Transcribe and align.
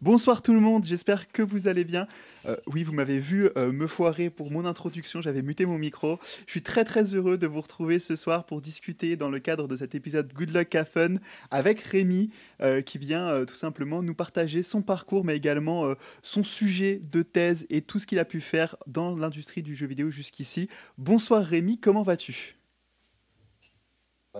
Bonsoir 0.00 0.40
tout 0.40 0.52
le 0.52 0.60
monde, 0.60 0.84
j'espère 0.84 1.26
que 1.26 1.42
vous 1.42 1.66
allez 1.66 1.82
bien. 1.82 2.06
Euh, 2.46 2.56
oui, 2.68 2.84
vous 2.84 2.92
m'avez 2.92 3.18
vu 3.18 3.48
euh, 3.56 3.72
me 3.72 3.88
foirer 3.88 4.30
pour 4.30 4.52
mon 4.52 4.64
introduction, 4.64 5.20
j'avais 5.20 5.42
muté 5.42 5.66
mon 5.66 5.78
micro. 5.78 6.20
Je 6.46 6.52
suis 6.52 6.62
très 6.62 6.84
très 6.84 7.14
heureux 7.14 7.38
de 7.38 7.48
vous 7.48 7.60
retrouver 7.60 7.98
ce 7.98 8.14
soir 8.14 8.46
pour 8.46 8.60
discuter 8.60 9.16
dans 9.16 9.30
le 9.30 9.40
cadre 9.40 9.66
de 9.66 9.76
cet 9.76 9.96
épisode 9.96 10.32
Good 10.32 10.54
Luck 10.54 10.72
Have 10.76 10.88
Fun 10.88 11.14
avec 11.50 11.80
Rémi 11.80 12.30
euh, 12.60 12.82
qui 12.82 12.98
vient 12.98 13.44
tout 13.44 13.56
simplement 13.56 14.00
nous 14.00 14.14
partager 14.14 14.62
son 14.62 14.80
parcours 14.80 15.24
mais 15.24 15.36
également 15.36 15.92
son 16.22 16.44
sujet 16.44 17.00
de 17.10 17.22
thèse 17.22 17.66
et 17.68 17.82
tout 17.82 17.98
ce 17.98 18.06
qu'il 18.06 18.20
a 18.20 18.24
pu 18.24 18.40
faire 18.40 18.76
dans 18.86 19.16
l'industrie 19.16 19.62
du 19.62 19.74
jeu 19.74 19.86
vidéo 19.86 20.10
jusqu'ici. 20.10 20.68
Bonsoir 20.98 21.44
Rémi, 21.44 21.78
comment 21.78 22.04
vas-tu? 22.04 22.61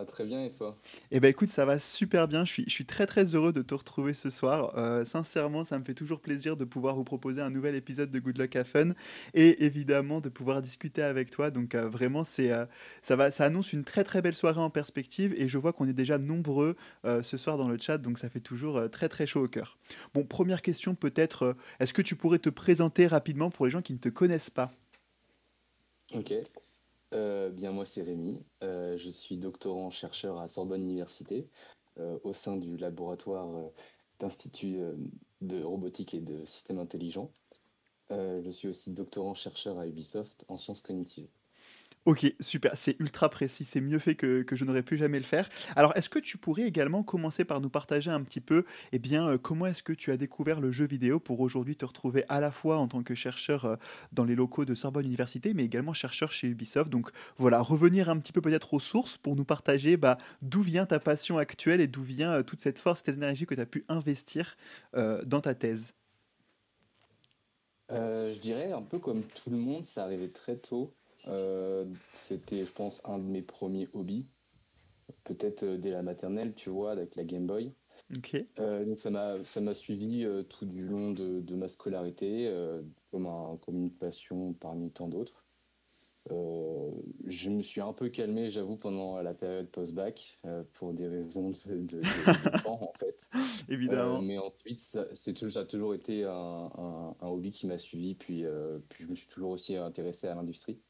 Très 0.07 0.25
bien 0.25 0.45
et 0.45 0.51
toi? 0.51 0.77
Eh 1.11 1.21
ben 1.21 1.29
écoute, 1.29 1.51
ça 1.51 1.65
va 1.65 1.79
super 1.79 2.27
bien. 2.27 2.45
Je 2.45 2.53
suis, 2.53 2.65
je 2.67 2.71
suis 2.71 2.87
très 2.87 3.07
très 3.07 3.35
heureux 3.35 3.53
de 3.53 3.61
te 3.63 3.75
retrouver 3.75 4.15
ce 4.15 4.31
soir. 4.31 4.73
Euh, 4.77 5.05
sincèrement, 5.05 5.65
ça 5.65 5.79
me 5.79 5.85
fait 5.85 5.95
toujours 5.95 6.21
plaisir 6.21 6.57
de 6.57 6.65
pouvoir 6.65 6.97
vous 6.97 7.05
proposer 7.05 7.43
un 7.43 7.51
nouvel 7.51 7.75
épisode 7.75 8.11
de 8.11 8.19
Good 8.19 8.39
Luck 8.39 8.57
à 8.57 8.65
Fun 8.65 8.93
et 9.35 9.65
évidemment 9.65 10.21
de 10.21 10.31
pouvoir 10.31 10.63
discuter 10.63 11.03
avec 11.03 11.31
toi. 11.31 11.51
Donc 11.51 11.75
euh, 11.75 11.89
vraiment, 11.89 12.25
c'est 12.25 12.51
euh, 12.51 12.65
ça 13.03 13.17
va, 13.17 13.31
ça 13.31 13.45
annonce 13.45 13.73
une 13.73 13.85
très 13.85 14.03
très 14.03 14.23
belle 14.23 14.35
soirée 14.35 14.61
en 14.61 14.71
perspective 14.71 15.35
et 15.37 15.49
je 15.49 15.59
vois 15.59 15.73
qu'on 15.73 15.87
est 15.87 15.93
déjà 15.93 16.19
nombreux 16.19 16.77
ce 17.05 17.37
soir 17.37 17.57
dans 17.57 17.69
le 17.69 17.79
chat, 17.79 17.99
donc 17.99 18.19
ça 18.19 18.29
fait 18.29 18.41
toujours 18.41 18.91
très 18.91 19.09
très 19.09 19.27
chaud 19.27 19.45
au 19.45 19.49
cœur. 19.49 19.79
Bon, 20.15 20.25
première 20.25 20.63
question 20.63 20.95
peut-être, 20.95 21.57
est-ce 21.81 21.93
que 21.93 22.03
tu 22.03 22.17
pourrais 22.17 22.39
te 22.39 22.49
présenter 22.49 23.07
rapidement 23.07 23.51
pour 23.51 23.67
les 23.67 23.71
gens 23.71 23.83
qui 23.83 23.93
ne 23.93 23.99
te 23.99 24.09
connaissent 24.09 24.51
pas? 24.51 24.73
Ok. 26.15 26.33
Euh, 27.12 27.51
bien, 27.51 27.73
moi, 27.73 27.84
c'est 27.84 28.02
Rémi. 28.02 28.43
Euh, 28.62 28.97
je 28.97 29.11
suis 29.11 29.37
doctorant-chercheur 29.37 30.39
à 30.39 30.48
Sorbonne 30.48 30.83
Université 30.83 31.48
euh, 31.98 32.19
au 32.25 32.33
sein 32.33 32.56
du 32.56 32.77
laboratoire 32.77 33.70
d'Institut 34.19 34.78
de 35.41 35.62
robotique 35.62 36.14
et 36.14 36.20
de 36.20 36.45
systèmes 36.45 36.78
intelligents. 36.78 37.31
je 38.11 38.50
suis 38.50 38.69
aussi 38.69 38.91
doctorant-chercheur 38.91 39.78
à 39.78 39.87
Ubisoft 39.87 40.45
en 40.48 40.56
sciences 40.56 40.83
cognitives. 40.83 41.28
Ok, 42.05 42.34
super, 42.41 42.72
c'est 42.77 42.98
ultra 42.98 43.28
précis, 43.28 43.64
c'est 43.64 43.81
mieux 43.81 44.00
fait 44.00 44.17
que, 44.17 44.45
je 44.50 44.64
n'aurais 44.64 44.83
pu 44.83 44.97
jamais 44.97 45.19
le 45.19 45.25
faire. 45.25 45.48
Alors, 45.77 45.97
est-ce 45.97 46.11
que 46.11 46.19
tu 46.19 46.36
pourrais 46.36 46.64
également 46.64 47.05
commencer 47.05 47.44
par 47.44 47.61
nous 47.61 47.70
partager 47.70 48.11
un 48.11 48.20
petit 48.25 48.41
peu, 48.41 48.64
eh 48.91 48.98
bien, 48.98 49.28
euh, 49.28 49.39
comment 49.39 49.67
est-ce 49.67 49.84
que 49.84 49.92
tu 49.92 50.11
as 50.11 50.17
découvert 50.17 50.61
le 50.61 50.72
jeu 50.72 50.84
vidéo 50.84 51.20
pour 51.20 51.39
aujourd'hui 51.39 51.77
te 51.77 51.84
retrouver 51.84 52.25
à 52.28 52.41
la 52.41 52.50
fois 52.50 52.78
en 52.78 52.89
tant 52.89 53.05
que 53.05 53.14
chercheur 53.14 53.67
euh, 53.67 53.77
dans 54.11 54.25
les 54.25 54.34
locaux 54.34 54.64
de 54.64 54.75
Sorbonne 54.75 55.06
Université, 55.06 55.55
mais 55.55 55.64
également 55.64 55.92
chercheur 55.92 56.33
chez 56.33 56.48
Ubisoft? 56.48 56.91
Donc 56.91 57.09
voilà, 57.36 57.61
revenir 57.61 58.09
un 58.09 58.19
petit 58.19 58.33
peu 58.33 58.41
peut-être 58.41 58.75
aux 58.75 58.81
sources 58.81 59.16
pour 59.16 59.37
nous 59.37 59.44
partager 59.44 59.97
bah, 59.97 60.19
d'où 60.42 60.62
vient 60.62 60.87
ta 60.87 60.98
passion 60.98 61.39
actuelle 61.39 61.81
et 61.81 61.87
d'où 61.87 62.03
vient 62.03 62.33
euh, 62.33 62.42
toute 62.42 62.61
cette 62.61 62.81
force, 62.81 63.03
cette 63.06 63.16
énergie 63.16 63.47
que 63.47 63.55
tu 63.55 63.61
as 63.61 63.66
pu 63.66 63.84
investir 63.89 64.56
dans 64.92 65.41
ta 65.41 65.55
thèse? 65.55 65.94
je 67.91 68.39
dirais 68.39 68.72
un 68.72 68.83
peu 68.83 68.98
comme 68.98 69.22
tout 69.22 69.50
le 69.50 69.56
monde, 69.56 69.84
ça 69.84 70.05
arrivait 70.05 70.28
très 70.28 70.56
tôt. 70.56 70.92
Euh, 71.28 71.84
c'était, 72.27 72.65
je 72.65 72.73
pense, 72.73 73.01
un 73.05 73.19
de 73.19 73.25
mes 73.25 73.42
premiers 73.42 73.89
hobbies. 73.92 74.27
Peut-être 75.25 75.62
euh, 75.62 75.78
dès 75.78 75.91
la 75.91 76.03
maternelle, 76.03 76.55
tu 76.55 76.70
vois, 76.70 76.92
avec 76.92 77.17
la 77.17 77.25
Game 77.25 77.47
Boy. 77.47 77.73
Euh, 78.59 78.84
donc 78.84 78.98
ça 78.98 79.11
m'a 79.11 79.45
ça 79.45 79.61
m'a 79.61 79.75
suivi 79.75 80.27
tout 80.48 80.65
du 80.65 80.83
long 80.83 81.12
de, 81.12 81.41
de 81.41 81.55
ma 81.55 81.69
scolarité 81.69 82.50
comme, 83.11 83.27
un, 83.27 83.59
comme 83.65 83.77
une 83.77 83.91
passion 83.91 84.55
parmi 84.55 84.91
tant 84.91 85.09
d'autres. 85.09 85.45
je 86.28 87.50
me 87.50 87.62
suis 87.62 87.81
un 87.81 87.93
peu 87.93 88.09
calmé, 88.09 88.50
j'avoue, 88.50 88.77
pendant 88.77 89.20
la 89.20 89.34
période 89.34 89.69
post-bac 89.69 90.39
pour 90.75 90.95
des 90.95 91.06
raisons 91.06 91.50
de, 91.50 92.00
temps 92.62 92.83
en 92.83 92.93
fait. 92.98 93.19
Évidemment. 93.69 94.23
mais 94.23 94.39
ensuite, 94.39 94.81
ça, 94.81 95.06
c'est, 95.15 95.39
ça 95.50 95.61
a 95.61 95.65
toujours 95.65 95.94
été 95.94 96.25
un, 96.25 96.31
un, 96.31 97.15
un 97.21 97.28
hobby 97.28 97.50
qui 97.50 97.66
m'a 97.66 97.78
suivi, 97.78 98.15
puis, 98.15 98.44
puis 98.89 99.04
je 99.04 99.10
me 99.10 99.15
suis 99.15 99.28
toujours 99.28 99.50
aussi 99.50 99.77
intéressé 99.77 100.27
à 100.27 100.34
l'industrie. 100.34 100.81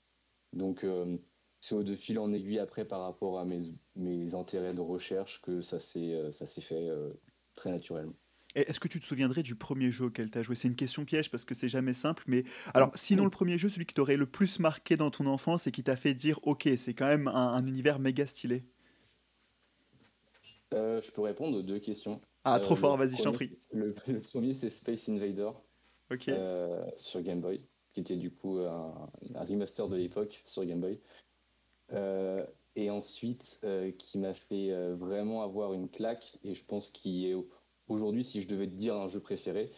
Donc, 0.53 0.85
euh, 0.85 1.17
c'est 1.61 1.75
au 1.75 1.83
de 1.83 1.95
fil 1.95 2.19
en 2.19 2.33
aiguille 2.33 2.59
après 2.59 2.85
par 2.85 3.03
rapport 3.03 3.39
à 3.39 3.45
mes, 3.45 3.73
mes 3.97 4.35
intérêts 4.35 4.75
de 4.75 4.81
recherche 4.81 5.41
que 5.43 5.61
ça 5.61 5.81
s'est, 5.81 6.15
euh, 6.15 6.31
fait 6.33 6.89
euh, 6.89 7.11
très 7.55 7.71
naturellement. 7.71 8.15
Est-ce 8.55 8.81
que 8.81 8.89
tu 8.89 9.01
te 9.01 9.07
souviendrais 9.07 9.43
du 9.43 9.55
premier 9.55 9.91
jeu 9.91 10.07
auquel 10.07 10.31
tu 10.31 10.37
as 10.37 10.43
joué? 10.43 10.55
C'est 10.55 10.69
une 10.69 10.77
question 10.77 11.07
piège 11.07 11.31
parce 11.31 11.47
que 11.47 11.55
c'est 11.55 11.71
jamais 11.71 11.95
simple, 11.95 12.23
mais 12.27 12.45
alors 12.75 12.91
sinon 12.95 13.25
le 13.25 13.31
premier 13.31 13.57
jeu, 13.57 13.71
celui 13.71 13.87
qui 13.87 13.95
t'aurait 13.95 14.19
le 14.19 14.27
plus 14.27 14.59
marqué 14.59 14.95
dans 14.97 15.11
ton 15.11 15.25
enfance 15.25 15.67
et 15.67 15.73
qui 15.73 15.83
t'a 15.83 15.97
fait 15.97 16.13
dire 16.13 16.39
ok, 16.43 16.69
c'est 16.77 16.93
quand 16.93 17.07
même 17.07 17.29
un, 17.29 17.67
univers 17.67 17.99
méga 17.99 18.27
stylé. 18.27 18.63
je 20.71 21.11
peux 21.13 21.23
répondre 21.23 21.57
aux 21.57 21.63
deux 21.63 21.79
questions. 21.79 22.21
Ah, 22.45 22.61
trop 22.61 22.77
fort, 22.77 22.99
vas-y, 22.99 23.17
je 23.17 23.23
t'en 23.23 23.33
prie. 23.33 23.57
Le, 23.73 23.95
premier, 24.21 24.53
c'est 24.53 24.69
Space 24.69 25.09
Invader 25.09 25.53
sur 26.99 27.23
Game 27.23 27.41
Boy 27.41 27.63
qui 27.93 28.01
était 28.01 28.17
du 28.17 28.31
coup 28.31 28.59
un, 28.59 29.11
remaster 29.35 29.89
de 29.89 29.97
l'époque 29.97 30.43
sur 30.47 30.65
Game 30.65 30.81
Boy. 30.81 30.99
Euh, 31.93 32.45
et 32.75 32.91
ensuite, 32.91 33.61
euh, 33.65 33.93
qui 33.93 34.19
m'a 34.19 34.35
fait 34.35 34.73
euh, 34.73 34.95
vraiment 34.95 35.43
avoir 35.43 35.75
une 35.75 35.89
claque, 35.91 36.39
et 36.43 36.55
je 36.55 36.65
pense 36.65 36.91
qu'il 36.91 37.27
est 37.27 37.35
aujourd'hui, 37.89 38.25
si 38.25 38.41
je 38.41 38.49
devais 38.49 38.67
te 38.67 38.75
dire 38.75 38.97
un 38.97 39.09
jeu 39.09 39.21
préféré, 39.21 39.71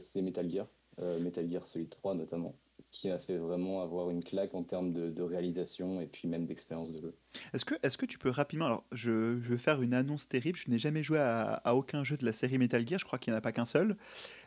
c'est 0.00 0.20
Metal 0.20 0.50
Gear, 0.50 0.66
Metal 0.98 1.50
Gear 1.50 1.66
Solid 1.66 1.88
3 1.88 2.14
notamment 2.14 2.54
qui 2.92 3.08
m'a 3.08 3.18
fait 3.18 3.38
vraiment 3.38 3.80
avoir 3.80 4.10
une 4.10 4.22
claque 4.22 4.54
en 4.54 4.62
termes 4.62 4.92
de, 4.92 5.22
réalisation 5.22 6.00
et 6.00 6.06
puis 6.06 6.28
même 6.28 6.46
d'expérience 6.46 6.92
de 6.92 7.00
jeu. 7.00 7.14
Est-ce 7.54 7.64
que, 7.64 7.74
est 7.82 7.96
que 7.96 8.04
tu 8.04 8.18
peux 8.18 8.28
rapidement, 8.28 8.66
alors 8.66 8.84
je, 8.92 9.40
je, 9.40 9.48
vais 9.48 9.58
faire 9.58 9.80
une 9.80 9.94
annonce 9.94 10.28
terrible, 10.28 10.58
je 10.58 10.68
n'ai 10.68 10.78
jamais 10.78 11.02
joué 11.02 11.18
à, 11.18 11.62
aucun 11.74 12.04
jeu 12.04 12.18
de 12.18 12.26
la 12.26 12.32
série 12.32 12.58
Metal 12.58 12.86
Gear, 12.86 12.98
je 12.98 13.04
crois 13.04 13.18
qu'il 13.18 13.32
n'y 13.32 13.36
en 13.36 13.38
a 13.38 13.40
pas 13.40 13.52
qu'un 13.52 13.64
seul. 13.64 13.96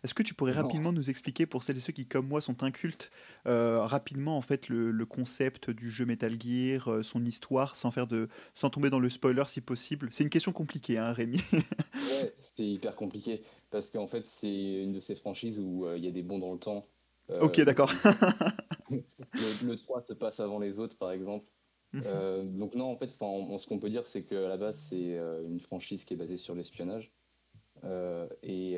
Est-ce 0.04 0.14
que 0.14 0.22
tu 0.22 0.36
pourrais 0.36 0.52
rapidement 0.52 0.94
nous 0.94 1.10
expliquer, 1.10 1.48
pour 1.48 1.64
celles 1.64 1.78
et 1.78 1.80
ceux 1.80 1.94
qui 1.94 2.06
comme 2.06 2.28
moi 2.28 2.40
sont 2.40 2.62
incultes, 2.62 3.10
euh, 3.48 3.82
rapidement 3.82 4.38
en 4.38 4.42
fait 4.42 4.70
le, 4.70 4.92
le, 4.92 5.06
concept 5.08 5.72
du 5.72 5.90
jeu 5.90 6.06
Metal 6.06 6.40
Gear, 6.40 6.92
euh, 6.92 7.04
son 7.04 7.26
histoire, 7.26 7.76
sans, 7.76 7.90
faire 7.90 8.06
de, 8.06 8.30
sans 8.54 8.70
tomber 8.70 8.92
dans 8.92 9.00
le 9.00 9.10
spoiler 9.10 9.44
si 9.48 9.62
possible? 9.62 10.10
C'est 10.12 10.24
une 10.24 10.30
question 10.30 10.52
compliquée, 10.52 11.00
hein, 11.00 11.14
Rémi 11.14 11.42
Ouais, 11.52 12.36
c'est 12.56 12.68
hyper 12.68 12.96
compliqué, 12.96 13.42
parce 13.72 13.90
qu'en 13.90 14.08
fait 14.08 14.28
c'est 14.28 14.84
une 14.84 14.92
de 14.92 15.00
ces 15.00 15.16
franchises 15.16 15.60
où 15.60 15.86
euh, 15.86 15.98
il 15.98 16.06
y 16.06 16.08
a 16.08 16.12
des 16.12 16.24
bons 16.24 16.38
dans 16.38 16.54
le 16.54 16.60
temps 16.60 16.86
ok, 17.30 17.60
euh, 17.60 17.66
d'accord. 17.66 17.92
le, 18.92 19.76
3 19.76 20.02
se 20.02 20.14
passe 20.14 20.40
avant 20.40 20.60
les 20.60 20.80
autres, 20.80 20.98
par 20.98 21.12
exemple. 21.12 21.46
Mhm. 21.94 22.04
Euh, 22.06 22.44
donc 22.44 22.76
non, 22.76 22.86
en 22.86 22.98
fait, 22.98 23.14
ce 23.14 23.18
qu'on 23.68 23.80
peut 23.80 23.90
dire, 23.90 24.08
c'est 24.08 24.24
qu'à 24.24 24.48
la 24.48 24.58
base, 24.58 24.78
c'est 24.78 25.18
euh, 25.18 25.46
une 25.48 25.60
franchise 25.60 26.04
qui 26.06 26.14
est 26.14 26.18
basée 26.18 26.38
sur 26.38 26.56
l'espionnage. 26.56 27.12
et 28.44 28.74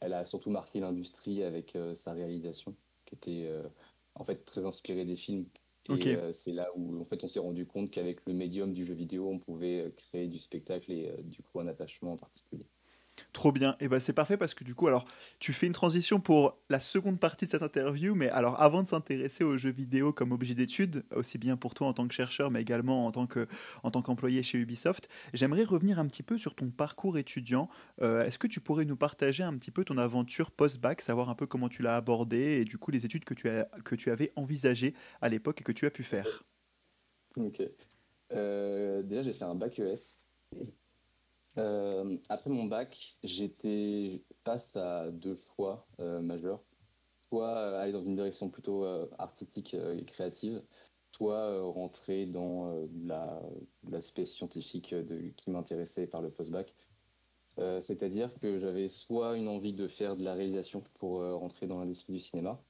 elle 0.00 0.12
a 0.12 0.26
surtout 0.26 0.50
marqué 0.50 0.80
l'industrie 0.80 1.42
avec 1.42 1.76
sa 1.94 2.12
réalisation, 2.12 2.74
qui 3.04 3.14
était 3.14 3.50
en 4.14 4.24
fait 4.24 4.44
très 4.44 4.64
inspirée 4.64 5.04
des 5.04 5.16
films. 5.16 5.46
Et 5.88 6.16
c'est 6.34 6.52
là 6.52 6.68
où 6.76 7.00
en 7.00 7.04
fait, 7.04 7.24
on 7.24 7.28
s'est 7.28 7.40
rendu 7.40 7.66
compte 7.66 7.90
qu'avec 7.90 8.20
le 8.26 8.32
médium 8.32 8.72
du 8.72 8.84
jeu 8.84 8.94
vidéo, 8.94 9.28
on 9.28 9.38
pouvait 9.38 9.92
créer 9.96 10.28
du 10.28 10.38
spectacle 10.38 10.92
et 10.92 11.12
du 11.24 11.42
coup 11.42 11.58
un 11.58 11.66
attachement 11.66 12.12
en 12.12 12.16
particulier. 12.16 12.66
Trop 13.32 13.52
bien. 13.52 13.76
Et 13.80 13.88
ben 13.88 14.00
c'est 14.00 14.12
parfait 14.12 14.36
parce 14.36 14.54
que 14.54 14.64
du 14.64 14.74
coup, 14.74 14.86
alors, 14.86 15.04
tu 15.38 15.52
fais 15.52 15.66
une 15.66 15.72
transition 15.72 16.20
pour 16.20 16.58
la 16.68 16.80
seconde 16.80 17.18
partie 17.18 17.44
de 17.46 17.50
cette 17.50 17.62
interview, 17.62 18.14
mais 18.14 18.28
alors 18.30 18.60
avant 18.60 18.82
de 18.82 18.88
s'intéresser 18.88 19.44
aux 19.44 19.56
jeux 19.56 19.70
vidéo 19.70 20.12
comme 20.12 20.32
objet 20.32 20.54
d'étude, 20.54 21.04
aussi 21.14 21.38
bien 21.38 21.56
pour 21.56 21.74
toi 21.74 21.86
en 21.88 21.92
tant 21.92 22.06
que 22.06 22.14
chercheur, 22.14 22.50
mais 22.50 22.60
également 22.60 23.06
en 23.06 23.12
tant 23.12 23.26
que 23.26 23.46
en 23.82 23.90
tant 23.90 24.02
qu'employé 24.02 24.42
chez 24.42 24.58
Ubisoft, 24.58 25.08
j'aimerais 25.34 25.64
revenir 25.64 25.98
un 25.98 26.06
petit 26.06 26.22
peu 26.22 26.38
sur 26.38 26.54
ton 26.54 26.70
parcours 26.70 27.18
étudiant. 27.18 27.68
Euh, 28.02 28.24
est-ce 28.24 28.38
que 28.38 28.46
tu 28.46 28.60
pourrais 28.60 28.84
nous 28.84 28.96
partager 28.96 29.42
un 29.42 29.56
petit 29.56 29.70
peu 29.70 29.84
ton 29.84 29.98
aventure 29.98 30.50
post-bac, 30.50 31.02
savoir 31.02 31.30
un 31.30 31.34
peu 31.34 31.46
comment 31.46 31.68
tu 31.68 31.82
l'as 31.82 31.96
abordé 31.96 32.60
et 32.60 32.64
du 32.64 32.78
coup 32.78 32.90
les 32.90 33.04
études 33.04 33.24
que 33.24 33.34
tu 33.34 33.48
que 33.84 33.94
tu 33.94 34.10
avais 34.10 34.32
envisagées 34.36 34.94
à 35.20 35.28
l'époque 35.28 35.60
et 35.60 35.64
que 35.64 35.72
tu 35.72 35.86
as 35.86 35.90
pu 35.90 36.02
faire? 36.02 36.44
Ok. 37.36 37.62
Euh, 38.32 39.02
déjà, 39.02 39.22
j'ai 39.22 39.32
fait 39.32 39.44
un 39.44 39.54
bac 39.54 39.78
ES. 39.78 40.16
Euh, 41.58 42.16
après 42.28 42.50
mon 42.50 42.64
bac, 42.64 43.16
j'étais 43.24 44.22
face 44.44 44.76
à 44.76 45.10
deux 45.10 45.36
choix 45.54 45.86
euh, 46.00 46.20
majeurs. 46.20 46.62
Soit 47.28 47.56
euh, 47.56 47.80
aller 47.80 47.92
dans 47.92 48.02
une 48.02 48.14
direction 48.14 48.50
plutôt 48.50 48.84
artistique 49.18 49.74
et 49.74 50.04
créative, 50.04 50.62
soit 51.12 51.62
rentrer 51.62 52.26
dans 52.26 52.88
l'aspect 53.84 54.24
scientifique 54.24 54.94
qui 55.36 55.50
m'intéressait 55.50 56.06
par 56.06 56.22
le 56.22 56.30
post-bac. 56.30 56.74
C'est-à-dire 57.82 58.32
que 58.40 58.58
j'avais 58.58 58.88
soit 58.88 59.36
une 59.36 59.46
envie 59.48 59.74
de 59.74 59.86
faire 59.86 60.16
de 60.16 60.24
la 60.24 60.34
réalisation 60.34 60.82
pour 60.94 61.20
rentrer 61.20 61.66
dans 61.66 61.78
l'industrie 61.78 62.14
du 62.14 62.20
cinéma, 62.20 62.60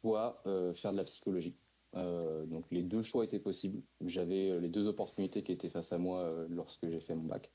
soit 0.00 0.42
faire 0.74 0.92
de 0.92 0.96
la 0.96 1.04
psychologie. 1.04 1.54
donc 1.94 2.64
les 2.70 2.82
deux 2.82 3.02
choix 3.02 3.24
étaient 3.24 3.38
possibles. 3.38 3.80
J'avais 4.04 4.58
les 4.60 4.68
deux 4.68 4.86
opportunités 4.86 5.42
qui 5.42 5.52
étaient 5.52 5.70
face 5.70 5.92
à 5.92 5.98
moi 5.98 6.46
lorsque 6.50 6.88
j'ai 6.88 7.00
fait 7.00 7.14
mon 7.14 7.24
bac. 7.24 7.50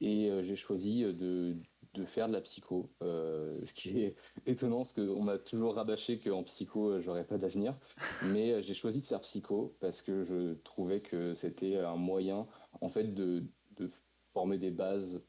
Et 0.00 0.30
euh, 0.30 0.42
j'ai 0.42 0.56
choisi 0.56 1.04
euh, 1.04 1.12
de, 1.12 1.56
de, 1.94 2.04
faire 2.04 2.28
de 2.28 2.32
la 2.32 2.40
psycho, 2.40 2.90
euh, 3.02 3.58
ce 3.64 3.74
qui 3.74 4.00
est 4.00 4.16
étonnant 4.46 4.78
parce 4.78 4.92
qu'on 4.92 5.22
m'a 5.22 5.38
toujours 5.38 5.74
rabâché 5.74 6.18
qu'en 6.18 6.42
psycho, 6.44 7.00
j'aurais 7.00 7.26
pas 7.26 7.38
d'avenir. 7.38 7.78
Mais 8.24 8.62
j'ai 8.62 8.74
choisi 8.74 9.00
de 9.00 9.06
faire 9.06 9.20
psycho 9.20 9.76
parce 9.80 10.02
que 10.02 10.22
je 10.24 10.54
trouvais 10.54 11.00
que 11.00 11.34
c'était 11.34 11.76
un 11.76 11.96
moyen, 11.96 12.46
en 12.80 12.88
fait, 12.88 13.14
de, 13.14 13.44
de 13.76 13.90
former 14.28 14.58
des 14.58 14.70
bases 14.70 15.22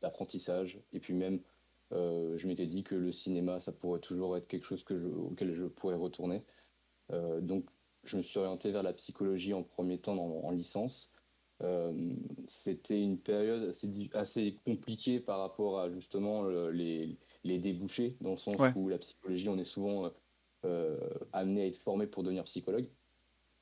d'apprentissage 0.00 0.80
et 0.92 1.00
puis 1.00 1.14
même 1.14 1.40
je 1.92 2.48
m'étais 2.48 2.66
dit 2.66 2.82
que 2.82 2.96
le 2.96 3.12
cinéma, 3.12 3.60
ça 3.60 3.70
pourrait 3.70 4.00
toujours 4.00 4.36
être 4.36 4.48
quelque 4.48 4.64
chose 4.64 4.84
auquel 5.14 5.52
je 5.52 5.64
pourrais 5.66 5.94
retourner. 5.94 6.42
donc, 7.40 7.66
je 8.02 8.16
me 8.16 8.22
suis 8.22 8.38
orienté 8.40 8.72
vers 8.72 8.82
la 8.82 8.92
psychologie 8.94 9.54
en 9.54 9.62
premier 9.62 9.98
temps 10.00 10.18
en 10.18 10.50
licence. 10.50 11.13
C'était 12.46 13.00
une 13.00 13.18
période 13.18 13.68
assez, 13.68 13.88
assez, 14.12 14.58
compliquée 14.66 15.20
par 15.20 15.38
rapport 15.38 15.78
à 15.78 15.90
justement 15.90 16.44
les, 16.70 17.16
les 17.42 17.58
débouchés, 17.58 18.16
dans 18.20 18.32
le 18.32 18.36
sens 18.36 18.56
où 18.76 18.88
la 18.88 18.98
psychologie, 18.98 19.48
on 19.48 19.58
est 19.58 19.64
souvent 19.64 20.10
amené 21.32 21.62
à 21.62 21.66
être 21.66 21.78
formé 21.78 22.06
pour 22.06 22.22
devenir 22.22 22.44
psychologue. 22.44 22.88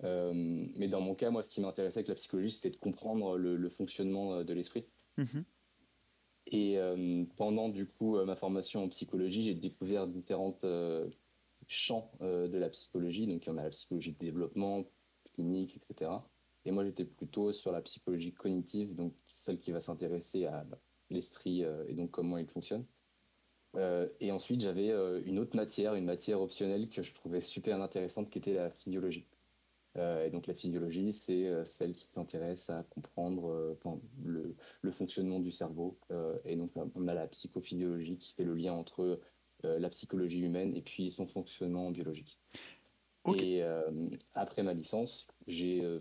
Euh, 0.04 0.32
mais 0.76 0.88
dans 0.88 1.00
mon 1.00 1.14
cas, 1.14 1.30
moi, 1.30 1.42
ce 1.42 1.50
qui 1.50 1.60
m'intéressait 1.60 1.98
avec 1.98 2.08
la 2.08 2.14
psychologie, 2.14 2.50
c'était 2.50 2.70
de 2.70 2.76
comprendre 2.76 3.36
le, 3.36 3.68
fonctionnement 3.68 4.34
euh, 4.34 4.44
de 4.44 4.52
l'esprit. 4.52 4.84
Mhm. 5.16 5.44
Et 6.46 6.78
euh, 6.78 7.24
pendant 7.36 7.68
du 7.68 7.86
coup 7.86 8.22
ma 8.24 8.34
formation 8.34 8.82
en 8.82 8.88
psychologie, 8.88 9.44
j'ai 9.44 9.54
découvert 9.54 10.08
différents 10.08 10.58
champs 11.68 12.10
de 12.20 12.58
la 12.58 12.68
psychologie. 12.68 13.26
Donc 13.26 13.46
il 13.46 13.48
y 13.48 13.52
en 13.52 13.58
a 13.58 13.62
la 13.62 13.70
psychologie 13.70 14.12
de 14.12 14.18
développement, 14.18 14.84
clinique, 15.34 15.76
etc. 15.76 16.10
Et 16.64 16.70
moi 16.70 16.84
j'étais 16.84 17.04
plutôt 17.04 17.52
sur 17.52 17.72
la 17.72 17.80
psychologie 17.82 18.32
cognitive, 18.32 18.94
donc 18.94 19.14
celle 19.28 19.58
qui 19.58 19.72
va 19.72 19.80
s'intéresser 19.80 20.46
à 20.46 20.64
l'esprit 21.10 21.62
et 21.88 21.94
donc 21.94 22.10
comment 22.10 22.38
il 22.38 22.46
fonctionne. 22.46 22.84
et 24.20 24.30
ensuite 24.30 24.60
j'avais 24.60 24.90
une 25.26 25.38
autre 25.40 25.56
matière, 25.56 25.94
une 25.94 26.04
matière 26.04 26.40
optionnelle 26.40 26.88
que 26.88 27.02
je 27.02 27.12
trouvais 27.12 27.40
super 27.40 27.82
intéressante, 27.82 28.30
qui 28.30 28.38
était 28.38 28.54
la 28.54 28.70
physiologie. 28.70 29.26
Euh, 29.98 30.24
et 30.24 30.30
donc 30.30 30.46
la 30.46 30.54
physiologie, 30.54 31.12
c'est 31.12 31.46
euh, 31.46 31.64
celle 31.64 31.94
qui 31.94 32.06
s'intéresse 32.06 32.70
à 32.70 32.82
comprendre 32.84 33.50
euh, 33.50 33.78
le, 34.24 34.56
le, 34.80 34.90
fonctionnement 34.90 35.38
du 35.38 35.50
cerveau. 35.50 35.98
et 36.44 36.56
donc 36.56 36.70
on 36.76 37.08
a 37.08 37.14
la 37.14 37.26
psychophysiologie 37.26 38.16
qui 38.16 38.32
fait 38.32 38.44
le 38.44 38.54
lien 38.54 38.72
entre 38.72 39.20
la 39.64 39.88
psychologie 39.90 40.40
humaine 40.40 40.74
et 40.76 40.82
puis 40.82 41.12
son 41.12 41.26
fonctionnement 41.26 41.90
biologique. 41.92 42.40
Et 43.36 43.62
après 44.34 44.62
ma 44.64 44.74
licence, 44.74 45.28
j'ai 45.46 46.00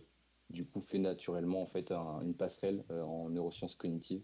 du 0.52 0.66
coup 0.66 0.82
fait 0.82 1.00
naturellement 1.00 1.62
en 1.62 1.68
fait 1.68 1.92
une 1.92 2.36
passerelle 2.36 2.84
en 2.90 3.30
neurosciences 3.30 3.76
cognitives 3.76 4.24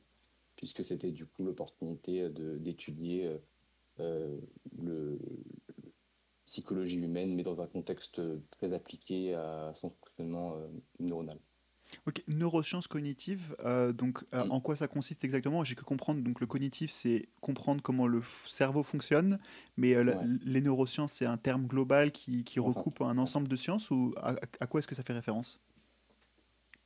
puisque 0.55 0.83
c'était 0.83 1.11
du 1.11 1.25
coup 1.25 1.43
l'opportunité 1.43 2.29
d'étudier 2.29 3.37
le, 3.99 5.19
psychologie 6.47 6.97
humaine, 6.97 7.35
mais 7.35 7.43
dans 7.43 7.61
un 7.61 7.67
contexte 7.67 8.21
très 8.49 8.73
appliqué 8.73 9.35
à 9.35 9.73
son 9.75 9.91
fonctionnement 9.91 10.55
euh, 10.55 10.67
neuronal. 10.99 11.37
Ok, 12.05 12.21
neurosciences 12.27 12.87
cognitives, 12.87 13.55
euh, 13.63 13.93
donc 13.93 14.25
euh, 14.33 14.45
en 14.49 14.59
quoi 14.59 14.75
ça 14.75 14.89
consiste 14.89 15.23
exactement? 15.23 15.63
J'ai 15.63 15.75
que 15.75 15.85
comprendre, 15.85 16.21
donc 16.21 16.41
le 16.41 16.47
cognitif 16.47 16.91
c'est 16.91 17.29
comprendre 17.39 17.81
comment 17.81 18.07
le 18.07 18.21
cerveau 18.45 18.83
fonctionne, 18.83 19.39
mais 19.77 19.95
les 20.43 20.59
neurosciences 20.59 21.13
c'est 21.13 21.25
un 21.25 21.37
terme 21.37 21.65
global 21.65 22.11
qui, 22.11 22.43
qui 22.43 22.59
recoupe 22.59 23.01
un 23.01 23.17
ensemble 23.17 23.47
de 23.47 23.55
sciences 23.55 23.89
ou 23.89 24.13
à, 24.17 24.67
quoi 24.67 24.79
est-ce 24.79 24.87
que 24.87 24.95
ça 24.95 25.03
fait 25.03 25.13
référence? 25.13 25.61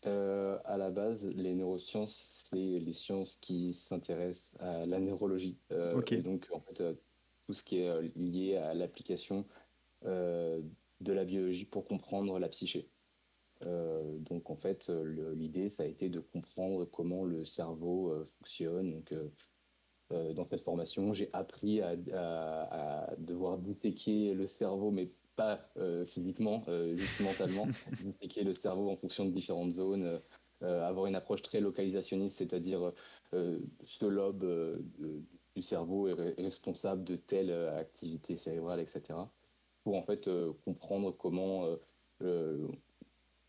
À 0.03 0.77
la 0.77 0.89
base, 0.89 1.27
les 1.27 1.53
neurosciences, 1.53 2.27
c'est 2.31 2.57
les 2.57 2.93
sciences 2.93 3.37
qui 3.37 3.73
s'intéressent 3.73 4.55
à 4.59 4.85
la 4.85 4.99
neurologie. 4.99 5.57
Ok. 5.95 6.11
Et 6.11 6.21
donc, 6.21 6.47
en 6.51 6.59
fait, 6.59 6.81
tout 7.51 7.53
ce 7.53 7.63
qui 7.63 7.79
est 7.79 7.89
euh, 7.89 8.07
lié 8.15 8.55
à 8.55 8.73
l'application 8.73 9.45
euh, 10.05 10.61
de 11.01 11.13
la 11.13 11.25
biologie 11.25 11.65
pour 11.65 11.85
comprendre 11.85 12.39
la 12.39 12.47
psyché. 12.47 12.87
Euh, 13.63 14.17
donc 14.19 14.49
en 14.49 14.55
fait, 14.55 14.89
l'idée, 15.35 15.69
ça 15.69 15.83
a 15.83 15.85
été 15.85 16.09
de 16.09 16.19
comprendre 16.19 16.85
comment 16.85 17.25
le 17.25 17.43
cerveau 17.43 18.25
fonctionne. 18.25 18.91
Donc, 18.91 19.13
dans 20.09 20.45
cette 20.45 20.61
formation, 20.61 21.13
j'ai 21.13 21.29
appris 21.33 21.81
à, 21.81 23.15
devoir 23.17 23.57
disséquer 23.57 24.33
le 24.33 24.47
cerveau, 24.47 24.91
mais 24.91 25.11
pas 25.35 25.69
physiquement, 26.07 26.63
juste 26.95 27.19
mentalement, 27.21 27.67
disséquer 28.03 28.43
le 28.43 28.53
cerveau 28.53 28.89
en 28.89 28.97
fonction 28.97 29.25
de 29.25 29.31
différentes 29.31 29.71
zones, 29.71 30.21
avoir 30.61 31.05
une 31.05 31.15
approche 31.15 31.41
très 31.41 31.59
localisationniste, 31.59 32.37
c'est-à-dire 32.37 32.91
ce 33.33 34.05
lobe 34.05 34.45
du 35.55 35.61
cerveau 35.61 36.07
est, 36.07 36.41
responsable 36.41 37.03
de 37.03 37.15
telle 37.15 37.51
euh, 37.51 37.77
activité 37.77 38.37
cérébrale, 38.37 38.79
etc. 38.79 39.19
Pour 39.83 39.95
en 39.95 40.03
fait 40.03 40.27
euh, 40.27 40.53
comprendre 40.65 41.11
comment 41.11 41.65
euh, 42.21 42.67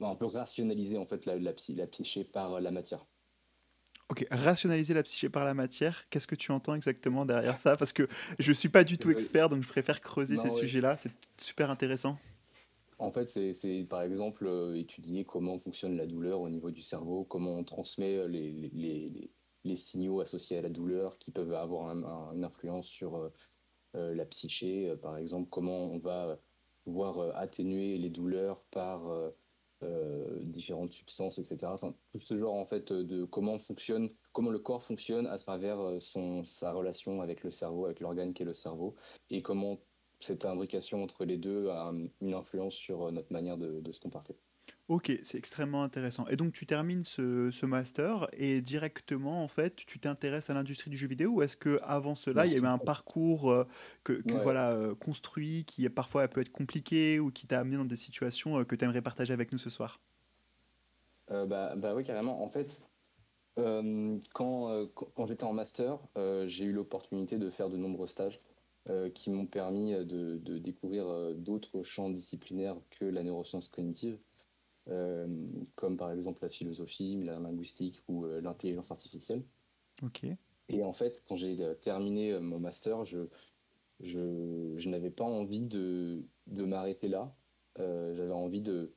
on 0.01 0.17
peut 0.17 0.27
rationaliser 0.27 0.97
en 0.97 1.07
fait 1.07 1.27
la, 1.27 1.39
la, 1.39 1.53
la 1.69 1.87
psyché 1.87 2.25
par 2.25 2.61
la 2.61 2.71
matière. 2.71 3.07
Ok, 4.13 4.27
rationaliser 4.31 4.93
la 4.93 5.03
psyché 5.03 5.31
par 5.31 5.47
la 5.47 5.55
matière, 5.55 6.05
qu'est-ce 6.11 6.27
que 6.27 6.35
tu 6.35 6.53
entends 6.53 6.75
exactement 6.75 7.25
derrière 7.25 7.57
ça? 7.57 7.79
Parce 7.79 7.95
que 7.95 8.07
je 8.39 8.51
ne 8.51 8.55
suis 8.55 8.69
pas 8.69 8.85
du 8.85 8.99
tout 8.99 9.11
expert, 9.11 9.49
donc 9.49 9.63
je 9.63 9.69
préfère 9.69 10.03
creuser 10.03 10.37
ces 10.37 10.51
sujets-là, 10.51 10.99
c'est 10.99 11.11
super 11.39 11.71
intéressant. 11.71 12.19
En 12.99 13.11
fait, 13.11 13.31
c'est 13.31 13.87
par 13.89 14.03
exemple 14.03 14.47
étudier 14.77 15.25
comment 15.25 15.59
fonctionne 15.59 15.97
la 15.97 16.07
douleur 16.07 16.43
au 16.43 16.51
niveau 16.51 16.71
du 16.71 16.83
cerveau, 16.83 17.25
comment 17.25 17.55
on 17.55 17.65
transmet 17.65 18.29
les, 18.29 18.71
les, 18.75 19.31
les 19.65 19.77
signaux 19.77 20.21
associés 20.21 20.59
à 20.59 20.63
la 20.63 20.69
douleur 20.69 21.19
qui 21.19 21.31
peuvent 21.31 21.55
avoir 21.55 21.91
une 22.35 22.45
influence 22.45 22.87
sur 22.87 23.17
euh, 23.17 23.33
euh, 23.95 24.15
la 24.15 24.25
psyché, 24.27 24.91
euh, 24.91 24.97
par 24.97 25.17
exemple, 25.17 25.49
comment 25.51 25.87
on 25.87 25.99
va 25.99 26.39
pouvoir 26.85 27.37
atténuer 27.37 27.97
les 27.97 28.11
douleurs 28.11 28.65
par 28.73 29.03
différentes 30.43 30.93
substances, 30.93 31.39
etc. 31.39 31.73
Tout 32.13 32.21
ce 32.21 32.37
genre 32.37 32.55
en 32.55 32.67
fait 32.67 32.93
de 32.93 33.25
comment 33.25 33.59
fonctionne, 33.59 34.11
comment 34.33 34.51
le 34.51 34.59
corps 34.59 34.83
fonctionne 34.83 35.27
à 35.27 35.39
travers 35.39 35.79
son, 36.01 36.45
sa 36.45 36.73
relation 36.73 37.21
avec 37.21 37.43
le 37.43 37.51
cerveau, 37.51 37.87
avec 37.87 38.01
l'organe 38.01 38.35
qui 38.35 38.43
est 38.43 38.47
le 38.47 38.55
cerveau, 38.55 38.95
et 39.31 39.43
comment 39.43 39.79
cette 40.21 40.45
imbrication 40.45 41.03
entre 41.03 41.25
les 41.25 41.37
deux 41.37 41.69
a 41.69 41.93
une 42.21 42.35
influence 42.35 42.75
sur 42.75 43.11
notre 43.11 43.33
manière 43.33 43.59
de 43.59 43.93
se 43.93 44.01
comporter. 44.01 44.37
Ok, 44.93 45.11
c'est 45.23 45.39
extrêmement 45.39 45.85
intéressant. 45.85 46.29
Et 46.29 46.37
donc 46.37 46.53
tu 46.53 46.67
termines 46.67 47.03
ce, 47.03 47.65
master 47.65 48.29
et 48.35 48.61
directement, 48.61 49.43
en 49.43 49.49
fait, 49.49 49.75
tu 49.75 49.99
t'intéresses 49.99 50.51
à 50.51 50.55
l'industrie 50.55 50.91
du 50.91 50.99
jeu 50.99 51.07
vidéo 51.07 51.31
ou 51.31 51.43
est-ce 51.43 51.57
que 51.57 51.81
avant 51.83 52.15
cela, 52.15 52.45
il 52.45 52.53
y 52.53 52.59
avait 52.59 52.67
un 52.67 52.77
parcours 52.77 53.51
euh, 53.51 53.67
que, 54.05 54.21
voilà 54.43 54.73
euh, 54.73 54.95
construit 54.95 55.65
qui 55.65 55.89
parfois 55.89 56.29
peut 56.29 56.43
être 56.43 56.53
compliqué 56.53 57.21
ou 57.21 57.31
qui 57.31 57.47
t'a 57.47 57.61
amené 57.61 57.79
dans 57.79 57.87
des 57.87 57.97
situations 57.97 58.59
euh, 58.59 58.65
que 58.65 58.77
tu 58.77 58.85
aimerais 58.85 59.01
partager 59.01 59.33
avec 59.33 59.51
nous 59.51 59.57
ce 59.57 59.71
soir? 59.71 59.99
Bah, 61.31 61.75
bah, 61.75 61.95
oui, 61.95 62.05
carrément. 62.05 62.45
En 62.45 62.51
fait, 62.51 62.83
quand, 63.57 64.87
quand 64.93 65.27
j'étais 65.27 65.45
en 65.45 65.55
master, 65.55 66.01
j'ai 66.45 66.65
eu 66.65 66.73
l'opportunité 66.73 67.39
de 67.39 67.49
faire 67.49 67.71
de 67.71 67.79
nombreux 67.79 68.09
stages 68.09 68.43
qui 69.15 69.31
m'ont 69.31 69.47
permis 69.47 69.95
de, 69.95 70.37
de 70.37 70.59
découvrir 70.59 71.07
d'autres 71.35 71.83
champs 71.83 72.11
disciplinaires 72.11 72.77
que 72.91 73.07
la 73.07 73.23
neuroscience 73.23 73.69
cognitive. 73.69 74.19
Euh, 74.89 75.29
comme 75.77 75.97
par 75.97 76.11
exemple 76.11 76.43
la 76.43 76.51
philosophie, 76.51 77.23
la 77.23 77.39
linguistique 77.39 78.03
ou 78.09 78.25
euh, 78.25 78.41
l'intelligence 78.41 78.91
artificielle. 78.91 79.45
Ok. 80.03 80.27
Et 80.69 80.83
en 80.83 80.93
fait, 80.93 81.23
quand 81.29 81.37
j'ai 81.37 81.63
euh, 81.63 81.75
terminé 81.75 82.39
mon 82.41 82.59
master, 82.59 83.05
je, 83.05 83.29
je, 84.01 84.75
je 84.77 84.89
n'avais 84.89 85.11
pas 85.11 85.25
envie 85.25 85.63
de, 85.63 86.23
de 86.49 86.65
m'arrêter 86.65 87.09
là. 87.09 87.35
J'avais 87.79 88.33
envie 88.33 88.61
de 88.61 88.93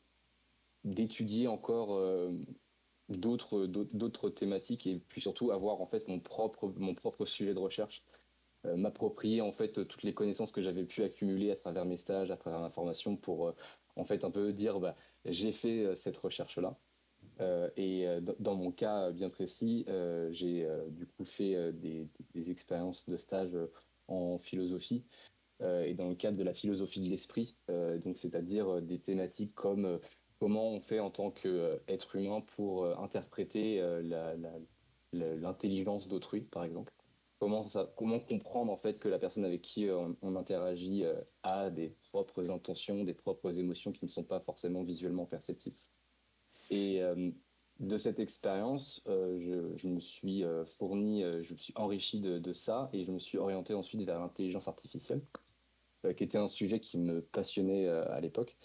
d'étudier 0.84 1.48
encore 1.48 1.98
d'autres 3.08 3.66
d'autres 3.66 4.30
thématiques 4.30 4.86
et 4.86 5.00
puis 5.00 5.22
surtout 5.22 5.52
avoir 5.52 5.82
en 5.82 5.88
fait 5.88 6.10
mon 6.10 6.20
propre 6.20 6.68
mon 6.76 6.94
propre 6.94 7.26
sujet 7.26 7.54
de 7.54 7.60
recherche 7.60 8.04
m'approprier 8.66 9.40
en 9.40 9.54
fait 9.54 9.88
toutes 9.88 10.04
les 10.04 10.14
connaissances 10.14 10.52
que 10.52 10.62
j'avais 10.62 10.84
pu 10.84 11.04
accumuler 11.04 11.52
à 11.52 11.56
travers 11.56 11.86
mes 11.86 11.96
stages 11.96 12.32
à 12.32 12.38
travers 12.38 12.60
ma 12.60 12.70
formation 12.70 13.16
pour 13.16 13.56
en 13.96 14.06
fait 14.06 14.24
un 14.24 14.32
peu 14.32 14.54
dire 14.54 14.80
bah, 14.80 14.96
j'ai 15.26 15.52
fait 15.52 15.86
euh, 15.86 15.96
cette 15.96 16.18
recherche-là. 16.18 16.78
Euh, 17.42 17.70
et 17.76 18.08
euh, 18.08 18.22
dans 18.40 18.56
mon 18.56 18.72
cas 18.72 19.12
bien 19.12 19.30
précis, 19.30 19.86
j'ai 20.32 20.68
du 20.90 21.06
coup 21.06 21.26
fait 21.26 21.74
des, 21.74 22.08
expériences 22.50 23.08
de 23.08 23.18
stage 23.18 23.58
en 24.08 24.38
philosophie 24.38 25.04
et 25.62 25.94
dans 25.94 26.10
le 26.10 26.16
cadre 26.16 26.38
de 26.38 26.44
la 26.44 26.54
philosophie 26.54 27.02
de 27.02 27.10
l'esprit, 27.10 27.56
donc 27.70 28.18
c'est-à-dire 28.18 28.82
des 28.82 29.00
thématiques 29.00 29.56
comme 29.56 30.00
comment 30.40 30.70
on 30.70 30.82
fait 30.82 31.00
en 31.00 31.10
tant 31.10 31.32
qu'être 31.32 32.16
humain 32.16 32.42
pour 32.56 32.86
interpréter 33.00 33.82
l'intelligence 35.14 36.08
d'autrui, 36.08 36.42
par 36.42 36.66
exemple 36.66 36.95
comment, 37.96 38.20
comprendre 38.20 38.72
en 38.72 38.78
fait 38.78 39.00
que 39.00 39.08
la 39.08 39.20
personne 39.20 39.46
avec 39.46 39.62
qui 39.62 39.88
euh, 39.88 40.08
on, 40.22 40.36
interagit 40.36 41.04
euh, 41.04 41.16
a 41.44 41.70
des 41.70 41.96
propres 42.10 42.52
intentions, 42.52 43.04
des 43.04 43.14
propres 43.14 43.60
émotions 43.60 43.92
qui 43.92 44.06
ne 44.06 44.10
sont 44.10 44.24
pas 44.24 44.40
forcément 44.40 44.84
visuellement 44.84 45.26
perceptibles. 45.26 45.78
Et 46.70 47.02
euh, 47.02 47.32
de 47.80 47.98
cette 47.98 48.20
expérience, 48.20 49.02
je, 49.06 49.88
me 49.88 50.00
suis 50.00 50.46
fourni, 50.78 51.24
je 51.44 51.54
me 51.54 51.58
suis 51.58 51.74
enrichi 51.76 52.22
de, 52.22 52.54
ça 52.54 52.90
et 52.94 53.04
je 53.04 53.12
me 53.12 53.20
suis 53.20 53.38
orienté 53.38 53.74
ensuite 53.74 54.02
vers 54.04 54.18
l'intelligence 54.20 54.70
artificielle, 54.70 55.22
qui 56.16 56.24
était 56.24 56.38
un 56.38 56.48
sujet 56.48 56.80
qui 56.80 56.98
me 56.98 57.22
passionnait 57.22 57.90
à 57.90 58.22
l'époque. 58.22 58.56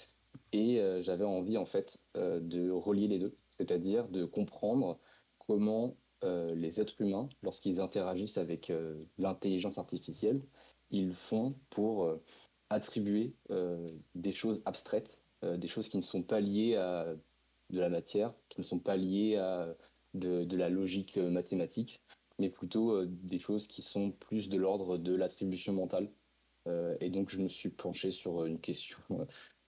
Et 0.53 0.81
j'avais 1.01 1.25
envie 1.25 1.57
en 1.57 1.67
fait 1.67 2.01
de 2.15 2.71
relier 2.71 3.09
les 3.09 3.19
deux, 3.19 3.37
c'est-à-dire 3.51 4.07
de 4.09 4.25
comprendre 4.25 5.01
comment 5.41 5.97
les 6.23 6.81
êtres 6.81 7.01
humains, 7.01 7.29
lorsqu'ils 7.43 7.81
interagissent 7.81 8.39
avec 8.39 8.73
l'intelligence 9.19 9.79
artificielle, 9.79 10.43
ils 10.91 11.15
font 11.15 11.55
pour 11.71 12.19
attribuer 12.69 13.33
des 14.15 14.33
choses 14.33 14.63
abstraites, 14.65 15.23
des 15.43 15.69
choses 15.69 15.89
qui 15.89 15.97
ne 15.97 16.03
sont 16.03 16.23
pas 16.23 16.41
liées 16.41 16.77
à 16.77 17.07
de 17.71 17.81
la 17.81 17.89
matière, 17.89 18.35
qui 18.49 18.61
ne 18.61 18.65
sont 18.65 18.81
pas 18.81 18.97
liées 18.97 19.37
à 19.37 19.75
de, 20.15 20.57
la 20.57 20.69
logique 20.69 21.17
mathématique, 21.17 22.03
mais 22.39 22.51
plutôt 22.51 23.05
des 23.07 23.39
choses 23.39 23.67
qui 23.67 23.83
sont 23.83 24.11
plus 24.11 24.49
de 24.49 24.59
l'ordre 24.59 24.99
de 24.99 25.15
l'attribution 25.15 25.73
mentale. 25.73 26.11
et 27.01 27.11
donc, 27.11 27.31
je 27.31 27.41
me 27.41 27.49
suis 27.49 27.71
penché 27.71 28.11
sur 28.11 28.45
une 28.45 28.61
question 28.61 28.99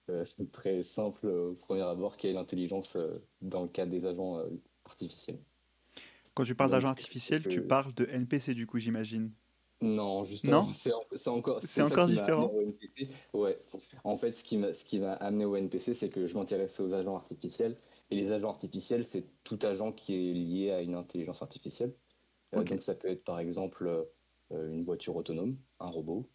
euh, 0.09 0.25
très 0.51 0.83
simple 0.83 1.27
au 1.27 1.55
premier 1.55 1.81
abord, 1.81 2.17
qui 2.17 2.27
est 2.27 2.33
l'intelligence 2.33 2.95
euh, 2.95 3.25
dans 3.41 3.63
le 3.63 3.69
cadre 3.69 3.91
des 3.91 4.05
agents 4.05 4.39
euh, 4.39 4.49
artificiels. 4.85 5.39
Quand 6.33 6.43
tu 6.43 6.55
parles 6.55 6.71
d'agents 6.71 6.89
artificiels, 6.89 7.47
tu 7.47 7.61
parles 7.61 7.93
de 7.93 8.05
NPC 8.05 8.53
du 8.53 8.65
coup, 8.65 8.79
j'imagine. 8.79 9.31
Non, 9.81 10.23
justement, 10.23 10.71
c'est 10.73 10.93
encore, 11.29 11.59
c'est 11.63 11.81
encore 11.81 12.07
différent. 12.07 12.53
Ouais. 13.33 13.59
En 14.05 14.15
fait, 14.15 14.31
ce 14.31 14.43
qui 14.43 14.57
m'a, 14.57 14.73
ce 14.73 14.85
qui 14.85 14.99
m'a 14.99 15.13
amené 15.13 15.43
au 15.43 15.57
NPC, 15.57 15.93
c'est 15.93 16.09
que 16.09 16.25
je 16.25 16.33
m'intéressais 16.35 16.81
aux 16.81 16.93
agents 16.93 17.15
artificiels. 17.15 17.77
Et 18.09 18.15
les 18.15 18.31
agents 18.31 18.49
artificiels, 18.49 19.03
c'est 19.03 19.25
tout 19.43 19.59
agent 19.63 19.91
qui 19.91 20.13
est 20.15 20.33
lié 20.33 20.71
à 20.71 20.81
une 20.81 20.95
intelligence 20.95 21.41
artificielle. 21.41 21.93
donc, 22.53 22.73
ça 22.79 22.95
peut 22.95 23.09
être 23.09 23.25
par 23.25 23.39
exemple 23.39 24.07
une 24.51 24.83
voiture 24.83 25.15
autonome, 25.17 25.57
un 25.79 25.89
robot, 25.89 26.29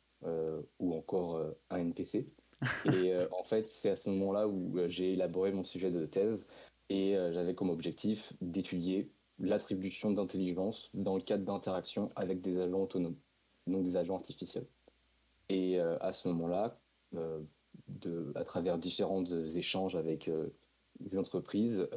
ou 0.79 0.95
encore 0.95 1.43
un 1.71 1.79
NPC. 1.79 2.29
Et 2.87 3.13
euh, 3.13 3.29
en 3.33 3.45
fait, 3.45 3.69
c'est 3.69 3.91
à 3.91 3.97
ce 3.97 4.11
moment-là 4.11 4.49
où 4.49 4.79
euh, 4.79 4.89
j'ai 4.89 5.13
élaboré 5.13 5.53
mon 5.53 5.65
sujet 5.65 5.91
de 5.91 6.05
thèse 6.07 6.47
et 6.89 7.17
euh, 7.17 7.33
j'avais 7.33 7.55
comme 7.55 7.71
objectif 7.71 8.33
d'étudier 8.41 9.13
l'attribution 9.39 10.11
d'intelligence 10.11 10.91
dans 10.95 11.17
le 11.17 11.23
cadre 11.23 11.45
d'interactions 11.45 12.11
avec 12.17 12.41
des 12.41 12.59
agents 12.59 12.83
autonomes, 12.83 13.17
donc 13.67 13.85
des 13.85 13.97
agents 13.97 14.17
artificiels. 14.17 14.67
Et 15.49 15.81
à 15.81 16.13
ce 16.13 16.29
moment-là, 16.29 16.79
à 18.35 18.45
travers 18.45 18.79
différents 18.79 19.25
échanges 19.25 19.97
avec 19.97 20.31
des 21.01 21.17
entreprises, 21.17 21.89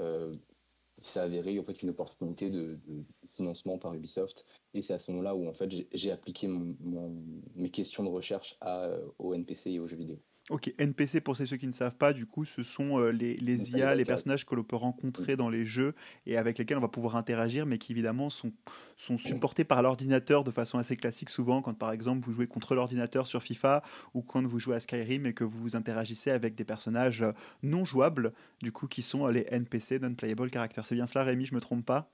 il 1.01 1.07
s'est 1.07 1.19
avéré 1.19 1.60
une 1.81 1.89
opportunité 1.89 2.50
de, 2.51 2.79
financement 3.25 3.77
par 3.77 3.93
Ubisoft. 3.93 4.45
Et 4.74 4.81
c'est 4.81 4.93
à 4.93 5.00
ce 5.00 5.12
moment-là 5.12 5.36
où 5.36 5.48
en 5.48 5.53
fait 5.53 5.69
j'ai 5.91 6.12
appliqué 6.12 6.48
mes 6.48 7.69
questions 7.71 8.03
de 8.03 8.10
recherche 8.10 8.55
à, 8.62 8.91
au 9.17 9.33
NPC 9.33 9.71
et 9.71 9.79
aux 9.79 9.88
jeux 9.88 9.98
vidéo. 9.98 10.19
Ok, 10.51 10.74
NPC 10.77 11.22
pour 11.22 11.38
ceux 11.38 11.46
qui 11.55 11.65
ne 11.65 11.72
savent 11.72 11.96
pas, 11.96 12.12
du 12.12 12.25
coup, 12.25 12.43
ce 12.43 12.62
sont 12.62 13.00
euh, 13.00 13.12
les, 13.12 13.38
les 13.38 13.72
IA, 13.72 13.96
les 13.96 14.03
personnages 14.03 14.46
que 14.46 14.53
l'on 14.53 14.65
peut 14.65 14.75
rencontrer 14.75 15.38
dans 15.38 15.50
les 15.50 15.65
jeux 15.65 15.96
et 16.25 16.36
avec 16.36 16.58
lesquels 16.58 16.77
on 16.77 16.81
va 16.81 16.89
pouvoir 16.89 17.15
interagir, 17.15 17.65
mais 17.65 17.77
qui 17.77 17.93
évidemment 17.93 18.29
sont, 18.29 18.51
sont 18.98 19.17
supportés 19.17 19.63
par 19.63 19.81
l'ordinateur 19.81 20.43
de 20.43 20.51
façon 20.51 20.77
assez 20.77 20.98
classique 20.98 21.29
souvent, 21.29 21.62
quand 21.62 21.74
par 21.74 21.93
exemple 21.93 22.25
vous 22.25 22.34
jouez 22.34 22.48
contre 22.48 22.75
l'ordinateur 22.75 23.27
sur 23.27 23.41
FIFA 23.41 23.81
ou 24.13 24.24
quand 24.24 24.46
vous 24.46 24.60
jouez 24.60 24.75
à 24.75 24.81
Skyrim 24.81 25.25
et 25.25 25.34
que 25.34 25.46
vous 25.46 25.77
interagissez 25.77 26.31
avec 26.31 26.53
des 26.55 26.65
personnages 26.65 27.22
euh, 27.22 27.31
non 27.63 27.86
jouables, 27.86 28.34
du 28.62 28.74
coup, 28.74 28.88
qui 28.88 29.03
sont 29.03 29.25
euh, 29.27 29.31
les 29.31 29.46
NPC, 29.50 30.00
Non-Playable 30.00 30.51
Characters. 30.51 30.86
C'est 30.86 30.96
bien 30.96 31.08
cela, 31.08 31.24
Rémi, 31.24 31.46
je 31.46 31.55
me 31.55 31.62
trompe 31.62 31.86
pas? 31.86 32.12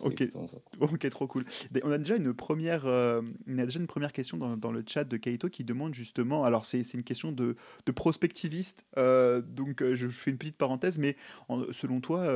Ok, 0.00 0.28
ok, 0.80 1.10
trop 1.10 1.26
cool. 1.26 1.44
On 1.82 1.90
a 1.90 1.98
déjà 1.98 2.16
une 2.16 2.32
première, 2.34 2.86
euh, 2.86 3.22
on 3.46 3.58
a 3.58 3.64
déjà 3.64 3.78
une 3.78 3.86
première 3.86 4.12
question 4.12 4.36
dans, 4.36 4.56
dans, 4.56 4.72
le 4.72 4.82
chat 4.86 5.04
de 5.04 5.16
Kaito 5.16 5.48
qui 5.48 5.64
demande 5.64 5.94
justement, 5.94 6.44
alors 6.44 6.64
c'est 6.64 6.82
une 6.94 7.02
question 7.02 7.32
de, 7.32 7.56
de 7.86 7.92
prospectiviste, 7.92 8.84
euh, 8.96 9.40
donc 9.40 9.82
euh, 9.82 9.94
je 9.94 10.08
fais 10.08 10.30
une 10.30 10.38
petite 10.38 10.56
parenthèse, 10.56 10.98
mais 10.98 11.16
selon 11.72 12.00
toi, 12.00 12.28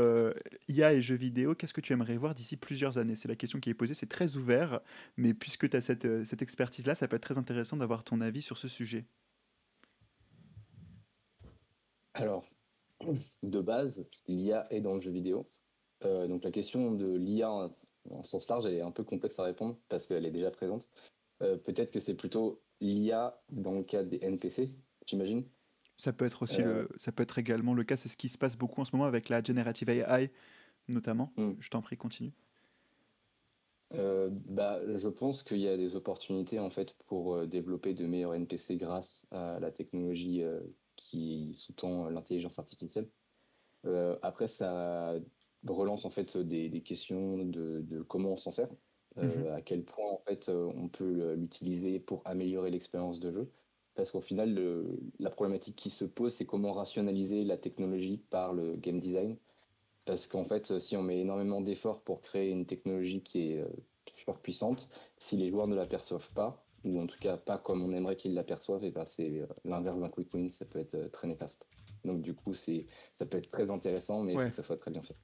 IA 0.68 0.92
et 0.92 1.02
jeux 1.02 1.16
vidéo, 1.16 1.54
qu'est-ce 1.54 1.74
que 1.74 1.80
tu 1.80 1.92
aimerais 1.92 2.16
voir 2.16 2.34
d'ici 2.34 2.56
plusieurs 2.56 2.98
années? 2.98 3.16
C'est 3.16 3.28
la 3.28 3.36
question 3.36 3.60
qui 3.60 3.70
est 3.70 3.74
posée, 3.74 3.94
c'est 3.94 4.06
très 4.06 4.36
ouvert, 4.36 4.80
mais 5.16 5.34
puisque 5.34 5.68
tu 5.68 5.76
as 5.76 5.80
cette, 5.80 6.24
cette 6.24 6.42
expertise-là, 6.42 6.94
ça 6.94 7.08
peut 7.08 7.16
être 7.16 7.22
très 7.22 7.38
intéressant 7.38 7.76
d'avoir 7.76 8.04
ton 8.04 8.20
avis 8.20 8.42
sur 8.42 8.58
ce 8.58 8.68
sujet. 8.68 9.04
Alors, 12.14 12.44
de 13.42 13.60
base, 13.60 14.04
l'IA 14.28 14.66
est 14.70 14.80
dans 14.80 14.94
le 14.94 15.00
jeu 15.00 15.10
vidéo. 15.10 15.48
Euh, 16.04 16.26
donc 16.26 16.44
la 16.44 16.50
question 16.50 16.92
de 16.92 17.14
l'IA 17.14 17.50
en, 18.10 18.24
sens 18.24 18.48
large, 18.48 18.66
elle 18.66 18.74
est 18.74 18.82
un 18.82 18.90
peu 18.90 19.04
complexe 19.04 19.38
à 19.38 19.44
répondre 19.44 19.76
parce 19.88 20.06
qu'elle 20.06 20.26
est 20.26 20.30
déjà 20.30 20.50
présente. 20.50 20.88
Euh, 21.42 21.56
peut-être 21.56 21.90
que 21.90 22.00
c'est 22.00 22.14
plutôt 22.14 22.60
l'IA 22.80 23.40
dans 23.50 23.72
le 23.72 23.82
cadre 23.82 24.08
des 24.08 24.18
NPC, 24.22 24.70
j'imagine. 25.06 25.44
Ça 25.98 26.12
peut 26.12 26.24
être 26.24 26.42
aussi 26.42 26.62
le, 26.62 26.70
euh. 26.70 26.88
ça 26.96 27.12
peut 27.12 27.22
être 27.22 27.38
également 27.38 27.74
le 27.74 27.84
cas. 27.84 27.96
C'est 27.96 28.08
ce 28.08 28.16
qui 28.16 28.28
se 28.28 28.38
passe 28.38 28.56
beaucoup 28.56 28.80
en 28.80 28.84
ce 28.84 28.94
moment 28.94 29.06
avec 29.06 29.28
la 29.28 29.42
generative 29.42 29.88
AI, 29.90 30.30
notamment. 30.88 31.32
Hmm. 31.36 31.52
Je 31.60 31.68
t'en 31.68 31.82
prie, 31.82 31.96
continue. 31.96 32.32
bah, 33.92 34.80
je 34.96 35.08
pense 35.08 35.42
qu'il 35.42 35.58
y 35.58 35.68
a 35.68 35.76
des 35.76 35.94
opportunités 35.96 36.58
en 36.58 36.70
fait 36.70 36.94
pour 37.06 37.46
développer 37.46 37.94
de 37.94 38.06
meilleurs 38.06 38.34
NPC 38.34 38.76
grâce 38.76 39.26
à 39.30 39.60
la 39.60 39.70
technologie 39.70 40.42
qui 40.96 41.54
sous-tend 41.54 42.08
l'intelligence 42.08 42.58
artificielle. 42.58 43.08
après, 44.22 44.48
ça 44.48 45.14
relance 45.70 46.04
en 46.04 46.10
fait 46.10 46.36
des, 46.36 46.80
questions 46.80 47.38
de, 47.38 48.02
comment 48.08 48.30
on 48.32 48.36
s'en 48.36 48.50
sert, 48.50 48.68
euh, 49.18 49.22
mhm. 49.22 49.54
à 49.54 49.60
quel 49.60 49.84
point 49.84 50.10
en 50.10 50.20
fait 50.26 50.48
euh, 50.48 50.70
on 50.74 50.88
peut 50.88 51.34
l'utiliser 51.34 52.00
pour 52.00 52.22
améliorer 52.24 52.70
l'expérience 52.70 53.20
de 53.20 53.32
jeu. 53.32 53.50
Parce 53.94 54.10
qu'au 54.10 54.22
final, 54.22 54.58
la 55.18 55.28
problématique 55.28 55.76
qui 55.76 55.90
se 55.90 56.06
pose, 56.06 56.32
c'est 56.32 56.46
comment 56.46 56.72
rationaliser 56.72 57.44
la 57.44 57.58
technologie 57.58 58.16
par 58.30 58.54
le 58.54 58.74
game 58.76 58.98
design. 58.98 59.36
Parce 60.06 60.26
qu'en 60.26 60.46
fait, 60.46 60.78
si 60.78 60.96
on 60.96 61.02
met 61.02 61.20
énormément 61.20 61.60
d'efforts 61.60 62.00
pour 62.00 62.22
créer 62.22 62.50
une 62.50 62.64
technologie 62.64 63.22
qui 63.22 63.52
est 63.52 63.58
euh, 63.58 63.68
super 64.10 64.38
puissante, 64.38 64.88
si 65.18 65.36
les 65.36 65.50
joueurs 65.50 65.66
ne 65.66 65.76
l'aperçoivent 65.76 66.30
pas, 66.32 66.64
ou 66.84 67.00
en 67.00 67.06
tout 67.06 67.18
cas 67.20 67.36
pas 67.36 67.58
comme 67.58 67.82
on 67.82 67.92
aimerait 67.92 68.16
qu'ils 68.16 68.32
l'aperçoivent, 68.32 68.82
et 68.82 68.90
ben 68.90 69.04
c'est 69.04 69.46
l'inverse 69.64 70.00
d'un 70.00 70.08
quick 70.08 70.32
win, 70.32 70.50
ça 70.50 70.64
peut 70.64 70.80
être 70.80 71.10
très 71.12 71.28
néfaste. 71.28 71.66
Donc 72.04 72.22
du 72.22 72.34
coup, 72.34 72.54
c'est 72.54 72.86
ça 73.14 73.26
peut 73.26 73.38
être 73.38 73.50
très 73.50 73.70
intéressant, 73.70 74.22
mais 74.22 74.32
il 74.32 74.40
faut 74.40 74.48
que 74.48 74.54
ça 74.56 74.62
soit 74.62 74.78
très 74.78 74.90
bien 74.90 75.02
fait. 75.02 75.16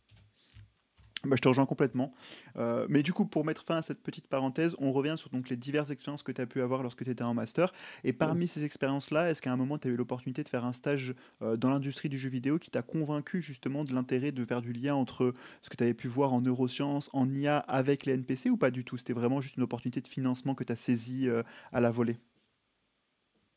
Bah, 1.25 1.35
je 1.37 1.43
te 1.43 1.49
rejoins 1.49 1.67
complètement. 1.67 2.13
Euh, 2.57 2.87
mais 2.89 3.03
du 3.03 3.13
coup, 3.13 3.27
pour 3.27 3.45
mettre 3.45 3.65
fin 3.65 3.77
à 3.79 3.83
cette 3.83 4.01
petite 4.03 4.29
parenthèse, 4.29 4.77
on 4.79 4.93
revient 4.93 5.15
sur 5.17 5.31
donc, 5.31 5.49
les 5.49 5.57
diverses 5.57 5.91
expériences 5.91 6.23
que 6.23 6.31
tu 6.31 6.41
as 6.41 6.47
pu 6.47 6.63
avoir 6.63 6.83
lorsque 6.83 7.05
tu 7.05 7.11
étais 7.11 7.25
en 7.25 7.35
master. 7.35 7.73
Et 8.05 8.13
parmi 8.13 8.47
ces 8.47 8.65
expériences-là, 8.65 9.31
est-ce 9.31 9.43
qu'à 9.43 9.53
un 9.53 9.57
moment, 9.57 9.79
tu 9.79 9.89
as 9.89 9.91
eu 9.91 9.97
l'opportunité 9.97 10.45
de 10.45 10.49
faire 10.49 10.65
un 10.65 10.73
stage 10.73 11.15
euh, 11.43 11.57
dans 11.57 11.71
l'industrie 11.71 12.09
du 12.09 12.19
jeu 12.19 12.29
vidéo 12.29 12.59
qui 12.59 12.71
t'a 12.71 12.83
convaincu 12.83 13.43
justement 13.43 13.83
de 13.85 13.93
l'intérêt 13.95 14.31
de 14.31 14.45
faire 14.45 14.63
du 14.63 14.73
lien 14.73 14.95
entre 14.95 15.35
ce 15.63 15.71
que 15.71 15.77
tu 15.77 15.83
avais 15.83 15.95
pu 15.95 16.07
voir 16.07 16.33
en 16.33 16.41
neurosciences, 16.41 17.11
en 17.13 17.29
IA 17.35 17.59
avec 17.59 18.07
les 18.07 18.15
NPC 18.15 18.51
ou 18.51 18.57
pas 18.57 18.71
du 18.71 18.85
tout? 18.85 18.97
C'était 18.97 19.13
vraiment 19.13 19.41
juste 19.41 19.57
une 19.57 19.65
opportunité 19.65 20.01
de 20.01 20.09
financement 20.09 20.55
que 20.55 20.65
tu 20.65 20.73
as 20.73 20.77
saisie 20.77 21.29
euh, 21.29 21.43
à 21.73 21.81
la 21.81 21.91
volée? 21.91 22.17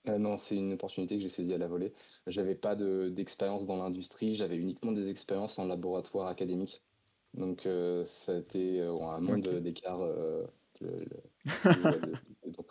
Non, 0.05 0.37
c'est 0.37 0.55
une 0.57 0.73
opportunité 0.73 1.15
que 1.17 1.21
j'ai 1.23 1.29
saisie 1.29 1.53
à 1.53 1.57
la 1.57 1.67
volée. 1.67 1.93
J'avais 2.27 2.53
pas 2.55 2.75
d'expérience 2.75 3.65
dans 3.65 3.77
l'industrie, 3.77 4.35
j'avais 4.35 4.57
uniquement 4.57 4.91
des 4.91 5.07
expériences 5.09 5.57
en 5.59 5.65
laboratoire 5.65 6.27
académique. 6.27 6.83
Donc, 7.33 7.65
euh, 7.65 8.03
ça 8.05 8.33
a 8.33 8.37
été 8.37 8.81
euh, 8.81 8.99
un 9.01 9.21
monde 9.21 9.47
d'écart 9.61 10.01
euh, 10.01 10.45
de, 10.81 11.07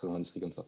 l'industrie 0.03 0.39
comme 0.39 0.53
ça. 0.53 0.65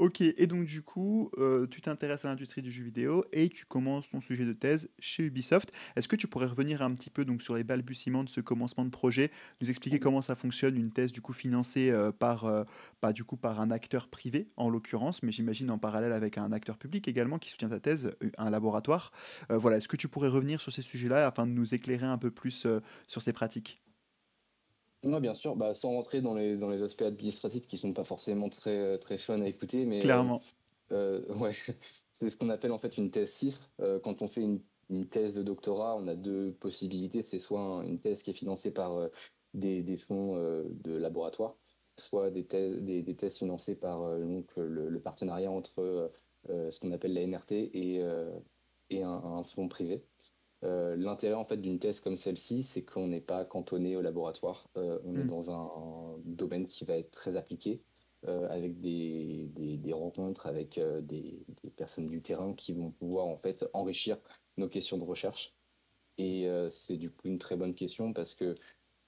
Ok, 0.00 0.22
et 0.22 0.46
donc 0.46 0.64
du 0.64 0.80
coup, 0.80 1.30
euh, 1.36 1.66
tu 1.66 1.82
t'intéresses 1.82 2.24
à 2.24 2.28
l'industrie 2.28 2.62
du 2.62 2.72
jeu 2.72 2.82
vidéo 2.82 3.26
et 3.32 3.50
tu 3.50 3.66
commences 3.66 4.08
ton 4.08 4.22
sujet 4.22 4.46
de 4.46 4.54
thèse 4.54 4.88
chez 4.98 5.24
Ubisoft. 5.24 5.74
Est-ce 5.94 6.08
que 6.08 6.16
tu 6.16 6.26
pourrais 6.26 6.46
revenir 6.46 6.80
un 6.80 6.94
petit 6.94 7.10
peu 7.10 7.26
donc 7.26 7.42
sur 7.42 7.54
les 7.54 7.64
balbutiements 7.64 8.24
de 8.24 8.30
ce 8.30 8.40
commencement 8.40 8.86
de 8.86 8.88
projet, 8.88 9.30
nous 9.60 9.68
expliquer 9.68 9.98
comment 9.98 10.22
ça 10.22 10.36
fonctionne, 10.36 10.74
une 10.74 10.90
thèse 10.90 11.12
du 11.12 11.20
coup 11.20 11.34
financée 11.34 11.90
euh, 11.90 12.12
par, 12.12 12.46
euh, 12.46 12.64
pas 13.02 13.12
du 13.12 13.24
coup 13.24 13.36
par 13.36 13.60
un 13.60 13.70
acteur 13.70 14.08
privé 14.08 14.48
en 14.56 14.70
l'occurrence, 14.70 15.22
mais 15.22 15.32
j'imagine 15.32 15.70
en 15.70 15.76
parallèle 15.76 16.14
avec 16.14 16.38
un 16.38 16.50
acteur 16.50 16.78
public 16.78 17.06
également 17.06 17.38
qui 17.38 17.50
soutient 17.50 17.68
ta 17.68 17.78
thèse, 17.78 18.10
un 18.38 18.48
laboratoire. 18.48 19.12
voilà, 19.50 19.76
est-ce 19.76 19.88
que 19.88 19.98
tu 19.98 20.08
pourrais 20.08 20.28
revenir 20.28 20.62
sur 20.62 20.72
ces 20.72 20.80
sujets-là 20.80 21.26
afin 21.26 21.46
de 21.46 21.52
nous 21.52 21.74
éclairer 21.74 22.06
un 22.06 22.16
peu 22.16 22.30
plus 22.30 22.66
sur 23.06 23.20
ces 23.20 23.34
pratiques? 23.34 23.82
Oui, 25.02 25.20
bien 25.20 25.34
sûr, 25.34 25.56
bah, 25.56 25.74
sans 25.74 25.90
rentrer 25.92 26.20
dans 26.20 26.34
les, 26.34 26.56
dans 26.56 26.68
les 26.68 26.82
aspects 26.82 27.02
administratifs 27.02 27.66
qui 27.66 27.78
sont 27.78 27.92
pas 27.92 28.04
forcément 28.04 28.48
très, 28.48 28.98
très 28.98 29.18
fun 29.18 29.40
à 29.40 29.48
écouter, 29.48 29.86
mais 29.86 30.00
Clairement. 30.00 30.42
Euh, 30.92 31.24
ouais, 31.34 31.54
c'est 32.20 32.30
ce 32.30 32.36
qu'on 32.36 32.50
appelle 32.50 32.72
en 32.72 32.78
fait 32.78 32.98
une 32.98 33.10
thèse 33.10 33.32
CIFRE. 33.32 33.70
Euh, 33.80 33.98
quand 33.98 34.22
on 34.22 34.28
fait 34.28 34.42
une, 34.42 34.60
une, 34.90 35.06
thèse 35.06 35.34
de 35.34 35.42
doctorat, 35.42 35.96
on 35.96 36.06
a 36.06 36.14
deux 36.14 36.52
possibilités. 36.52 37.22
C'est 37.22 37.38
soit 37.38 37.82
une 37.86 37.98
thèse 37.98 38.22
qui 38.22 38.30
est 38.30 38.34
financée 38.34 38.72
par 38.72 38.94
euh, 38.94 39.08
des, 39.54 39.82
des, 39.82 39.96
fonds 39.96 40.36
de 40.36 40.92
laboratoire, 40.92 41.56
soit 41.96 42.30
des 42.30 42.44
thèses, 42.44 42.76
des, 42.82 43.02
des 43.02 43.16
thèses 43.16 43.38
financées 43.38 43.76
par 43.76 44.16
donc, 44.18 44.46
le, 44.56 44.88
le, 44.88 45.00
partenariat 45.00 45.50
entre 45.50 46.12
ce 46.48 46.78
qu'on 46.78 46.92
appelle 46.92 47.14
la 47.14 47.26
NRT 47.26 47.52
et, 47.52 48.00
et 48.90 49.02
un, 49.02 49.10
un 49.10 49.42
fonds 49.42 49.66
privé. 49.66 50.04
Euh, 50.62 50.94
l'intérêt 50.96 51.34
en 51.34 51.44
fait 51.44 51.56
d'une 51.56 51.78
thèse 51.78 52.00
comme 52.00 52.16
celle-ci, 52.16 52.62
c'est 52.62 52.82
qu'on 52.82 53.08
n'est 53.08 53.22
pas 53.22 53.44
cantonné 53.44 53.96
au 53.96 54.02
laboratoire. 54.02 54.68
Euh, 54.76 54.98
on 55.04 55.16
est 55.16 55.24
hmm. 55.24 55.26
dans 55.26 55.50
un, 55.50 56.18
domaine 56.24 56.66
qui 56.66 56.84
va 56.84 56.96
être 56.96 57.10
très 57.10 57.36
appliqué, 57.36 57.82
euh, 58.26 58.46
avec 58.50 58.80
des, 58.80 59.48
des, 59.54 59.92
rencontres 59.92 60.46
avec 60.46 60.78
des, 60.78 61.42
des, 61.62 61.70
personnes 61.70 62.08
du 62.08 62.20
terrain 62.20 62.52
qui 62.52 62.72
vont 62.72 62.90
pouvoir 62.90 63.26
en 63.26 63.38
fait 63.38 63.64
enrichir 63.72 64.18
nos 64.58 64.68
questions 64.68 64.98
de 64.98 65.04
recherche. 65.04 65.54
Et 66.18 66.46
c'est 66.68 66.98
du 66.98 67.10
coup 67.10 67.28
une 67.28 67.38
très 67.38 67.56
bonne 67.56 67.74
question 67.74 68.12
parce 68.12 68.34
que 68.34 68.54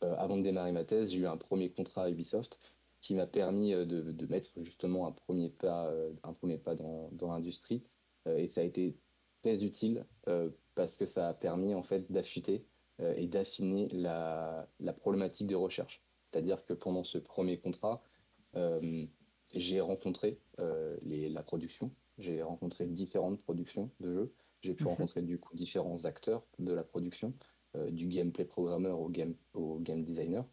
avant 0.01 0.39
de 0.39 0.43
démarrer 0.43 0.73
ma 0.73 0.85
thèse, 0.85 1.13
j'ai 1.13 1.19
eu 1.19 1.27
un 1.27 1.37
premier 1.37 1.71
contrat 1.71 2.05
à 2.05 2.11
Ubisoft 2.11 2.59
qui 3.03 3.15
m'a 3.15 3.27
permis 3.27 3.73
de, 3.73 4.27
mettre 4.27 4.51
justement 4.63 5.07
un 5.07 5.13
premier 5.13 5.51
pas, 5.51 5.93
un 6.23 6.33
premier 6.33 6.57
pas 6.57 6.75
dans, 6.75 7.11
dans 7.13 7.29
l'industrie. 7.29 7.83
et 8.25 8.49
ça 8.49 8.63
a 8.63 8.65
été 8.65 8.97
très 9.43 9.63
utile 9.63 10.07
parce 10.75 10.97
que 10.97 11.07
ça 11.07 11.29
a 11.29 11.35
permis 11.35 11.75
en 11.75 11.83
fait 11.83 12.11
d'affûter 12.11 12.67
et 13.17 13.27
d'affiner 13.27 13.89
la, 13.89 14.69
la, 14.79 14.93
problématique 14.93 15.49
de 15.49 15.57
recherche. 15.57 16.05
C'est-à-dire 16.25 16.65
que 16.65 16.73
pendant 16.73 17.03
ce 17.03 17.19
premier 17.19 17.59
contrat, 17.59 18.03
j'ai 19.55 19.81
rencontré 19.81 20.39
les, 21.03 21.29
la 21.29 21.43
production, 21.43 21.91
j'ai 22.19 22.43
rencontré 22.43 22.87
différentes 22.87 23.41
productions 23.41 23.91
de 24.01 24.13
jeux, 24.13 24.35
j'ai 24.63 24.75
pu 24.75 24.85
mhm. 24.85 24.91
rencontrer 24.91 25.23
du 25.23 25.39
coup 25.39 25.55
différents 25.57 26.05
acteurs 26.05 26.47
de 26.59 26.73
la 26.73 26.85
production, 26.85 27.35
euh, 27.77 27.91
du 27.91 28.07
gameplay 28.07 28.45
programmeur 28.45 29.01
au 29.01 29.09
game, 29.09 29.35
au 29.55 29.79
game 29.79 30.05
designer, 30.05 30.47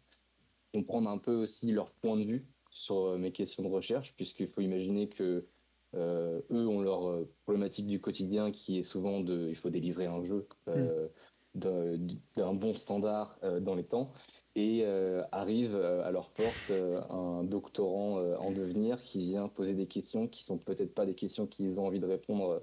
comprendre 0.72 1.10
un 1.10 1.18
peu 1.18 1.34
aussi 1.34 1.70
leur 1.70 1.90
point 1.92 2.16
de 2.16 2.24
vue 2.24 2.46
sur 2.70 2.96
euh, 2.96 3.18
mes 3.18 3.32
questions 3.32 3.62
de 3.62 3.68
recherche, 3.68 4.14
puisqu'il 4.16 4.48
faut 4.48 4.60
imaginer 4.60 5.08
que 5.08 5.22
euh, 5.22 5.48
eux 5.94 6.68
ont 6.68 6.80
leur 6.80 7.26
problématique 7.44 7.86
du 7.86 8.00
quotidien 8.00 8.50
qui 8.52 8.78
est 8.78 8.82
souvent 8.82 9.20
de 9.20 9.48
il 9.48 9.56
faut 9.56 9.70
délivrer 9.70 10.06
un 10.06 10.22
jeu 10.24 10.46
mhm. 10.66 12.06
d'un 12.36 12.54
bon 12.54 12.74
standard 12.74 13.38
dans 13.60 13.74
les 13.74 13.84
temps 13.84 14.12
et 14.54 14.84
arrive 15.32 15.74
à 15.74 16.10
leur 16.10 16.30
porte 16.30 16.70
un 17.10 17.42
doctorant 17.44 18.20
en 18.36 18.52
devenir 18.52 19.02
qui 19.02 19.20
vient 19.20 19.48
poser 19.48 19.74
des 19.74 19.86
questions 19.86 20.28
qui 20.28 20.44
sont 20.44 20.58
peut-être 20.58 20.94
pas 20.94 21.06
des 21.06 21.14
questions 21.14 21.46
qu'ils 21.46 21.80
ont 21.80 21.86
envie 21.86 22.00
de 22.00 22.06
répondre 22.06 22.62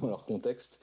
dans 0.00 0.08
leur 0.08 0.24
contexte. 0.24 0.80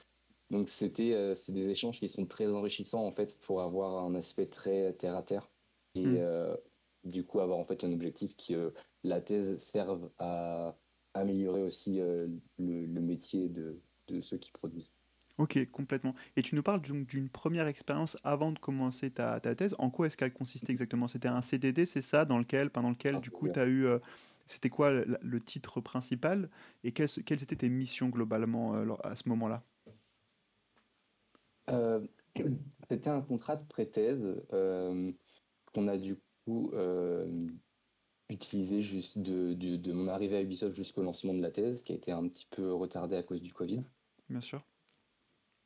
Donc 0.52 0.68
c'était 0.68 1.14
euh, 1.14 1.34
c'est 1.34 1.52
des 1.52 1.68
échanges 1.68 1.98
qui 1.98 2.08
sont 2.10 2.26
très 2.26 2.46
enrichissants 2.46 3.06
en 3.06 3.12
fait 3.12 3.40
pour 3.40 3.62
avoir 3.62 4.04
un 4.04 4.14
aspect 4.14 4.46
très 4.46 4.92
terre 4.92 5.16
à 5.16 5.22
terre 5.22 5.50
et 5.94 6.04
mm. 6.04 6.16
euh, 6.18 6.56
du 7.04 7.24
coup 7.24 7.40
avoir 7.40 7.58
en 7.58 7.64
fait 7.64 7.82
un 7.84 7.92
objectif 7.92 8.36
qui 8.36 8.54
euh, 8.54 8.70
la 9.02 9.22
thèse 9.22 9.58
serve 9.58 10.10
à 10.18 10.76
améliorer 11.14 11.62
aussi 11.62 11.98
le, 11.98 12.30
le, 12.58 13.00
métier 13.00 13.48
de, 13.48 13.78
de, 14.08 14.20
ceux 14.20 14.38
qui 14.38 14.50
produisent. 14.52 14.94
Ok, 15.38 15.58
complètement. 15.70 16.14
Et 16.36 16.42
tu 16.42 16.54
nous 16.54 16.62
parles 16.62 16.82
donc 16.82 17.06
d'une 17.06 17.28
première 17.28 17.66
expérience 17.66 18.16
avant 18.22 18.52
de 18.52 18.58
commencer 18.58 19.10
ta, 19.10 19.40
ta 19.40 19.54
thèse. 19.54 19.74
En 19.78 19.90
quoi 19.90 20.06
est-ce 20.06 20.16
qu'elle 20.16 20.32
consistait 20.32 20.72
exactement? 20.72 21.08
C'était 21.08 21.28
un 21.28 21.42
CDD, 21.42 21.86
c'est 21.86 22.02
ça, 22.02 22.24
dans 22.24 22.38
lequel, 22.38 22.70
pendant 22.70 22.90
lequel, 22.90 23.18
du 23.18 23.30
coup, 23.30 23.48
tu 23.48 23.58
as 23.58 23.66
eu 23.66 23.86
c'était 24.46 24.68
quoi 24.68 24.90
le, 24.92 25.40
titre 25.40 25.80
principal? 25.80 26.50
Et 26.84 26.92
quelles, 26.92 27.08
étaient 27.28 27.56
tes 27.56 27.68
missions 27.68 28.08
globalement 28.08 28.74
euh, 28.74 28.94
à 29.02 29.16
ce 29.16 29.28
moment-là? 29.28 29.62
Euh, 31.70 32.06
C'était 32.88 33.10
un 33.10 33.22
contrat 33.22 33.56
de 33.56 33.64
pré-thèse 33.66 34.22
euh, 34.52 35.12
qu'on 35.72 35.88
a 35.88 35.96
du 35.96 36.16
coup 36.44 36.72
utilisé 38.32 38.82
juste 38.82 39.18
de, 39.18 39.92
mon 39.92 40.08
arrivée 40.08 40.36
à 40.36 40.42
Ubisoft 40.42 40.74
jusqu'au 40.74 41.02
lancement 41.02 41.34
de 41.34 41.40
la 41.40 41.50
thèse, 41.50 41.82
qui 41.82 41.92
a 41.92 41.96
été 41.96 42.12
un 42.12 42.28
petit 42.28 42.46
peu 42.50 42.72
retardé 42.72 43.16
à 43.16 43.22
cause 43.22 43.42
du 43.42 43.52
Covid. 43.52 43.82
Bien 44.28 44.40
sûr. 44.40 44.62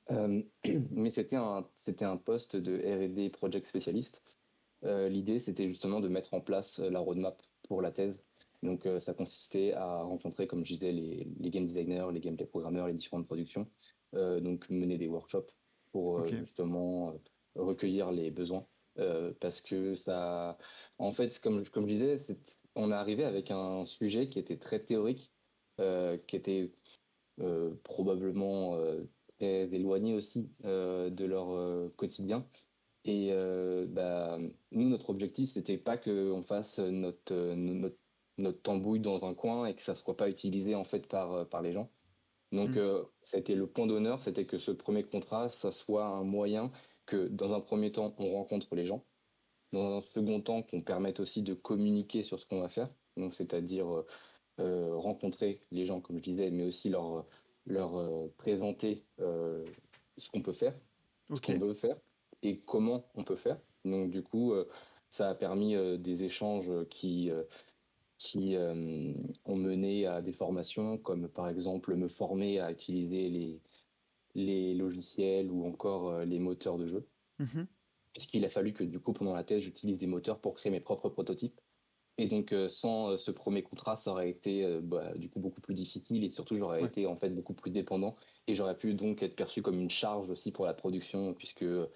mais 0.11 1.11
c'était 1.11 1.37
un, 1.37 1.67
c'était 1.81 2.05
un 2.05 2.17
poste 2.17 2.57
de 2.57 2.77
RD 2.77 3.33
Project 3.33 3.67
Spécialiste. 3.67 4.23
L'idée, 4.83 5.41
c'était 5.41 5.67
justement 5.67 5.99
de 6.01 6.07
mettre 6.07 6.33
en 6.35 6.41
place 6.41 6.79
la 6.79 7.01
roadmap 7.01 7.43
pour 7.67 7.83
la 7.83 7.91
thèse 7.91 8.23
donc, 8.63 8.87
euh, 8.87 9.01
ça 9.01 9.15
consistait 9.15 9.73
à 9.73 10.03
rencontrer, 10.03 10.47
comme 10.47 10.65
je 10.65 10.73
disais, 10.73 10.93
les, 10.93 11.51
game 11.51 11.67
designers, 11.67 12.09
les 12.13 12.21
gameplay 12.21 12.47
programmeurs, 12.47 12.89
les 12.89 12.95
différentes 12.95 13.27
productions, 13.27 13.69
euh, 14.15 14.41
donc 14.41 14.69
mener 14.71 14.99
des 14.99 15.09
workshops 15.09 15.53
pour 15.93 16.21
euh, 16.21 16.29
justement 16.29 17.15
recueillir 17.55 18.11
les 18.13 18.31
besoins. 18.31 18.67
Parce 19.41 19.61
que 19.61 19.95
ça, 19.95 20.59
en 20.99 21.13
fait, 21.13 21.39
comme, 21.41 21.67
comme 21.69 21.89
je 21.89 21.95
disais, 21.95 22.17
on 22.75 22.91
est 22.91 22.95
arrivé 22.95 23.25
avec 23.25 23.51
un 23.51 23.85
sujet 23.85 24.29
qui 24.29 24.39
était 24.39 24.57
très 24.57 24.81
théorique, 24.81 25.31
qui 25.79 26.37
était 26.37 26.73
probablement 27.85 28.79
très 29.39 29.73
éloigné 29.75 30.15
aussi 30.15 30.51
de 30.65 31.25
leur 31.25 31.95
quotidien. 31.97 32.47
Et 33.05 33.33
bah, 33.89 34.39
nous, 34.73 34.89
notre 34.89 35.11
objectif, 35.11 35.51
c'était 35.51 35.79
pas 35.79 35.97
qu'on 35.97 36.43
fasse 36.43 36.79
notre, 36.79 37.55
notre 37.55 37.99
notre 38.39 38.61
tambouille 38.63 39.01
dans 39.01 39.25
un 39.25 39.35
coin 39.35 39.67
et 39.67 39.75
que 39.75 39.83
ça 39.83 39.93
ne 39.93 39.97
soit 39.97 40.17
pas 40.17 40.29
utilisé 40.29 40.75
en 40.75 40.85
fait 40.85 41.07
par, 41.07 41.33
euh, 41.33 41.45
par 41.45 41.63
les 41.63 41.73
gens. 41.73 41.91
Donc 42.53 42.71
mm. 42.71 42.79
euh, 42.79 43.05
c'était 43.23 43.55
le 43.55 43.67
point 43.67 43.87
d'honneur, 43.87 44.23
c'était 44.23 44.47
que 44.47 44.59
ce 44.59 44.71
premier 44.71 45.03
contrat, 45.03 45.49
ça 45.51 45.73
soit 45.73 46.07
un 46.07 46.25
moyen 46.25 46.71
que 47.07 47.29
dans 47.29 47.53
un 47.53 47.61
premier 47.61 47.93
temps, 47.93 48.15
on 48.19 48.33
rencontre 48.33 48.75
les 48.75 48.87
gens, 48.87 49.05
dans 49.73 49.99
un 49.99 50.03
second 50.03 50.41
temps, 50.41 50.63
qu'on 50.63 50.83
permette 50.83 51.21
aussi 51.21 51.43
de 51.43 51.55
communiquer 51.55 52.23
sur 52.23 52.39
ce 52.39 52.47
qu'on 52.47 52.61
va 52.61 52.69
faire, 52.69 52.91
donc 53.17 53.35
c'est-à-dire 53.35 54.05
euh, 54.61 54.97
rencontrer 54.97 55.61
les 55.71 55.87
gens, 55.87 56.01
comme 56.01 56.19
je 56.19 56.23
disais, 56.23 56.51
mais 56.51 56.65
aussi 56.65 56.89
leur, 56.89 57.27
leur 57.67 58.31
présenter 58.37 59.05
ce 59.19 60.31
qu'on 60.33 60.43
peut 60.43 60.53
faire, 60.53 60.75
ce 61.35 61.41
qu'on 61.41 61.59
veut 61.59 61.75
faire 61.75 61.97
et 62.43 62.61
comment 62.61 63.09
on 63.15 63.25
peut 63.25 63.37
faire. 63.37 63.59
Donc 63.85 64.11
du 64.11 64.23
coup, 64.23 64.55
ça 65.09 65.31
a 65.31 65.35
permis 65.35 65.77
des 65.99 66.25
échanges 66.25 66.71
qui 66.91 67.31
qui 68.19 68.57
euh, 68.57 69.13
ont 69.45 69.57
mené 69.57 70.07
à 70.07 70.23
des 70.23 70.33
formations 70.33 70.99
comme 70.99 71.29
par 71.29 71.49
exemple 71.49 71.95
me 71.95 72.09
former 72.09 72.61
à 72.61 72.71
utiliser 72.71 73.29
les, 73.29 73.61
les 74.37 74.75
logiciels 74.75 75.51
ou 75.51 75.67
encore 75.67 76.11
euh, 76.11 76.25
les 76.25 76.39
moteurs 76.39 76.79
de 76.79 76.87
jeu. 76.87 77.09
Mm-hmm. 77.41 77.67
Puisqu'il 78.13 78.45
a 78.45 78.51
fallu 78.51 78.73
que 78.73 78.85
du 78.85 79.01
coup 79.01 79.13
pendant 79.13 79.35
la 79.35 79.45
thèse 79.45 79.63
j'utilise 79.63 79.99
des 79.99 80.07
moteurs 80.07 80.41
pour 80.41 80.55
créer 80.55 80.71
mes 80.71 80.81
propres 80.81 81.09
prototypes. 81.09 81.61
Et 82.19 82.29
donc 82.29 82.53
euh, 82.53 82.69
sans 82.69 83.19
ce 83.19 83.31
premier 83.31 83.63
contrat 83.63 83.97
ça 83.97 84.13
aurait 84.13 84.31
été 84.31 84.81
bah, 84.83 85.15
du 85.17 85.29
coup 85.29 85.41
beaucoup 85.41 85.61
plus 85.61 85.75
difficile 85.75 86.25
et 86.25 86.31
surtout 86.31 86.57
j'aurais 86.57 86.85
été 86.85 87.07
en 87.07 87.17
fait 87.17 87.31
beaucoup 87.31 87.53
plus 87.53 87.71
dépendant 87.71 88.17
et 88.47 88.55
j'aurais 88.55 88.79
pu 88.79 88.95
donc 88.95 89.23
être 89.23 89.37
perçu 89.37 89.61
comme 89.61 89.79
une 89.81 89.91
charge 89.91 90.31
aussi 90.31 90.51
pour 90.51 90.65
la 90.65 90.73
production 90.73 91.35
puisque 91.35 91.65
eux 91.65 91.91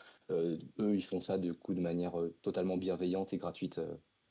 ils 0.79 1.05
font 1.05 1.23
ça 1.23 1.39
de 1.39 1.53
coup 1.53 1.73
de 1.73 1.81
manière 1.81 2.13
totalement 2.43 2.77
bienveillante 2.77 3.33
et 3.33 3.39
gratuite 3.39 3.81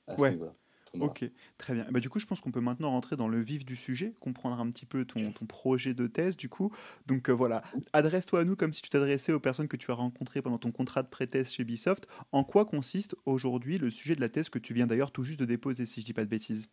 à 0.05 0.15
ce 0.15 0.29
niveau-là. 0.29 0.53
Ok, 0.99 1.23
très 1.57 1.73
bien. 1.73 1.85
Bah, 1.91 1.99
du 1.99 2.09
coup, 2.09 2.19
je 2.19 2.25
pense 2.25 2.41
qu'on 2.41 2.51
peut 2.51 2.61
maintenant 2.61 2.89
rentrer 2.89 3.15
dans 3.15 3.27
le 3.27 3.41
vif 3.41 3.65
du 3.65 3.75
sujet, 3.75 4.13
comprendre 4.19 4.59
un 4.59 4.69
petit 4.71 4.85
peu 4.85 5.05
ton, 5.05 5.31
ton 5.31 5.45
projet 5.45 5.93
de 5.93 6.07
thèse, 6.07 6.35
du 6.35 6.49
coup. 6.49 6.71
Donc 7.05 7.29
euh, 7.29 7.33
voilà, 7.33 7.61
adresse-toi 7.93 8.41
à 8.41 8.43
nous 8.43 8.55
comme 8.55 8.73
si 8.73 8.81
tu 8.81 8.89
t'adressais 8.89 9.31
aux 9.31 9.39
personnes 9.39 9.67
que 9.67 9.77
tu 9.77 9.91
as 9.91 9.95
rencontrées 9.95 10.41
pendant 10.41 10.57
ton 10.57 10.71
contrat 10.71 11.03
de 11.03 11.09
pré-thèse 11.09 11.51
chez 11.51 11.63
Ubisoft. 11.63 12.07
En 12.31 12.43
quoi 12.43 12.65
consiste 12.65 13.15
aujourd'hui 13.25 13.77
le 13.77 13.91
sujet 13.91 14.15
de 14.15 14.21
la 14.21 14.29
thèse 14.29 14.49
que 14.49 14.59
tu 14.59 14.73
viens 14.73 14.87
d'ailleurs 14.87 15.11
tout 15.11 15.23
juste 15.23 15.39
de 15.39 15.45
déposer, 15.45 15.85
si 15.85 16.01
je 16.01 16.05
dis 16.05 16.13
pas 16.13 16.23
de 16.23 16.29
bêtises? 16.29 16.69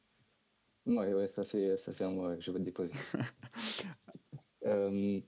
Ouais, 0.87 1.12
ouais, 1.12 1.29
ça 1.29 1.44
fait, 1.44 1.76
ça 1.76 1.92
fait 1.92 2.05
un 2.05 2.12
mois 2.12 2.37
que 2.37 2.42
je 2.42 2.50
vais 2.50 2.59
te 2.59 2.64
déposer. 2.64 2.94
Euh, 4.64 5.20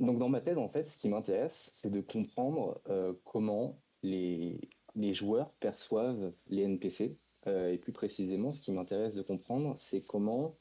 donc 0.00 0.18
dans 0.18 0.30
ma 0.30 0.40
thèse, 0.40 0.56
en 0.56 0.70
fait, 0.70 0.84
ce 0.84 0.96
qui 0.96 1.10
m'intéresse, 1.10 1.68
c'est 1.74 1.90
de 1.90 2.00
comprendre 2.00 2.80
euh, 2.88 3.12
comment 3.24 3.78
les, 4.02 4.58
les 4.94 5.14
joueurs 5.14 5.50
perçoivent 5.54 6.32
les 6.48 6.62
NPC. 6.62 7.16
Euh, 7.46 7.72
et 7.72 7.78
plus 7.78 7.92
précisément, 7.92 8.52
ce 8.52 8.60
qui 8.60 8.72
m'intéresse 8.72 9.14
de 9.14 9.22
comprendre, 9.22 9.74
c'est 9.78 10.02
comment 10.02 10.56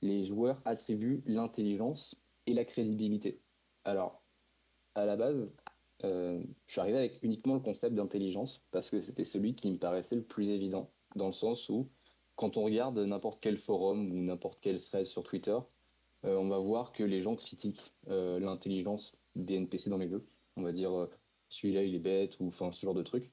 les 0.00 0.24
joueurs 0.24 0.60
attribuent 0.64 1.22
l'intelligence 1.26 2.16
et 2.46 2.54
la 2.54 2.64
crédibilité. 2.64 3.40
Alors, 3.84 4.22
à 4.94 5.04
la 5.04 5.16
base, 5.16 5.48
euh, 6.04 6.42
je 6.66 6.72
suis 6.72 6.80
arrivé 6.80 6.98
avec 6.98 7.22
uniquement 7.22 7.54
le 7.54 7.60
concept 7.60 7.94
d'intelligence 7.94 8.64
parce 8.70 8.90
que 8.90 9.00
c'était 9.00 9.24
celui 9.24 9.54
qui 9.54 9.70
me 9.70 9.78
paraissait 9.78 10.16
le 10.16 10.24
plus 10.24 10.48
évident, 10.48 10.90
dans 11.16 11.26
le 11.26 11.32
sens 11.32 11.68
où, 11.68 11.88
quand 12.36 12.56
on 12.56 12.64
regarde 12.64 12.98
n'importe 12.98 13.40
quel 13.40 13.58
forum 13.58 14.10
ou 14.10 14.22
n'importe 14.22 14.58
quel 14.62 14.80
thread 14.80 15.04
sur 15.04 15.22
Twitter, 15.22 15.58
euh, 16.24 16.36
on 16.36 16.48
va 16.48 16.58
voir 16.58 16.92
que 16.92 17.04
les 17.04 17.20
gens 17.20 17.36
critiquent 17.36 17.92
l'intelligence 18.06 19.12
des 19.36 19.56
NPC 19.56 19.90
dans 19.90 19.98
les 19.98 20.08
jeux. 20.08 20.26
On 20.56 20.62
va 20.62 20.72
dire 20.72 21.08
celui-là 21.48 21.82
il 21.82 21.94
est 21.94 22.00
bête 22.00 22.40
ou 22.40 22.48
enfin 22.48 22.72
ce 22.72 22.80
genre 22.80 22.94
de 22.94 23.02
truc. 23.02 23.30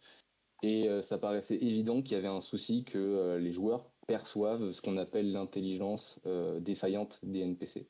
Et 0.62 0.90
euh, 0.90 1.02
ça 1.02 1.18
paraissait 1.18 1.56
évident 1.56 2.02
qu'il 2.02 2.14
y 2.14 2.20
avait 2.20 2.28
un 2.28 2.42
souci 2.42 2.84
que 2.84 2.98
euh, 2.98 3.40
les 3.40 3.54
joueurs 3.54 3.90
perçoivent 4.08 4.72
ce 4.72 4.82
qu'on 4.82 4.98
appelle 4.98 5.32
l'intelligence 5.32 6.20
euh, 6.26 6.60
défaillante 6.60 7.20
des 7.24 7.40
NPC. 7.40 7.88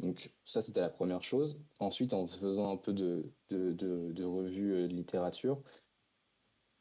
Donc 0.00 0.32
ça, 0.44 0.62
c'était 0.62 0.80
la 0.80 0.88
première 0.88 1.22
chose. 1.22 1.58
Ensuite, 1.80 2.14
en 2.14 2.26
faisant 2.26 2.72
un 2.72 2.76
peu 2.76 2.92
de, 2.92 3.30
revue 3.50 4.88
de 4.88 4.94
littérature, 4.94 5.62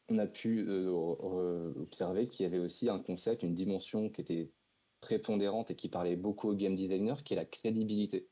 on 0.09 0.17
a 0.17 0.27
pu 0.27 0.67
observer 0.67 2.27
qu'il 2.27 2.43
y 2.43 2.47
avait 2.47 2.59
aussi 2.59 2.89
un 2.89 2.99
concept, 2.99 3.43
une 3.43 3.53
dimension 3.53 4.09
qui 4.09 4.21
était 4.21 4.51
prépondérante 4.99 5.69
et 5.69 5.75
qui 5.75 5.89
parlait 5.89 6.15
beaucoup 6.15 6.49
aux 6.49 6.55
game 6.55 6.75
designers, 6.75 7.23
qui 7.23 7.33
est 7.33 7.37
la 7.37 7.45
crédibilité. 7.45 8.27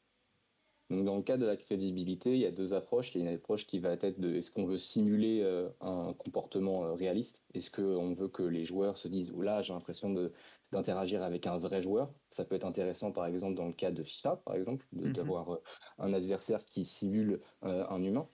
Donc, 0.91 1.05
dans 1.05 1.15
le 1.15 1.21
cas 1.21 1.37
de 1.37 1.45
la 1.45 1.55
crédibilité, 1.55 2.33
il 2.33 2.39
y 2.39 2.45
a 2.45 2.51
deux 2.51 2.73
approches. 2.73 3.15
Il 3.15 3.21
y 3.21 3.25
a 3.25 3.29
une 3.29 3.35
approche 3.35 3.65
qui 3.65 3.79
va 3.79 3.93
être 3.93 4.19
de 4.19 4.35
est-ce 4.35 4.51
qu'on 4.51 4.65
veut 4.65 4.77
simuler 4.77 5.39
euh, 5.41 5.69
un 5.79 6.13
comportement 6.13 6.83
euh, 6.83 6.93
réaliste? 6.93 7.41
Est-ce 7.53 7.71
qu'on 7.71 8.13
veut 8.13 8.27
que 8.27 8.43
les 8.43 8.65
joueurs 8.65 8.97
se 8.97 9.07
disent 9.07 9.33
là, 9.37 9.61
j'ai 9.61 9.71
l'impression 9.71 10.13
d'interagir 10.73 11.23
avec 11.23 11.47
un 11.47 11.57
vrai 11.57 11.81
joueur? 11.81 12.13
Ça 12.29 12.43
peut 12.43 12.55
être 12.55 12.65
intéressant, 12.65 13.13
par 13.13 13.25
exemple, 13.25 13.55
dans 13.55 13.67
le 13.67 13.73
cas 13.73 13.91
de 13.91 14.03
FIFA, 14.03 14.41
par 14.43 14.55
exemple, 14.55 14.85
mhm. 14.91 15.13
d'avoir 15.13 15.53
euh, 15.53 15.63
un 15.97 16.11
adversaire 16.11 16.65
qui 16.65 16.83
simule 16.83 17.39
un 17.61 18.03
humain. 18.03 18.27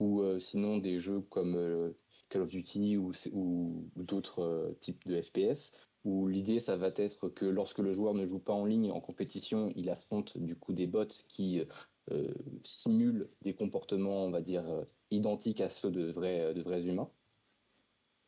Ou 0.00 0.22
sinon, 0.40 0.78
des 0.78 0.98
jeux 0.98 1.20
comme 1.20 1.92
Call 2.30 2.40
of 2.40 2.50
Duty 2.50 2.96
ou, 2.96 3.12
ou, 3.32 3.84
d'autres 3.96 4.74
types 4.80 5.06
de 5.06 5.20
FPS, 5.20 5.74
où 6.04 6.26
l'idée, 6.26 6.58
ça 6.58 6.78
va 6.78 6.90
être 6.96 7.28
que 7.28 7.44
lorsque 7.44 7.80
le 7.80 7.92
joueur 7.92 8.14
ne 8.14 8.24
joue 8.26 8.38
pas 8.38 8.54
en 8.54 8.64
ligne, 8.64 8.90
en 8.90 9.00
compétition, 9.00 9.70
il 9.76 9.90
affronte 9.90 10.38
du 10.38 10.56
coup 10.56 10.72
des 10.72 10.86
bots 10.86 11.04
qui 11.28 11.62
simulent 12.64 13.28
des 13.42 13.54
comportements, 13.54 14.24
on 14.24 14.30
va 14.30 14.40
dire, 14.40 14.64
identiques 15.10 15.60
à 15.60 15.70
ceux 15.70 15.90
de 15.90 16.10
vrais, 16.10 16.54
de 16.54 16.62
vrais 16.62 16.82
humains. 16.82 17.10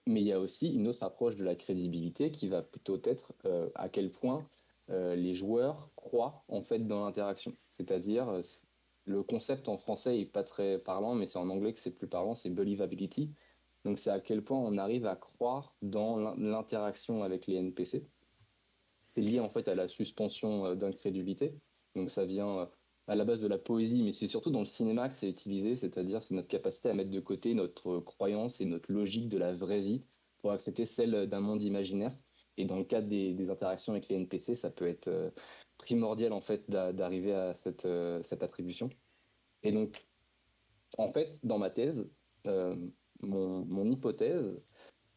Mais 0.06 0.20
il 0.20 0.26
y 0.26 0.32
a 0.32 0.40
aussi 0.40 0.72
une 0.72 0.86
autre 0.88 1.02
approche 1.02 1.36
de 1.36 1.44
la 1.44 1.56
crédibilité 1.56 2.30
qui 2.30 2.48
va 2.48 2.62
plutôt 2.62 3.00
être 3.04 3.32
à 3.74 3.88
quel 3.88 4.12
point 4.12 4.46
les 4.88 5.34
joueurs 5.34 5.90
croient 5.96 6.44
en 6.48 6.62
fait 6.62 6.86
dans 6.86 7.04
l'interaction. 7.04 7.56
C'est-à-dire, 7.70 8.42
le 9.04 9.22
concept 9.22 9.68
en 9.68 9.78
français 9.78 10.20
est 10.20 10.26
pas 10.26 10.44
très 10.44 10.78
parlant, 10.78 11.14
mais 11.14 11.26
c'est 11.26 11.38
en 11.38 11.50
anglais 11.50 11.72
que 11.72 11.80
c'est 11.80 11.90
plus 11.90 12.08
parlant, 12.08 12.34
c'est 12.34 12.50
believability. 12.50 13.30
Donc 13.84 13.98
c'est 13.98 14.10
à 14.10 14.20
quel 14.20 14.42
point 14.42 14.58
on 14.58 14.78
arrive 14.78 15.06
à 15.06 15.16
croire 15.16 15.74
dans 15.82 16.16
l'interaction 16.36 17.22
avec 17.22 17.46
les 17.46 17.56
NPC. 17.56 18.06
C'est 19.14 19.20
lié 19.20 19.40
en 19.40 19.50
fait 19.50 19.68
à 19.68 19.74
la 19.74 19.88
suspension 19.88 20.66
euh, 20.66 20.74
d'incrédulité. 20.74 21.54
Donc 21.96 22.10
ça 22.10 22.24
vient 22.24 22.60
euh, 22.60 22.66
à 23.12 23.14
la 23.14 23.26
base 23.26 23.42
de 23.42 23.46
la 23.46 23.58
poésie, 23.58 24.02
mais 24.02 24.14
c'est 24.14 24.26
surtout 24.26 24.50
dans 24.50 24.60
le 24.60 24.66
cinéma 24.66 25.10
que 25.10 25.16
c'est 25.16 25.28
utilisé, 25.28 25.76
c'est-à-dire 25.76 26.22
c'est 26.22 26.34
notre 26.34 26.48
capacité 26.48 26.88
à 26.88 26.94
mettre 26.94 27.10
de 27.10 27.20
côté 27.20 27.52
notre 27.52 28.00
croyance 28.00 28.62
et 28.62 28.64
notre 28.64 28.90
logique 28.90 29.28
de 29.28 29.36
la 29.36 29.52
vraie 29.52 29.82
vie 29.82 30.02
pour 30.38 30.50
accepter 30.52 30.86
celle 30.86 31.26
d'un 31.28 31.40
monde 31.40 31.62
imaginaire. 31.62 32.16
Et 32.56 32.64
dans 32.64 32.78
le 32.78 32.84
cadre 32.84 33.08
des, 33.08 33.50
interactions 33.50 33.92
avec 33.92 34.08
les 34.08 34.16
NPC, 34.16 34.54
ça 34.54 34.70
peut 34.70 34.86
être 34.86 35.08
euh, 35.08 35.30
primordial 35.76 36.32
en 36.32 36.40
fait 36.40 36.70
d'arriver 36.70 37.34
à 37.34 37.54
cette, 37.54 37.86
cette, 38.24 38.42
attribution. 38.42 38.88
Et 39.62 39.72
donc, 39.72 40.06
en 40.96 41.12
fait, 41.12 41.38
dans 41.42 41.58
ma 41.58 41.68
thèse, 41.68 42.10
mon, 43.20 43.90
hypothèse, 43.90 44.58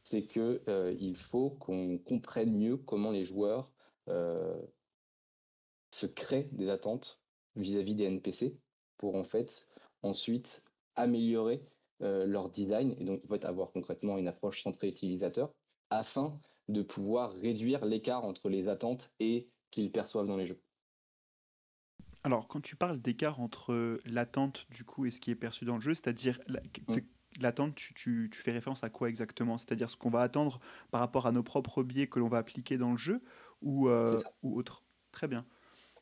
c'est 0.04 0.28
euh, 0.38 0.94
il 1.00 1.16
faut 1.16 1.52
qu'on 1.52 1.98
comprenne 1.98 2.58
mieux 2.58 2.76
comment 2.76 3.12
les 3.12 3.24
joueurs 3.24 3.72
euh, 4.10 4.62
se 5.92 6.06
créent 6.06 6.50
des 6.52 6.70
attentes 6.70 7.22
vis-à-vis 7.56 7.96
des 7.96 8.06
NPC 8.06 8.58
pour 8.98 9.16
en 9.16 9.24
fait 9.24 9.68
ensuite 10.04 10.64
améliorer 10.96 11.62
euh, 12.02 12.26
leur 12.26 12.50
design 12.50 12.96
et 13.00 13.06
donc 13.06 13.24
en 13.26 13.28
fait 13.28 13.46
avoir 13.46 13.72
concrètement 13.72 14.18
une 14.18 14.28
approche 14.28 14.64
centrée 14.64 14.88
utilisateur 14.88 15.54
afin 15.90 16.40
de 16.68 16.82
pouvoir 16.82 17.32
réduire 17.34 17.86
l'écart 17.86 18.26
entre 18.26 18.50
les 18.50 18.68
attentes 18.68 19.12
et 19.20 19.50
qu'ils 19.72 19.92
perçoivent 19.92 20.28
dans 20.28 20.38
les 20.38 20.48
jeux. 20.48 20.60
Alors, 22.24 22.48
quand 22.48 22.60
tu 22.60 22.76
parles 22.76 23.00
d'écart 23.00 23.40
entre 23.40 24.00
l'attente 24.06 24.66
du 24.72 24.84
coup 24.84 25.06
et 25.06 25.12
ce 25.12 25.22
qui 25.22 25.30
est 25.30 25.36
perçu 25.36 25.64
dans 25.64 25.76
le 25.76 25.82
jeu, 25.82 25.94
c'est-à-dire 25.94 26.40
mmh 26.88 26.98
l'attente, 27.40 27.76
tu, 27.76 28.30
fais 28.34 28.52
référence 28.52 28.84
à 28.84 28.90
quoi 28.90 29.10
exactement? 29.10 29.58
C'est-à-dire 29.58 29.90
ce 29.90 29.98
qu'on 29.98 30.10
va 30.10 30.22
attendre 30.22 30.62
par 30.90 31.02
rapport 31.02 31.28
à 31.28 31.34
nos 31.34 31.44
propres 31.44 31.84
biais 31.84 32.08
que 32.08 32.18
l'on 32.18 32.30
va 32.30 32.38
appliquer 32.38 32.78
dans 32.78 32.92
le 32.92 32.98
jeu 32.98 33.22
ou, 33.62 33.90
euh, 33.90 34.22
ou 34.42 34.58
autre? 34.58 34.84
Très 35.12 35.28
bien. 35.28 35.46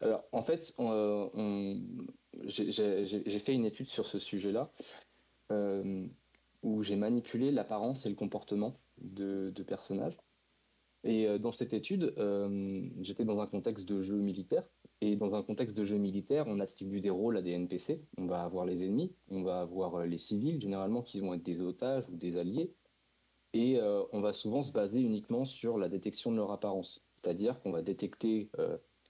Alors, 0.03 0.25
en 0.31 0.43
fait, 0.43 0.73
euh, 0.79 1.79
j'ai 2.45 3.39
fait 3.39 3.53
une 3.53 3.65
étude 3.65 3.87
sur 3.87 4.05
ce 4.05 4.19
sujet-là 4.19 4.71
euh, 5.51 6.07
où 6.61 6.83
j'ai 6.83 6.95
manipulé 6.95 7.51
l'apparence 7.51 8.05
et 8.05 8.09
le 8.09 8.15
comportement 8.15 8.79
de, 8.99 9.51
personnages. 9.65 10.17
Et 11.03 11.37
dans 11.39 11.51
cette 11.51 11.73
étude, 11.73 12.13
j'étais 13.01 13.25
dans 13.25 13.39
un 13.39 13.47
contexte 13.47 13.85
de 13.85 14.01
jeu 14.01 14.15
militaire 14.15 14.63
et 15.05 15.17
dans 15.17 15.35
un 15.35 15.43
contexte 15.43 15.75
de 15.75 15.83
jeu 15.83 15.97
militaire, 15.97 16.45
on 16.47 16.61
attribue 16.61 17.01
des 17.01 17.09
rôles 17.09 17.35
à 17.35 17.41
des 17.41 17.51
NPC. 17.51 18.01
On 18.17 18.25
va 18.25 18.41
avoir 18.41 18.65
les 18.65 18.85
ennemis, 18.85 19.13
on 19.29 19.43
va 19.43 19.59
avoir 19.59 19.95
euh, 19.95 20.05
les 20.05 20.17
civils, 20.17 20.61
généralement, 20.61 21.01
qui 21.01 21.19
vont 21.19 21.33
être 21.33 21.43
des 21.43 21.61
otages 21.61 22.07
ou 22.07 22.15
des 22.15 22.37
alliés. 22.37 22.71
Et 23.51 23.81
euh, 23.81 24.01
on 24.13 24.21
va 24.21 24.31
souvent 24.31 24.63
se 24.63 24.71
baser 24.71 25.01
uniquement 25.01 25.43
sur 25.43 25.77
la 25.77 25.89
détection 25.89 26.31
de 26.31 26.37
leur 26.37 26.51
apparence. 26.51 27.03
C'est-à-dire 27.15 27.59
qu'on 27.59 27.73
va 27.73 27.81
détecter 27.81 28.49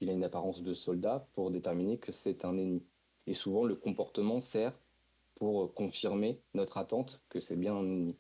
euh, 0.04 0.10
qu'il 0.10 0.10
a 0.10 0.14
une 0.14 0.24
apparence 0.24 0.62
de 0.62 0.74
soldat 0.74 1.28
pour 1.34 1.52
déterminer 1.52 1.98
que 1.98 2.12
c'est 2.12 2.46
un 2.46 2.58
ennemi. 2.58 2.84
Et 3.28 3.34
souvent, 3.34 3.64
le 3.64 3.76
comportement 3.76 4.42
sert 4.42 4.78
pour 5.36 5.74
confirmer 5.74 6.42
notre 6.54 6.78
attente 6.78 7.22
que 7.30 7.40
c'est 7.40 7.56
bien 7.56 7.76
un 7.76 7.86
ennemi. 7.86 8.18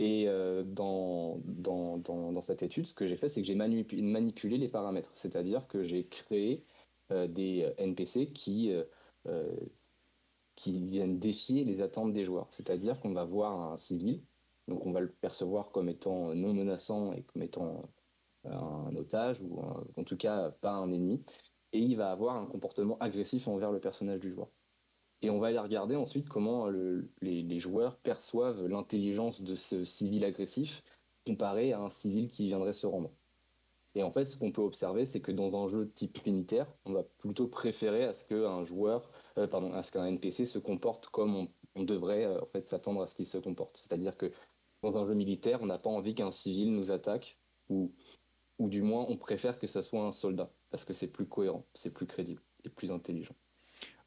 Et 0.00 0.26
dans, 0.64 1.40
dans, 1.44 1.98
dans, 1.98 2.40
cette 2.40 2.64
étude, 2.64 2.86
ce 2.86 2.94
que 2.94 3.06
j'ai 3.06 3.14
fait, 3.16 3.28
c'est 3.28 3.40
que 3.42 3.46
j'ai 3.46 3.54
manipulé 3.54 4.58
les 4.58 4.68
paramètres. 4.68 5.12
C'est-à-dire 5.14 5.68
que 5.68 5.84
j'ai 5.84 6.06
créé 6.08 6.64
euh, 7.10 7.26
des 7.26 7.64
euh, 7.64 7.74
NPC 7.76 8.32
qui, 8.32 8.72
euh, 8.72 9.56
qui 10.56 10.86
viennent 10.86 11.18
défier 11.18 11.64
les 11.64 11.82
attentes 11.82 12.14
des 12.14 12.24
joueurs. 12.24 12.48
C'est-à-dire 12.50 12.98
qu'on 13.00 13.12
va 13.12 13.24
voir 13.24 13.72
un 13.72 13.76
civil, 13.76 14.22
donc 14.68 14.86
on 14.86 14.92
va 14.92 15.00
le 15.00 15.10
percevoir 15.10 15.70
comme 15.70 15.90
étant 15.90 16.34
non 16.34 16.54
menaçant 16.54 17.12
et 17.12 17.22
comme 17.22 17.42
étant 17.42 17.82
un 18.46 18.94
otage, 18.96 19.40
ou 19.40 19.60
en 19.60 20.04
tout 20.04 20.16
cas 20.16 20.50
pas 20.50 20.72
un 20.72 20.90
ennemi, 20.92 21.22
et 21.72 21.78
il 21.78 21.96
va 21.96 22.10
avoir 22.10 22.36
un 22.36 22.46
comportement 22.46 22.96
agressif 22.98 23.48
envers 23.48 23.72
le 23.72 23.80
personnage 23.80 24.20
du 24.20 24.32
joueur. 24.32 24.48
Et 25.22 25.30
on 25.30 25.40
va 25.40 25.48
aller 25.48 25.58
regarder 25.58 25.96
ensuite 25.96 26.28
comment 26.28 26.68
les, 26.68 27.42
les, 27.42 27.58
joueurs 27.58 27.96
perçoivent 27.96 28.66
l'intelligence 28.66 29.40
de 29.40 29.54
ce 29.54 29.84
civil 29.84 30.24
agressif 30.24 30.82
comparé 31.26 31.72
à 31.72 31.80
un 31.80 31.90
civil 31.90 32.28
qui 32.28 32.46
viendrait 32.46 32.74
se 32.74 32.86
rendre. 32.86 33.10
Et 33.94 34.02
en 34.02 34.10
fait, 34.10 34.26
ce 34.26 34.36
qu'on 34.36 34.52
peut 34.52 34.60
observer, 34.60 35.06
c'est 35.06 35.20
que 35.20 35.32
dans 35.32 35.56
un 35.56 35.68
jeu 35.68 35.90
type 35.94 36.18
unitaire, 36.26 36.66
on 36.84 36.92
va 36.92 37.04
plutôt 37.04 37.46
préférer 37.46 38.04
à 38.04 38.12
ce 38.12 38.24
qu'un 38.24 38.64
joueur, 38.64 39.10
euh, 39.38 39.46
pardon, 39.46 39.72
à 39.72 39.82
ce 39.82 39.92
qu'un 39.92 40.04
NPC 40.06 40.46
se 40.46 40.58
comporte 40.58 41.06
comme 41.06 41.48
on, 41.74 41.84
devrait 41.84 42.24
euh, 42.24 42.40
en 42.42 42.46
fait 42.46 42.68
s'attendre 42.68 43.02
à 43.02 43.06
ce 43.06 43.14
qu'il 43.14 43.26
se 43.26 43.38
comporte. 43.38 43.76
C'est-à-dire 43.76 44.16
que 44.16 44.32
dans 44.82 44.96
un 44.96 45.06
jeu 45.06 45.14
militaire, 45.14 45.62
on 45.62 45.66
n'a 45.66 45.78
pas 45.78 45.90
envie 45.90 46.14
qu'un 46.14 46.32
civil 46.32 46.74
nous 46.74 46.90
attaque, 46.90 47.38
ou, 47.70 47.92
ou 48.58 48.68
du 48.68 48.82
moins 48.82 49.04
on 49.08 49.16
préfère 49.16 49.58
que 49.58 49.66
ça 49.66 49.82
soit 49.82 50.04
un 50.04 50.12
soldat, 50.12 50.50
parce 50.70 50.84
que 50.84 50.92
c'est 50.92 51.08
plus 51.08 51.26
cohérent, 51.26 51.66
c'est 51.74 51.92
plus 51.92 52.06
crédible 52.06 52.42
et 52.64 52.68
plus 52.68 52.92
intelligent. 52.92 53.34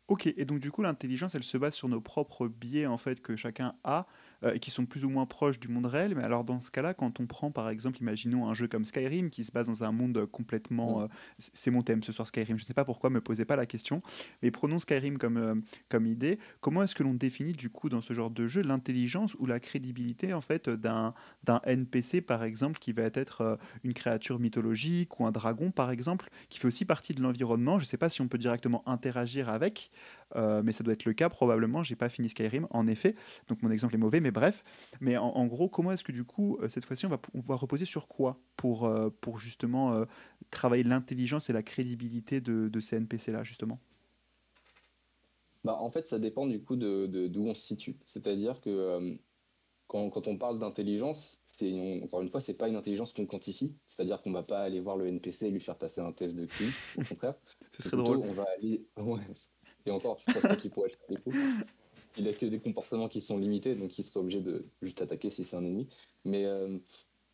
Ok, 0.07 0.27
et 0.27 0.45
donc 0.45 0.59
du 0.59 0.71
coup 0.71 0.81
l'intelligence, 0.81 1.35
elle 1.35 1.43
se 1.43 1.57
base 1.57 1.73
sur 1.73 1.89
nos 1.89 1.99
propres 1.99 2.47
biais 2.47 2.85
en 2.85 2.97
fait 2.97 3.21
que 3.21 3.35
chacun 3.35 3.75
a 3.83 4.07
euh, 4.43 4.53
et 4.53 4.59
qui 4.59 4.71
sont 4.71 4.85
plus 4.85 5.05
ou 5.05 5.09
moins 5.09 5.25
proches 5.25 5.59
du 5.59 5.67
monde 5.67 5.85
réel. 5.85 6.15
Mais 6.15 6.23
alors 6.23 6.43
dans 6.43 6.59
ce 6.59 6.71
cas-là, 6.71 6.93
quand 6.93 7.19
on 7.19 7.25
prend 7.25 7.51
par 7.51 7.69
exemple, 7.69 7.99
imaginons 7.99 8.47
un 8.47 8.53
jeu 8.53 8.67
comme 8.67 8.85
Skyrim 8.85 9.29
qui 9.29 9.43
se 9.43 9.51
base 9.51 9.67
dans 9.67 9.83
un 9.83 9.91
monde 9.91 10.25
complètement, 10.31 11.01
euh, 11.01 11.07
c'est 11.39 11.71
mon 11.71 11.81
thème 11.81 12.03
ce 12.03 12.11
soir 12.11 12.27
Skyrim. 12.27 12.57
Je 12.57 12.63
ne 12.63 12.67
sais 12.67 12.73
pas 12.73 12.85
pourquoi, 12.85 13.09
me 13.09 13.21
posez 13.21 13.45
pas 13.45 13.55
la 13.55 13.65
question. 13.65 14.01
Mais 14.41 14.51
prenons 14.51 14.79
Skyrim 14.79 15.17
comme 15.17 15.37
euh, 15.37 15.55
comme 15.89 16.05
idée. 16.05 16.39
Comment 16.61 16.83
est-ce 16.83 16.95
que 16.95 17.03
l'on 17.03 17.13
définit 17.13 17.53
du 17.53 17.69
coup 17.69 17.89
dans 17.89 18.01
ce 18.01 18.13
genre 18.13 18.29
de 18.29 18.47
jeu 18.47 18.61
l'intelligence 18.61 19.35
ou 19.39 19.45
la 19.45 19.59
crédibilité 19.59 20.33
en 20.33 20.41
fait 20.41 20.69
d'un 20.69 21.13
d'un 21.43 21.61
NPC 21.65 22.21
par 22.21 22.43
exemple 22.43 22.79
qui 22.79 22.93
va 22.93 23.03
être 23.03 23.57
une 23.83 23.93
créature 23.93 24.39
mythologique 24.39 25.19
ou 25.19 25.25
un 25.25 25.31
dragon 25.31 25.71
par 25.71 25.91
exemple 25.91 26.29
qui 26.49 26.59
fait 26.59 26.67
aussi 26.67 26.85
partie 26.85 27.13
de 27.13 27.21
l'environnement? 27.21 27.79
Je 27.79 27.83
ne 27.83 27.87
sais 27.87 27.97
pas 27.97 28.09
si 28.09 28.21
on 28.21 28.27
peut 28.27 28.37
directement 28.37 28.87
interagir 28.87 29.49
avec, 29.49 29.91
mais 30.35 30.71
ça 30.71 30.83
doit 30.83 30.93
être 30.93 31.05
le 31.05 31.13
cas 31.13 31.29
probablement. 31.29 31.83
J'ai 31.83 31.95
pas 31.95 32.09
fini 32.09 32.29
Skyrim 32.29 32.67
en 32.69 32.87
effet, 32.87 33.15
donc 33.47 33.61
mon 33.61 33.71
exemple 33.71 33.95
est 33.95 33.99
mauvais 33.99 34.17
mais 34.21 34.31
bref. 34.31 34.63
Mais 35.01 35.17
en, 35.17 35.45
gros, 35.45 35.69
comment 35.69 35.91
est-ce 35.91 36.03
que 36.03 36.11
du 36.11 36.23
coup, 36.23 36.57
euh, 36.61 36.67
cette 36.67 36.85
fois-ci, 36.85 37.05
on 37.05 37.09
va, 37.09 37.17
pouvoir 37.17 37.59
reposer 37.59 37.85
sur 37.85 38.07
quoi 38.07 38.39
pour, 38.55 38.85
euh, 38.85 39.09
pour 39.21 39.39
justement 39.39 39.93
euh, 39.93 40.05
travailler 40.51 40.83
l'intelligence 40.83 41.49
et 41.49 41.53
la 41.53 41.63
crédibilité 41.63 42.41
de, 42.41 42.67
de 42.67 42.79
ces 42.79 42.95
NPC-là, 42.97 43.43
justement? 43.43 43.79
Bah, 45.63 45.77
En 45.79 45.89
fait, 45.89 46.07
ça 46.07 46.19
dépend 46.19 46.47
du 46.47 46.61
coup 46.61 46.75
d'où 46.75 47.07
de, 47.07 47.27
d'où 47.27 47.45
on 47.45 47.55
se 47.55 47.65
situe. 47.65 47.97
C'est-à-dire 48.05 48.61
que 48.61 49.17
quand, 49.87 50.09
quand, 50.09 50.27
on 50.27 50.37
parle 50.37 50.59
d'intelligence, 50.59 51.39
encore 52.03 52.21
une 52.21 52.29
fois, 52.29 52.41
c'est 52.41 52.53
pas 52.53 52.67
une 52.67 52.75
intelligence 52.75 53.13
qu'on 53.13 53.25
quantifie. 53.25 53.75
C'est-à-dire 53.87 54.21
qu'on 54.21 54.31
va 54.31 54.43
pas 54.43 54.61
aller 54.61 54.79
voir 54.79 54.97
le 54.97 55.07
NPC 55.07 55.47
et 55.47 55.51
lui 55.51 55.59
faire 55.59 55.77
passer 55.77 56.01
un 56.01 56.11
test 56.11 56.35
de 56.35 56.45
QI, 56.45 56.65
au 56.97 57.03
contraire. 57.03 57.35
Ce 57.71 57.83
serait 57.83 57.97
drôle. 57.97 58.17
On 58.17 58.33
va 58.33 58.45
aller... 58.57 58.85
Et 59.87 59.91
encore, 59.91 60.19
pas 60.25 60.55
qu'il 60.55 60.69
pourrait 60.69 60.89
faire 60.89 61.07
des 61.09 61.17
coups 61.17 61.35
il 62.17 62.27
a 62.27 62.33
que 62.33 62.45
des 62.45 62.59
comportements 62.59 63.07
qui 63.07 63.21
sont 63.21 63.37
limités, 63.37 63.75
donc 63.75 63.97
il 63.97 64.03
sera 64.03 64.19
obligé 64.19 64.41
de 64.41 64.65
juste 64.81 65.01
attaquer 65.01 65.29
si 65.29 65.43
c'est 65.43 65.55
un 65.55 65.63
ennemi. 65.63 65.87
Mais 66.25 66.45
euh, 66.45 66.77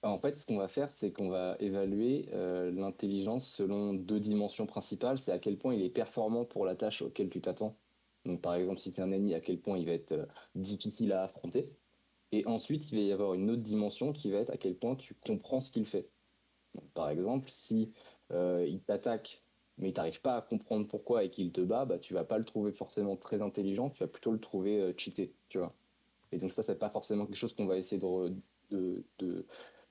en 0.01 0.19
fait, 0.19 0.35
ce 0.35 0.45
qu'on 0.45 0.57
va 0.57 0.67
faire, 0.67 0.91
c'est 0.91 1.11
qu'on 1.11 1.29
va 1.29 1.55
évaluer 1.59 2.27
euh, 2.33 2.71
l'intelligence 2.71 3.47
selon 3.47 3.93
deux 3.93 4.19
dimensions 4.19 4.65
principales. 4.65 5.19
C'est 5.19 5.31
à 5.31 5.39
quel 5.39 5.57
point 5.57 5.73
il 5.73 5.81
est 5.81 5.89
performant 5.89 6.45
pour 6.45 6.65
la 6.65 6.75
tâche 6.75 7.01
auquel 7.01 7.29
tu 7.29 7.41
t'attends. 7.41 7.77
Donc, 8.25 8.41
par 8.41 8.55
exemple, 8.55 8.79
si 8.79 8.91
c'est 8.91 9.01
un 9.01 9.11
ennemi, 9.11 9.33
à 9.33 9.41
quel 9.41 9.59
point 9.59 9.77
il 9.77 9.85
va 9.85 9.93
être 9.93 10.13
euh, 10.13 10.25
difficile 10.55 11.13
à 11.13 11.23
affronter. 11.23 11.69
Et 12.31 12.45
ensuite, 12.47 12.91
il 12.91 12.97
va 12.97 13.01
y 13.03 13.11
avoir 13.11 13.33
une 13.35 13.49
autre 13.51 13.61
dimension 13.61 14.11
qui 14.11 14.31
va 14.31 14.39
être 14.39 14.49
à 14.49 14.57
quel 14.57 14.75
point 14.75 14.95
tu 14.95 15.13
comprends 15.25 15.61
ce 15.61 15.71
qu'il 15.71 15.85
fait. 15.85 16.09
par 16.95 17.09
exemple, 17.09 17.49
si 17.51 17.91
il 18.31 18.81
t'attaque 18.87 19.42
mais 19.77 19.91
tu 19.91 19.99
n'arrives 19.99 20.21
pas 20.21 20.37
à 20.37 20.41
comprendre 20.41 20.87
pourquoi 20.87 21.23
et 21.23 21.29
qu'il 21.29 21.51
te 21.51 21.61
bat, 21.61 21.85
bah, 21.85 21.99
tu 21.99 22.13
vas 22.13 22.23
pas 22.23 22.37
le 22.37 22.45
trouver 22.45 22.71
forcément 22.71 23.15
très 23.15 23.41
intelligent, 23.41 23.89
tu 23.89 24.03
vas 24.03 24.07
plutôt 24.07 24.31
le 24.31 24.39
trouver 24.39 24.79
euh, 24.79 24.93
cheaté, 24.95 25.33
tu 25.49 25.57
vois. 25.57 25.73
Et 26.31 26.37
donc 26.37 26.53
ça, 26.53 26.63
c'est 26.63 26.77
pas 26.77 26.89
forcément 26.89 27.25
quelque 27.25 27.35
chose 27.35 27.53
qu'on 27.53 27.65
va 27.65 27.77
essayer 27.77 27.99
de, 27.99 28.33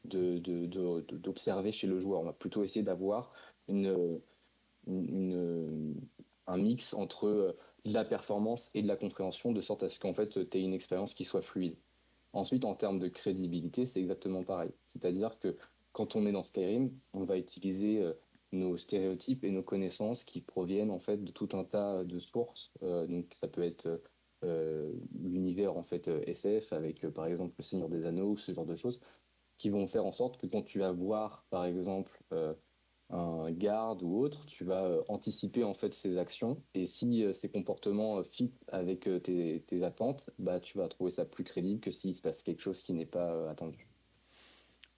d'observer 0.05 1.73
chez 1.73 1.87
le 1.87 1.99
joueur. 1.99 2.21
On 2.21 2.25
va 2.25 2.33
plutôt 2.33 2.65
essayer 2.65 2.83
d'avoir 2.83 3.33
une, 3.69 4.21
un 6.47 6.57
mix 6.57 6.95
entre 6.95 7.27
euh, 7.29 7.57
de 7.85 7.93
la 7.93 8.05
performance 8.05 8.71
et 8.75 8.83
de 8.83 8.89
la 8.89 8.97
compréhension, 8.97 9.53
de 9.53 9.61
sorte 9.61 9.83
à 9.83 9.89
ce 9.89 10.01
qu'en 10.01 10.15
fait, 10.15 10.49
tu 10.51 10.59
aies 10.59 10.63
une 10.63 10.75
expérience 10.75 11.15
qui 11.15 11.25
soit 11.25 11.43
fluide. 11.43 11.77
Ensuite, 12.33 12.65
en 12.65 12.75
termes 12.75 12.99
de 12.99 13.09
crédibilité, 13.09 13.87
c'est 13.87 14.01
exactement 14.01 14.43
pareil. 14.43 14.73
C'est-à-dire 14.87 15.39
que 15.39 15.57
quand 15.93 16.17
on 16.17 16.27
est 16.27 16.33
dans 16.33 16.43
Skyrim, 16.43 16.91
on 17.13 17.25
va 17.25 17.37
utiliser 17.37 18.03
nos 18.53 18.77
stéréotypes 18.77 19.45
et 19.45 19.51
nos 19.51 19.63
connaissances 19.63 20.25
qui 20.25 20.41
proviennent 20.41 20.91
en 20.91 21.01
fait 21.01 21.23
de 21.25 21.33
tout 21.33 21.49
un 21.53 21.65
tas 21.65 22.05
de 22.05 22.19
sources. 22.19 22.73
donc 22.81 23.33
ça 23.33 23.49
peut 23.49 23.63
être 23.63 24.03
l'univers 24.43 25.77
en 25.77 25.85
fait 25.85 26.09
SF 26.09 26.73
avec 26.73 27.07
par 27.09 27.27
exemple 27.27 27.55
le 27.59 27.65
Seigneur 27.65 27.89
des 27.89 28.05
Anneaux 28.05 28.33
ou 28.33 28.37
ce 28.37 28.53
genre 28.53 28.67
de 28.67 28.77
choses 28.77 29.01
qui 29.59 29.71
vont 29.71 29.87
faire 29.87 30.05
en 30.05 30.13
sorte 30.13 30.37
que 30.39 30.47
quand 30.47 30.63
tu 30.63 30.81
vas 30.81 30.93
voir 30.93 31.47
par 31.51 31.65
exemple 31.65 32.23
un 33.13 33.53
garde 33.53 34.03
ou 34.03 34.17
autre, 34.17 34.47
tu 34.47 34.65
vas 34.65 34.87
euh, 34.87 35.03
anticiper 35.09 35.65
en 35.65 35.75
fait 35.75 35.93
ses 35.93 36.17
actions 36.17 36.63
et 36.75 36.87
si 36.87 37.23
euh, 37.23 37.33
ses 37.33 37.51
comportements 37.51 38.19
euh, 38.19 38.23
fit 38.23 38.53
avec 38.69 39.09
tes, 39.23 39.63
tes, 39.67 39.83
attentes, 39.85 40.31
bah 40.39 40.61
tu 40.61 40.79
vas 40.79 40.89
trouver 40.89 41.11
ça 41.11 41.27
plus 41.27 41.45
crédible 41.45 41.81
que 41.81 41.91
s'il 41.91 42.15
se 42.15 42.23
passe 42.23 42.43
quelque 42.43 42.63
chose 42.63 42.83
qui 42.83 42.95
n'est 42.95 43.07
pas 43.07 43.51
attendu. 43.51 43.92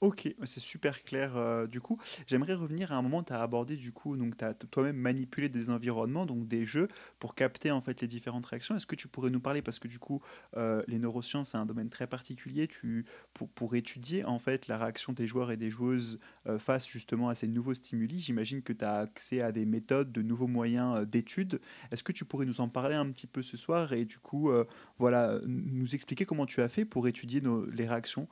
Ok, 0.05 0.29
c'est 0.45 0.61
super 0.61 1.03
clair 1.03 1.35
euh, 1.35 1.67
du 1.67 1.81
coup. 1.81 1.99
J'aimerais 2.27 2.53
revenir 2.53 2.93
à 2.93 2.97
un 2.97 3.01
moment, 3.01 3.23
tu 3.23 3.33
as 3.33 3.41
abordé 3.41 3.75
du 3.75 3.91
coup, 3.91 4.19
donc 4.19 4.37
tu 4.37 4.45
as 4.45 4.53
toi-même 4.53 4.99
manipulé 4.99 5.49
des 5.49 5.71
environnements, 5.71 6.27
donc 6.27 6.47
des 6.47 6.67
jeux, 6.67 6.89
pour 7.19 7.35
capter 7.35 7.71
en 7.71 7.81
fait 7.81 8.03
les 8.03 8.07
différentes 8.07 8.45
réactions. 8.45 8.77
Est-ce 8.77 8.87
que 8.87 8.97
tu 8.97 9.09
pourrais 9.09 9.31
nous 9.31 9.41
parler, 9.41 9.63
parce 9.63 9.79
que 9.79 9.89
du 9.89 9.99
coup, 9.99 10.21
euh, 10.59 10.83
les 10.89 10.99
neurosciences, 10.99 11.53
c'est 11.53 11.57
un 11.57 11.65
domaine 11.65 11.89
très 11.89 12.07
particulier, 12.07 12.69
tu, 12.69 13.07
pour, 13.33 13.49
pour 13.49 13.77
étudier 13.77 14.27
en 14.27 14.39
fait 14.39 14.69
la 14.69 14.77
réaction 14.77 15.15
des 15.15 15.27
joueurs 15.27 15.51
et 15.51 15.57
des 15.57 15.71
joueuses 15.71 16.19
euh, 16.47 16.59
face 16.59 16.87
justement 16.87 17.31
à 17.31 17.35
ces 17.35 17.49
nouveaux 17.49 17.73
stimuli, 17.73 18.21
j'imagine 18.21 18.61
que 18.61 18.75
tu 18.75 18.85
as 18.85 18.97
accès 18.97 19.41
à 19.41 19.53
des 19.53 19.65
méthodes, 19.65 20.13
de 20.13 20.21
nouveaux 20.21 20.49
moyens 20.49 21.09
d'études. 21.09 21.63
Est-ce 21.91 22.03
que 22.03 22.13
tu 22.13 22.27
pourrais 22.27 22.45
nous 22.45 22.61
en 22.61 22.69
parler 22.69 22.95
un 22.95 23.11
petit 23.11 23.27
peu 23.27 23.41
ce 23.41 23.57
soir 23.57 23.95
et 23.95 24.05
du 24.05 24.19
coup, 24.19 24.51
voilà, 24.99 25.41
nous 25.47 25.95
expliquer 25.95 26.27
comment 26.27 26.45
tu 26.45 26.61
as 26.61 26.69
fait 26.69 26.85
pour 26.85 27.09
étudier 27.09 27.41
les 27.73 27.87
réactions 27.87 28.29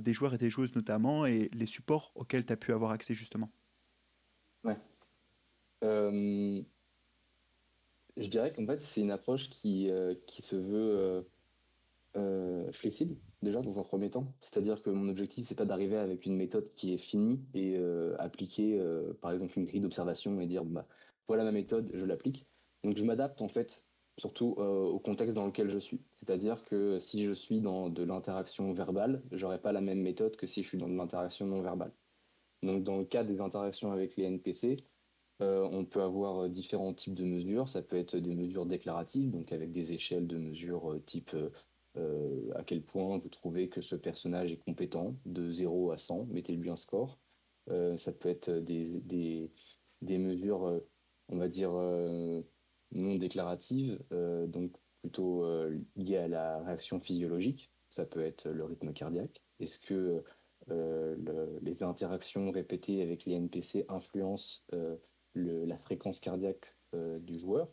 des 0.00 0.14
joueurs 0.14 0.34
et 0.34 0.38
des 0.38 0.50
joueuses 0.50 0.74
notamment, 0.74 1.11
et 1.24 1.50
les 1.52 1.66
supports 1.66 2.12
auxquels 2.14 2.44
tu 2.44 2.52
as 2.52 2.56
pu 2.56 2.72
avoir 2.72 2.90
accès 2.90 3.14
justement 3.14 3.50
Ouais. 4.64 4.76
Euh, 5.84 6.62
je 8.16 8.26
dirais 8.28 8.52
qu'en 8.52 8.66
fait, 8.66 8.80
c'est 8.80 9.00
une 9.00 9.10
approche 9.10 9.50
qui, 9.50 9.90
euh, 9.90 10.14
qui 10.26 10.42
se 10.42 10.56
veut 10.56 11.26
flexible, 12.72 13.16
déjà 13.42 13.62
dans 13.62 13.78
un 13.78 13.82
premier 13.82 14.10
temps. 14.10 14.34
C'est-à-dire 14.40 14.82
que 14.82 14.90
mon 14.90 15.08
objectif, 15.08 15.48
c'est 15.48 15.54
pas 15.54 15.64
d'arriver 15.64 15.96
avec 15.96 16.26
une 16.26 16.36
méthode 16.36 16.72
qui 16.74 16.92
est 16.92 16.98
finie 16.98 17.40
et 17.54 17.76
appliquer, 18.18 18.78
par 19.20 19.32
exemple, 19.32 19.58
une 19.58 19.64
grille 19.64 19.80
d'observation 19.80 20.38
et 20.40 20.46
dire, 20.46 20.64
bah, 20.64 20.86
voilà 21.26 21.44
ma 21.44 21.52
méthode, 21.52 21.90
je 21.94 22.04
l'applique. 22.04 22.46
Donc 22.84 22.96
je 22.96 23.04
m'adapte 23.04 23.40
en 23.42 23.48
fait 23.48 23.82
surtout 24.18 24.56
euh, 24.58 24.84
au 24.84 24.98
contexte 24.98 25.34
dans 25.34 25.46
lequel 25.46 25.68
je 25.68 25.78
suis. 25.78 26.00
C'est-à-dire 26.20 26.64
que 26.64 26.98
si 26.98 27.24
je 27.24 27.32
suis 27.32 27.60
dans 27.60 27.88
de 27.88 28.02
l'interaction 28.02 28.72
verbale, 28.72 29.22
j'aurai 29.32 29.60
pas 29.60 29.72
la 29.72 29.80
même 29.80 30.00
méthode 30.00 30.36
que 30.36 30.46
si 30.46 30.62
je 30.62 30.68
suis 30.68 30.78
dans 30.78 30.88
de 30.88 30.96
l'interaction 30.96 31.46
non 31.46 31.62
verbale. 31.62 31.92
Donc 32.62 32.84
dans 32.84 32.98
le 32.98 33.04
cas 33.04 33.24
des 33.24 33.40
interactions 33.40 33.92
avec 33.92 34.16
les 34.16 34.24
NPC, 34.24 34.76
euh, 35.40 35.68
on 35.72 35.84
peut 35.84 36.02
avoir 36.02 36.48
différents 36.48 36.94
types 36.94 37.14
de 37.14 37.24
mesures. 37.24 37.68
Ça 37.68 37.82
peut 37.82 37.96
être 37.96 38.16
des 38.16 38.34
mesures 38.34 38.66
déclaratives, 38.66 39.30
donc 39.30 39.50
avec 39.52 39.72
des 39.72 39.92
échelles 39.92 40.26
de 40.26 40.36
mesures 40.36 40.92
euh, 40.92 41.00
type 41.00 41.34
à 42.54 42.64
quel 42.64 42.82
point 42.82 43.18
vous 43.18 43.28
trouvez 43.28 43.68
que 43.68 43.82
ce 43.82 43.94
personnage 43.94 44.50
est 44.50 44.56
compétent, 44.56 45.14
de 45.26 45.50
0 45.50 45.90
à 45.90 45.98
100, 45.98 46.24
mettez-lui 46.30 46.70
un 46.70 46.76
score. 46.76 47.18
ça 47.68 48.12
peut 48.12 48.30
être 48.30 48.50
des 48.50 49.50
mesures, 50.00 50.80
on 51.28 51.36
va 51.36 51.48
dire, 51.48 51.74
non 52.92 53.16
déclarative, 53.16 53.98
euh, 54.12 54.46
donc 54.46 54.72
plutôt 55.00 55.44
euh, 55.44 55.78
liée 55.96 56.18
à 56.18 56.28
la 56.28 56.62
réaction 56.62 57.00
physiologique. 57.00 57.70
Ça 57.88 58.06
peut 58.06 58.22
être 58.22 58.48
le 58.48 58.64
rythme 58.64 58.92
cardiaque. 58.92 59.42
Est-ce 59.60 59.78
que 59.78 60.22
euh, 60.70 61.58
les 61.60 61.82
interactions 61.82 62.50
répétées 62.50 63.02
avec 63.02 63.24
les 63.24 63.34
NPC 63.34 63.84
influencent 63.88 64.62
la 65.34 65.78
fréquence 65.78 66.20
cardiaque 66.20 66.74
du 66.94 67.38
joueur? 67.38 67.68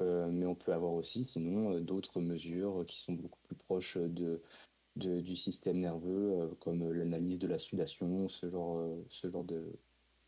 Mais 0.00 0.46
on 0.46 0.54
peut 0.54 0.72
avoir 0.72 0.92
aussi 0.92 1.24
sinon 1.24 1.78
d'autres 1.80 2.20
mesures 2.20 2.84
qui 2.86 2.98
sont 2.98 3.12
beaucoup 3.12 3.38
plus 3.44 3.56
proches 3.56 3.96
de, 3.96 4.42
du 4.96 5.36
système 5.36 5.78
nerveux, 5.78 6.50
comme 6.60 6.90
l'analyse 6.92 7.38
de 7.38 7.46
la 7.46 7.58
sudation, 7.58 8.28
ce 8.28 8.50
genre, 8.50 8.84
ce 9.08 9.30
genre 9.30 9.44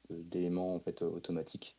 d'éléments 0.08 0.74
en 0.74 0.80
fait 0.80 1.02
automatiques. 1.02 1.76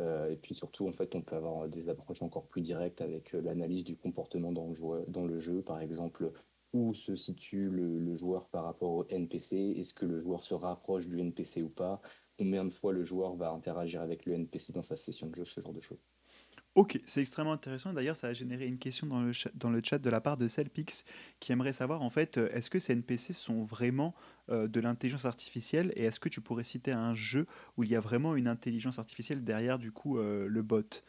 Euh, 0.00 0.30
et 0.30 0.36
puis 0.36 0.54
surtout, 0.54 0.88
en 0.88 0.92
fait, 0.92 1.14
on 1.14 1.22
peut 1.22 1.36
avoir 1.36 1.68
des 1.68 1.88
approches 1.88 2.22
encore 2.22 2.46
plus 2.46 2.62
directes 2.62 3.00
avec 3.00 3.34
euh, 3.34 3.42
l'analyse 3.42 3.84
du 3.84 3.96
comportement 3.96 4.52
dans 4.52 4.68
le, 4.68 5.04
dans 5.08 5.26
le, 5.26 5.38
jeu, 5.38 5.62
par 5.62 5.80
exemple, 5.80 6.32
où 6.72 6.94
se 6.94 7.14
situe 7.14 7.68
le, 7.68 8.14
joueur 8.14 8.48
par 8.48 8.64
rapport 8.64 8.92
au 8.92 9.06
NPC, 9.08 9.74
est-ce 9.78 9.94
que 9.94 10.06
le 10.06 10.20
joueur 10.20 10.44
se 10.44 10.54
rapproche 10.54 11.06
du 11.06 11.20
NPC 11.20 11.62
ou 11.62 11.68
pas, 11.68 12.00
combien 12.38 12.64
de 12.64 12.70
fois 12.70 12.92
le 12.92 13.04
joueur 13.04 13.36
va 13.36 13.50
interagir 13.50 14.00
avec 14.00 14.24
le 14.26 14.34
NPC 14.34 14.72
dans 14.72 14.82
sa 14.82 14.96
session 14.96 15.28
de 15.28 15.34
jeu, 15.34 15.44
ce 15.44 15.60
genre 15.60 15.72
de 15.72 15.80
choses. 15.80 16.11
Ok, 16.74 16.98
c'est 17.04 17.20
extrêmement 17.20 17.52
intéressant. 17.52 17.92
D'ailleurs, 17.92 18.16
ça 18.16 18.28
a 18.28 18.32
généré 18.32 18.66
une 18.66 18.78
question 18.78 19.06
dans 19.06 19.20
le, 19.20 19.32
chat, 19.34 19.50
dans 19.54 19.68
le 19.68 19.82
chat 19.84 19.98
de 19.98 20.08
la 20.08 20.22
part 20.22 20.38
de 20.38 20.48
Celpix 20.48 21.04
qui 21.38 21.52
aimerait 21.52 21.74
savoir 21.74 22.00
en 22.00 22.08
fait, 22.08 22.38
euh, 22.38 22.48
est-ce 22.50 22.70
que 22.70 22.80
ces 22.80 22.94
NPC 22.94 23.34
sont 23.34 23.62
vraiment 23.64 24.14
euh, 24.48 24.68
de 24.68 24.80
l'intelligence 24.80 25.26
artificielle 25.26 25.92
et 25.96 26.04
est-ce 26.04 26.18
que 26.18 26.30
tu 26.30 26.40
pourrais 26.40 26.64
citer 26.64 26.90
un 26.92 27.14
jeu 27.14 27.46
où 27.76 27.84
il 27.84 27.90
y 27.90 27.96
a 27.96 28.00
vraiment 28.00 28.36
une 28.36 28.48
intelligence 28.48 28.98
artificielle 28.98 29.44
derrière 29.44 29.78
du 29.78 29.92
coup 29.92 30.18
euh, 30.18 30.48
le 30.48 30.62
bot? 30.62 31.02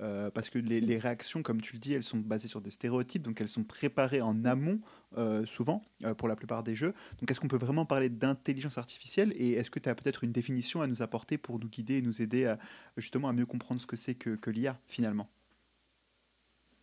Euh, 0.00 0.30
parce 0.30 0.48
que 0.48 0.58
les, 0.58 0.98
réactions, 0.98 1.42
comme 1.42 1.60
tu 1.60 1.74
le 1.74 1.78
dis, 1.78 1.92
elles 1.92 2.04
sont 2.04 2.18
basées 2.18 2.48
sur 2.48 2.60
des 2.60 2.70
stéréotypes, 2.70 3.22
donc 3.22 3.40
elles 3.40 3.48
sont 3.48 3.64
préparées 3.64 4.22
en 4.22 4.44
amont, 4.44 4.80
euh, 5.18 5.44
souvent, 5.44 5.82
euh, 6.04 6.14
pour 6.14 6.26
la 6.26 6.36
plupart 6.36 6.62
des 6.62 6.74
jeux. 6.74 6.94
Donc 7.18 7.30
est-ce 7.30 7.40
qu'on 7.40 7.48
peut 7.48 7.58
vraiment 7.58 7.84
parler 7.84 8.08
d'intelligence 8.08 8.78
artificielle 8.78 9.32
Et 9.36 9.52
est-ce 9.52 9.70
que 9.70 9.78
tu 9.78 9.88
as 9.88 9.94
peut-être 9.94 10.24
une 10.24 10.32
définition 10.32 10.80
à 10.80 10.86
nous 10.86 11.02
apporter 11.02 11.36
pour 11.36 11.58
nous 11.58 11.68
guider 11.68 11.98
et 11.98 12.02
nous 12.02 12.22
aider 12.22 12.46
à, 12.46 12.58
justement 12.96 13.28
à 13.28 13.32
mieux 13.32 13.46
comprendre 13.46 13.80
ce 13.80 13.86
que 13.86 13.96
c'est 13.96 14.14
que, 14.14 14.36
que 14.36 14.50
l'IA, 14.50 14.78
finalement? 14.86 15.28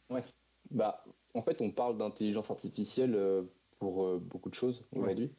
Ouais, 0.09 0.23
bah, 0.69 1.03
en 1.33 1.41
fait, 1.41 1.59
on 1.61 1.71
parle 1.71 1.97
d'intelligence 1.97 2.51
artificielle 2.51 3.17
pour 3.79 4.19
beaucoup 4.19 4.49
de 4.49 4.55
choses 4.55 4.83
aujourd'hui. 4.91 5.31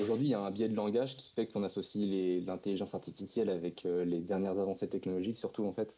Aujourd'hui, 0.00 0.28
il 0.28 0.30
y 0.30 0.34
a 0.34 0.40
un 0.40 0.50
biais 0.50 0.70
de 0.70 0.74
langage 0.74 1.18
qui 1.18 1.30
fait 1.34 1.46
qu'on 1.46 1.62
associe 1.62 2.42
l'intelligence 2.46 2.94
artificielle 2.94 3.50
avec 3.50 3.84
les 3.84 4.20
dernières 4.20 4.58
avancées 4.58 4.88
technologiques, 4.88 5.36
surtout 5.36 5.64
en 5.64 5.72
fait 5.74 5.94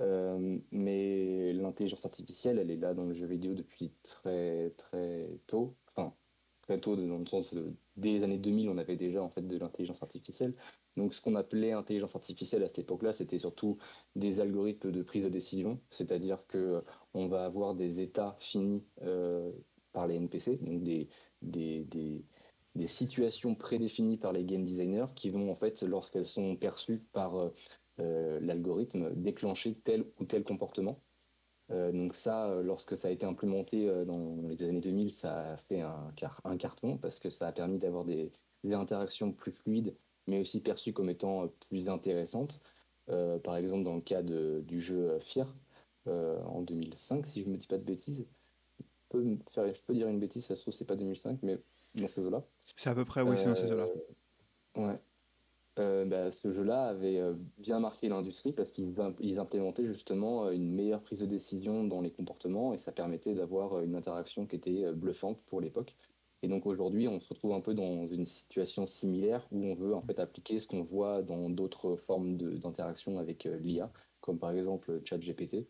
euh, 0.00 0.58
mais 0.72 1.52
l'intelligence 1.52 2.04
artificielle, 2.04 2.58
elle 2.58 2.70
est 2.70 2.76
là 2.76 2.94
dans 2.94 3.04
le 3.04 3.14
jeu 3.14 3.26
vidéo 3.26 3.54
depuis 3.54 3.92
très 4.02 4.70
très 4.76 5.28
tôt. 5.46 5.76
Enfin, 5.94 6.14
très 6.62 6.80
tôt 6.80 6.96
dans 6.96 7.18
le 7.18 7.26
sens 7.26 7.54
de, 7.54 7.72
dès 7.96 8.12
les 8.12 8.22
années 8.22 8.38
2000, 8.38 8.68
on 8.68 8.78
avait 8.78 8.96
déjà 8.96 9.22
en 9.22 9.30
fait 9.30 9.46
de 9.46 9.58
l'intelligence 9.58 10.02
artificielle. 10.02 10.54
Donc, 10.96 11.14
ce 11.14 11.20
qu'on 11.20 11.34
appelait 11.34 11.72
intelligence 11.72 12.14
artificielle 12.14 12.62
à 12.62 12.68
cette 12.68 12.78
époque-là, 12.80 13.12
c'était 13.12 13.38
surtout 13.38 13.78
des 14.14 14.40
algorithmes 14.40 14.92
de 14.92 15.02
prise 15.02 15.24
de 15.24 15.28
décision, 15.28 15.80
c'est-à-dire 15.90 16.46
que 16.46 16.84
on 17.14 17.28
va 17.28 17.44
avoir 17.44 17.74
des 17.74 18.00
états 18.00 18.36
finis 18.40 18.84
euh, 19.02 19.50
par 19.92 20.06
les 20.06 20.16
NPC, 20.16 20.56
donc 20.58 20.82
des, 20.82 21.08
des, 21.42 21.84
des, 21.84 22.24
des 22.74 22.86
situations 22.86 23.54
prédéfinies 23.54 24.18
par 24.18 24.32
les 24.32 24.44
game 24.44 24.64
designers 24.64 25.06
qui 25.14 25.30
vont 25.30 25.50
en 25.50 25.56
fait, 25.56 25.82
lorsqu'elles 25.82 26.26
sont 26.26 26.56
perçues 26.56 27.02
par 27.12 27.36
euh, 27.36 27.48
euh, 27.48 27.50
l'algorithme 27.98 29.14
déclencher 29.14 29.74
tel 29.84 30.04
ou 30.18 30.24
tel 30.24 30.44
comportement. 30.44 31.00
Euh, 31.70 31.92
donc 31.92 32.14
ça, 32.14 32.50
euh, 32.50 32.62
lorsque 32.62 32.96
ça 32.96 33.08
a 33.08 33.10
été 33.10 33.24
implémenté 33.24 33.86
dans 34.04 34.36
les 34.48 34.62
années 34.62 34.80
2000, 34.80 35.12
ça 35.12 35.52
a 35.52 35.56
fait 35.56 35.80
un, 35.80 36.12
un 36.44 36.56
carton 36.56 36.98
parce 36.98 37.18
que 37.18 37.30
ça 37.30 37.48
a 37.48 37.52
permis 37.52 37.78
d'avoir 37.78 38.04
des, 38.04 38.30
interactions 38.70 39.30
plus 39.30 39.52
fluides, 39.52 39.94
mais 40.26 40.40
aussi 40.40 40.60
perçues 40.60 40.94
comme 40.94 41.10
étant 41.10 41.48
plus 41.68 41.88
intéressantes. 41.88 42.60
par 43.06 43.56
exemple, 43.56 43.84
dans 43.84 43.96
le 43.96 44.00
cas 44.00 44.22
du 44.22 44.80
jeu 44.80 45.18
Fear, 45.20 45.54
en 46.06 46.62
2005, 46.62 47.26
si 47.26 47.42
je 47.42 47.48
ne 47.48 47.52
me 47.52 47.58
dis 47.58 47.66
pas 47.66 47.76
de 47.76 47.84
bêtises. 47.84 48.26
Je 48.80 48.84
peux, 49.10 49.38
faire, 49.52 49.74
je 49.74 49.82
peux 49.82 49.94
dire 49.94 50.08
une 50.08 50.18
bêtise, 50.18 50.46
ça 50.46 50.56
se 50.56 50.62
trouve, 50.62 50.72
c'est 50.72 50.86
pas 50.86 50.96
2005, 50.96 51.40
mais 51.42 51.58
dans 51.94 52.06
ces 52.06 52.24
eaux-là. 52.24 52.42
C'est 52.76 52.88
à 52.88 52.94
peu 52.94 53.04
près, 53.04 53.20
oui, 53.20 53.36
c'est 53.38 53.44
dans 53.44 53.54
ces 53.54 53.70
eaux-là. 53.70 53.86
Ouais. 54.76 54.98
Euh, 55.80 56.04
bah, 56.04 56.30
ce 56.30 56.52
jeu-là 56.52 56.86
avait 56.86 57.18
euh, 57.18 57.34
bien 57.58 57.80
marqué 57.80 58.08
l'industrie 58.08 58.52
parce 58.52 58.70
qu'ils 58.70 58.94
implémentaient 59.38 59.86
justement 59.86 60.46
euh, 60.46 60.52
une 60.52 60.72
meilleure 60.72 61.02
prise 61.02 61.18
de 61.18 61.26
décision 61.26 61.82
dans 61.82 62.00
les 62.00 62.12
comportements 62.12 62.72
et 62.74 62.78
ça 62.78 62.92
permettait 62.92 63.34
d'avoir 63.34 63.80
une 63.80 63.96
interaction 63.96 64.46
qui 64.46 64.54
était 64.54 64.92
bluffante 64.92 65.42
pour 65.46 65.60
l'époque. 65.60 65.96
Et 66.42 66.48
donc 66.48 66.66
aujourd'hui, 66.66 67.08
on 67.08 67.18
se 67.18 67.28
retrouve 67.28 67.54
un 67.54 67.60
peu 67.60 67.74
dans 67.74 68.06
une 68.06 68.26
situation 68.26 68.86
similaire 68.86 69.48
où 69.50 69.64
on 69.64 69.74
veut 69.74 69.94
en 69.94 70.02
fait 70.02 70.20
appliquer 70.20 70.60
ce 70.60 70.68
qu'on 70.68 70.82
voit 70.82 71.22
dans 71.22 71.50
d'autres 71.50 71.96
formes 71.96 72.36
d'interaction 72.36 73.18
avec 73.18 73.44
l'IA, 73.44 73.90
comme 74.20 74.38
par 74.38 74.52
exemple 74.52 75.00
ChatGPT, 75.04 75.66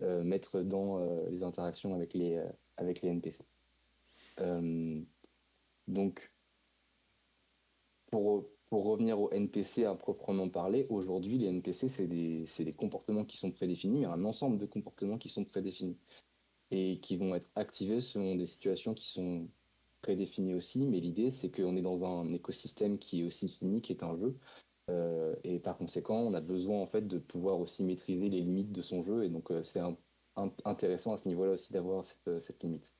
mettre 0.00 0.62
dans 0.62 1.00
les 1.28 1.42
interactions 1.42 1.92
avec 1.94 2.14
les, 2.14 2.40
avec 2.76 3.02
les 3.02 3.08
NPC. 3.08 3.44
donc, 5.88 6.32
pour, 8.12 8.44
pour 8.72 8.86
revenir 8.86 9.20
au 9.20 9.30
NPC 9.30 9.84
à 9.84 9.94
proprement 9.94 10.48
parler, 10.48 10.86
aujourd'hui, 10.88 11.36
les 11.36 11.48
NPC, 11.48 11.90
c'est 11.90 12.06
des, 12.06 12.46
des, 12.58 12.72
comportements 12.72 13.26
qui 13.26 13.36
sont 13.36 13.50
prédéfinis, 13.50 14.00
mais 14.00 14.06
un 14.06 14.24
ensemble 14.24 14.56
de 14.56 14.64
comportements 14.64 15.18
qui 15.18 15.28
sont 15.28 15.44
prédéfinis. 15.44 15.98
et 16.70 16.98
qui 17.00 17.18
vont 17.18 17.34
être 17.34 17.50
activés 17.54 18.00
selon 18.00 18.34
des 18.34 18.46
situations 18.46 18.94
qui 18.94 19.10
sont 19.10 19.46
prédéfinies 20.00 20.54
aussi. 20.54 20.86
Mais 20.86 21.00
l'idée, 21.00 21.30
c'est 21.30 21.50
qu'on 21.50 21.76
est 21.76 21.82
dans 21.82 22.02
un 22.02 22.32
écosystème 22.32 22.98
qui 22.98 23.20
est 23.20 23.24
aussi 23.24 23.50
fini, 23.50 23.82
qui 23.82 23.92
est 23.92 24.02
un 24.02 24.16
jeu. 24.16 24.38
Euh, 24.88 25.36
et 25.44 25.58
par 25.58 25.76
conséquent, 25.76 26.20
on 26.20 26.32
a 26.32 26.40
besoin 26.40 26.80
en 26.80 26.86
fait 26.86 27.06
de 27.06 27.18
pouvoir 27.18 27.60
aussi 27.60 27.84
maîtriser 27.84 28.30
les 28.30 28.40
limites 28.40 28.72
de 28.72 28.80
son 28.80 29.02
jeu. 29.02 29.24
Et 29.24 29.28
donc, 29.28 29.50
euh, 29.50 29.62
c'est 29.62 29.82
intéressant 30.64 31.12
à 31.12 31.18
ce 31.18 31.28
niveau-là 31.28 31.52
aussi 31.52 31.74
d'avoir 31.74 32.06
cette 32.06 32.62
limite. 32.62 32.90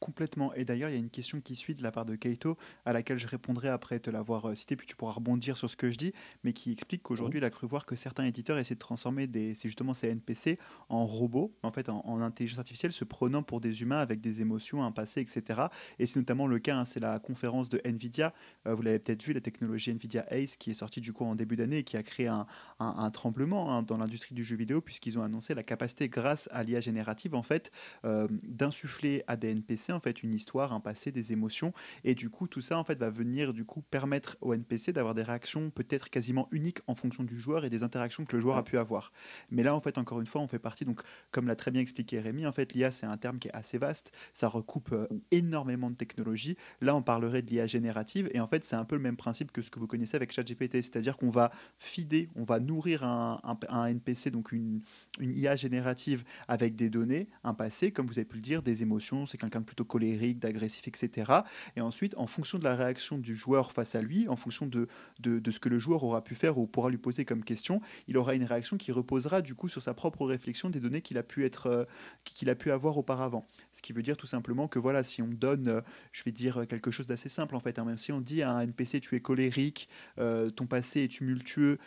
Complètement. 0.00 0.54
Et 0.54 0.64
d'ailleurs, 0.64 0.88
il 0.88 0.94
y 0.94 0.96
a 0.96 0.98
une 0.98 1.10
question 1.10 1.42
qui 1.42 1.54
suit 1.54 1.74
de 1.74 1.82
la 1.82 1.92
part 1.92 2.06
de 2.06 2.16
Kaito, 2.16 2.56
à 2.86 2.94
laquelle 2.94 3.18
je 3.18 3.26
répondrai 3.26 3.68
après 3.68 4.00
te 4.00 4.08
l'avoir 4.08 4.48
euh, 4.48 4.54
cité, 4.54 4.74
puis 4.74 4.86
tu 4.86 4.96
pourras 4.96 5.12
rebondir 5.12 5.58
sur 5.58 5.68
ce 5.68 5.76
que 5.76 5.90
je 5.90 5.98
dis, 5.98 6.14
mais 6.42 6.54
qui 6.54 6.72
explique 6.72 7.02
qu'aujourd'hui, 7.02 7.38
il 7.38 7.44
a 7.44 7.50
cru 7.50 7.66
voir 7.66 7.84
que 7.84 7.96
certains 7.96 8.24
éditeurs 8.24 8.56
essaient 8.56 8.74
de 8.74 8.80
transformer 8.80 9.26
des, 9.26 9.54
c'est 9.54 9.68
justement 9.68 9.92
ces 9.92 10.08
NPC 10.08 10.58
en 10.88 11.04
robots, 11.04 11.54
en 11.62 11.70
fait, 11.70 11.90
en, 11.90 12.20
intelligence 12.22 12.58
artificielle, 12.58 12.92
se 12.92 13.04
prenant 13.04 13.42
pour 13.42 13.60
des 13.60 13.82
humains 13.82 13.98
avec 13.98 14.22
des 14.22 14.40
émotions, 14.40 14.82
un 14.82 14.90
passé, 14.90 15.20
etc. 15.20 15.64
Et 15.98 16.06
c'est 16.06 16.18
notamment 16.18 16.46
le 16.46 16.58
cas, 16.58 16.76
hein, 16.76 16.86
c'est 16.86 17.00
la 17.00 17.18
conférence 17.18 17.68
de 17.68 17.78
Nvidia, 17.84 18.32
euh, 18.66 18.74
vous 18.74 18.80
l'avez 18.80 19.00
peut-être 19.00 19.22
vu, 19.22 19.34
la 19.34 19.42
technologie 19.42 19.90
Nvidia 19.90 20.24
Ace, 20.32 20.56
qui 20.56 20.70
est 20.70 20.74
sortie 20.74 21.02
du 21.02 21.12
coup 21.12 21.24
en 21.26 21.34
début 21.34 21.56
d'année 21.56 21.78
et 21.78 21.84
qui 21.84 21.98
a 21.98 22.02
créé 22.02 22.26
un, 22.26 22.46
un, 22.78 23.10
tremblement 23.10 23.76
hein, 23.76 23.82
dans 23.82 23.98
l'industrie 23.98 24.34
du 24.34 24.44
jeu 24.44 24.56
vidéo, 24.56 24.80
puisqu'ils 24.80 25.18
ont 25.18 25.22
annoncé 25.22 25.54
la 25.54 25.62
capacité, 25.62 26.08
grâce 26.08 26.48
à 26.52 26.62
l'IA 26.62 26.80
générative, 26.80 27.34
en 27.34 27.42
fait, 27.42 27.70
euh, 28.06 28.26
d'insuffler 28.42 29.24
à 29.26 29.36
des 29.36 29.50
NPC 29.50 29.89
en 29.92 30.00
fait 30.00 30.22
une 30.22 30.34
histoire, 30.34 30.72
un 30.72 30.80
passé, 30.80 31.12
des 31.12 31.32
émotions, 31.32 31.72
et 32.04 32.14
du 32.14 32.30
coup 32.30 32.48
tout 32.48 32.60
ça 32.60 32.78
en 32.78 32.84
fait 32.84 32.98
va 32.98 33.10
venir 33.10 33.52
du 33.52 33.64
coup 33.64 33.82
permettre 33.82 34.36
au 34.40 34.54
NPC 34.54 34.92
d'avoir 34.92 35.14
des 35.14 35.22
réactions 35.22 35.70
peut-être 35.70 36.10
quasiment 36.10 36.48
uniques 36.52 36.80
en 36.86 36.94
fonction 36.94 37.24
du 37.24 37.38
joueur 37.38 37.64
et 37.64 37.70
des 37.70 37.82
interactions 37.82 38.24
que 38.24 38.36
le 38.36 38.40
joueur 38.40 38.56
a 38.56 38.64
pu 38.64 38.78
avoir. 38.78 39.12
Mais 39.50 39.62
là 39.62 39.74
en 39.74 39.80
fait 39.80 39.98
encore 39.98 40.20
une 40.20 40.26
fois 40.26 40.40
on 40.40 40.48
fait 40.48 40.58
partie 40.58 40.84
donc 40.84 41.00
comme 41.30 41.46
l'a 41.46 41.56
très 41.56 41.70
bien 41.70 41.80
expliqué 41.80 42.20
Rémi 42.20 42.46
en 42.46 42.52
fait 42.52 42.72
l'IA 42.74 42.90
c'est 42.90 43.06
un 43.06 43.16
terme 43.16 43.38
qui 43.38 43.48
est 43.48 43.54
assez 43.54 43.78
vaste, 43.78 44.12
ça 44.34 44.48
recoupe 44.48 44.92
euh, 44.92 45.06
énormément 45.30 45.90
de 45.90 45.96
technologies. 45.96 46.56
Là 46.80 46.94
on 46.94 47.02
parlerait 47.02 47.42
de 47.42 47.50
l'IA 47.50 47.66
générative. 47.66 48.28
Et 48.32 48.40
en 48.40 48.46
fait 48.46 48.64
c'est 48.64 48.76
un 48.76 48.84
peu 48.84 48.96
le 48.96 49.02
même 49.02 49.16
principe 49.16 49.52
que 49.52 49.62
ce 49.62 49.70
que 49.70 49.78
vous 49.78 49.86
connaissez 49.86 50.16
avec 50.16 50.32
ChatGPT, 50.32 50.82
c'est-à-dire 50.82 51.16
qu'on 51.16 51.30
va 51.30 51.50
fider, 51.78 52.28
on 52.36 52.44
va 52.44 52.60
nourrir 52.60 53.04
un, 53.04 53.40
un, 53.68 53.86
NPC 53.86 54.30
donc 54.30 54.52
une, 54.52 54.82
une 55.18 55.36
IA 55.36 55.56
générative 55.56 56.24
avec 56.48 56.76
des 56.76 56.90
données, 56.90 57.28
un 57.44 57.54
passé 57.54 57.92
comme 57.92 58.06
vous 58.06 58.18
avez 58.18 58.24
pu 58.24 58.36
le 58.36 58.42
dire, 58.42 58.62
des 58.62 58.82
émotions, 58.82 59.26
c'est 59.26 59.38
quelqu'un 59.38 59.60
de 59.60 59.64
plutôt 59.64 59.79
colérique 59.82 60.38
d'agressif, 60.38 60.86
etc. 60.88 61.32
Et 61.76 61.80
ensuite, 61.80 62.14
en 62.16 62.26
fonction 62.26 62.58
de 62.58 62.64
la 62.64 62.76
réaction 62.76 63.18
du 63.18 63.34
joueur 63.34 63.72
face 63.72 63.94
à 63.94 64.02
lui, 64.02 64.28
en 64.28 64.36
fonction 64.36 64.66
de, 64.66 64.88
de, 65.20 65.50
ce 65.50 65.60
que 65.60 65.68
le 65.68 65.78
joueur 65.78 66.04
aura 66.04 66.22
pu 66.22 66.34
faire 66.34 66.58
ou 66.58 66.66
pourra 66.66 66.90
lui 66.90 66.98
poser 66.98 67.24
comme 67.24 67.44
question, 67.44 67.80
il 68.08 68.16
aura 68.16 68.34
une 68.34 68.44
réaction 68.44 68.76
qui 68.76 68.92
reposera 68.92 69.42
du 69.42 69.54
coup 69.54 69.68
sur 69.68 69.82
sa 69.82 69.94
propre 69.94 70.26
réflexion 70.26 70.70
des 70.70 70.80
données 70.80 71.02
qu'il 71.02 71.18
a 71.18 71.22
pu 71.22 71.44
être, 71.44 71.66
euh, 71.66 71.84
qu'il 72.24 72.48
a 72.50 72.54
pu 72.54 72.70
avoir 72.70 72.98
auparavant. 72.98 73.46
Ce 73.72 73.82
qui 73.82 73.92
veut 73.92 74.02
dire 74.02 74.16
tout 74.16 74.26
simplement 74.26 74.68
que 74.68 74.78
voilà, 74.78 75.02
si 75.02 75.22
on 75.22 75.28
donne, 75.28 75.68
euh, 75.68 75.80
je 76.12 76.22
vais 76.24 76.32
dire 76.32 76.66
quelque 76.68 76.90
chose 76.90 77.06
d'assez 77.06 77.28
simple 77.28 77.56
en 77.56 77.60
fait, 77.60 77.78
hein, 77.78 77.84
même 77.84 77.98
si 77.98 78.12
on 78.12 78.20
dit 78.20 78.42
à 78.42 78.52
un 78.52 78.60
NPC 78.60 79.00
tu 79.00 79.16
es 79.16 79.20
colérique, 79.20 79.88
euh, 80.18 80.50
ton 80.50 80.66
passé 80.66 81.04
est 81.04 81.08
tumultueux, 81.08 81.78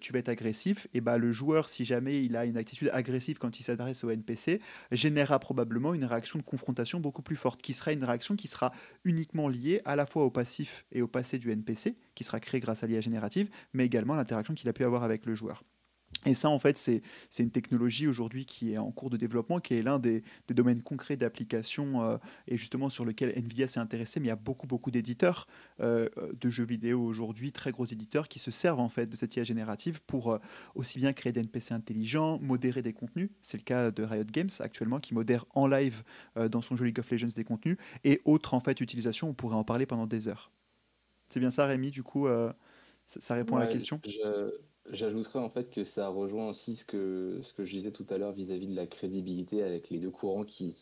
tu 0.00 0.12
vas 0.12 0.18
être 0.18 0.28
agressif, 0.28 0.86
et 0.94 1.00
bah 1.00 1.18
le 1.18 1.32
joueur, 1.32 1.68
si 1.68 1.84
jamais 1.84 2.24
il 2.24 2.36
a 2.36 2.44
une 2.44 2.56
attitude 2.56 2.90
agressive 2.92 3.38
quand 3.38 3.60
il 3.60 3.62
s'adresse 3.62 4.04
au 4.04 4.10
NPC, 4.10 4.60
générera 4.90 5.38
probablement 5.38 5.94
une 5.94 6.04
réaction 6.04 6.38
de 6.38 6.44
confrontation 6.44 7.00
beaucoup 7.00 7.22
plus 7.22 7.36
qui 7.50 7.72
sera 7.72 7.92
une 7.92 8.04
réaction 8.04 8.36
qui 8.36 8.48
sera 8.48 8.72
uniquement 9.04 9.48
liée 9.48 9.80
à 9.84 9.96
la 9.96 10.06
fois 10.06 10.24
au 10.24 10.30
passif 10.30 10.84
et 10.92 11.02
au 11.02 11.08
passé 11.08 11.38
du 11.38 11.50
NPC, 11.50 11.96
qui 12.14 12.24
sera 12.24 12.40
créé 12.40 12.60
grâce 12.60 12.82
à 12.82 12.86
l'IA 12.86 13.00
générative, 13.00 13.50
mais 13.72 13.84
également 13.84 14.14
à 14.14 14.16
l'interaction 14.16 14.54
qu'il 14.54 14.68
a 14.68 14.72
pu 14.72 14.84
avoir 14.84 15.02
avec 15.02 15.26
le 15.26 15.34
joueur. 15.34 15.62
Et 16.24 16.34
ça, 16.34 16.48
en 16.48 16.58
fait, 16.58 16.78
c'est 16.78 17.02
une 17.42 17.50
technologie 17.50 18.06
aujourd'hui 18.06 18.46
qui 18.46 18.72
est 18.72 18.78
en 18.78 18.92
cours 18.92 19.10
de 19.10 19.16
développement, 19.16 19.58
qui 19.58 19.74
est 19.74 19.82
l'un 19.82 19.98
des, 19.98 20.22
domaines 20.48 20.82
concrets 20.82 21.16
d'application 21.16 22.02
euh, 22.02 22.18
et 22.46 22.56
justement 22.56 22.90
sur 22.90 23.04
lequel 23.04 23.32
Nvidia 23.36 23.66
s'est 23.66 23.80
intéressé. 23.80 24.20
Mais 24.20 24.26
il 24.26 24.28
y 24.28 24.32
a 24.32 24.36
beaucoup, 24.36 24.66
beaucoup 24.66 24.90
d'éditeurs 24.90 25.48
euh, 25.80 26.08
de 26.38 26.50
jeux 26.50 26.64
vidéo 26.64 27.02
aujourd'hui, 27.02 27.50
très 27.52 27.72
gros 27.72 27.86
éditeurs, 27.86 28.28
qui 28.28 28.38
se 28.38 28.50
servent 28.50 28.80
en 28.80 28.88
fait 28.88 29.06
de 29.06 29.16
cette 29.16 29.34
IA 29.34 29.44
générative 29.44 30.00
pour 30.06 30.32
euh, 30.32 30.38
aussi 30.74 30.98
bien 30.98 31.12
créer 31.12 31.32
des 31.32 31.40
NPC 31.40 31.74
intelligents, 31.74 32.38
modérer 32.40 32.82
des 32.82 32.92
contenus. 32.92 33.30
C'est 33.40 33.56
le 33.56 33.64
cas 33.64 33.90
de 33.90 34.02
Riot 34.04 34.24
Games 34.24 34.50
actuellement, 34.60 35.00
qui 35.00 35.14
modère 35.14 35.46
en 35.54 35.66
live 35.66 36.02
dans 36.36 36.62
son 36.62 36.76
jeu 36.76 36.84
League 36.84 36.98
of 36.98 37.10
Legends 37.10 37.28
des 37.34 37.44
contenus 37.44 37.76
et 38.04 38.20
autres 38.24 38.54
en 38.54 38.60
fait 38.60 38.80
utilisations. 38.80 39.28
On 39.28 39.34
pourrait 39.34 39.56
en 39.56 39.64
parler 39.64 39.86
pendant 39.86 40.06
des 40.06 40.28
heures. 40.28 40.50
C'est 41.28 41.40
bien 41.40 41.50
ça, 41.50 41.66
Rémi. 41.66 41.90
Du 41.90 42.02
coup, 42.02 42.28
ça, 43.06 43.34
répond 43.34 43.56
à 43.56 43.60
la 43.60 43.66
question? 43.66 44.00
J'ajouterais 44.92 45.38
en 45.38 45.48
fait 45.48 45.70
que 45.70 45.84
ça 45.84 46.08
rejoint 46.08 46.50
aussi 46.50 46.76
ce 46.76 46.84
que, 46.84 47.40
ce 47.42 47.54
que 47.54 47.64
je 47.64 47.72
disais 47.72 47.92
tout 47.92 48.06
à 48.10 48.18
l'heure 48.18 48.32
vis-à-vis 48.32 48.66
de 48.66 48.76
la 48.76 48.86
crédibilité 48.86 49.62
avec 49.62 49.88
les 49.88 49.98
deux 49.98 50.10
courants 50.10 50.44
qui, 50.44 50.74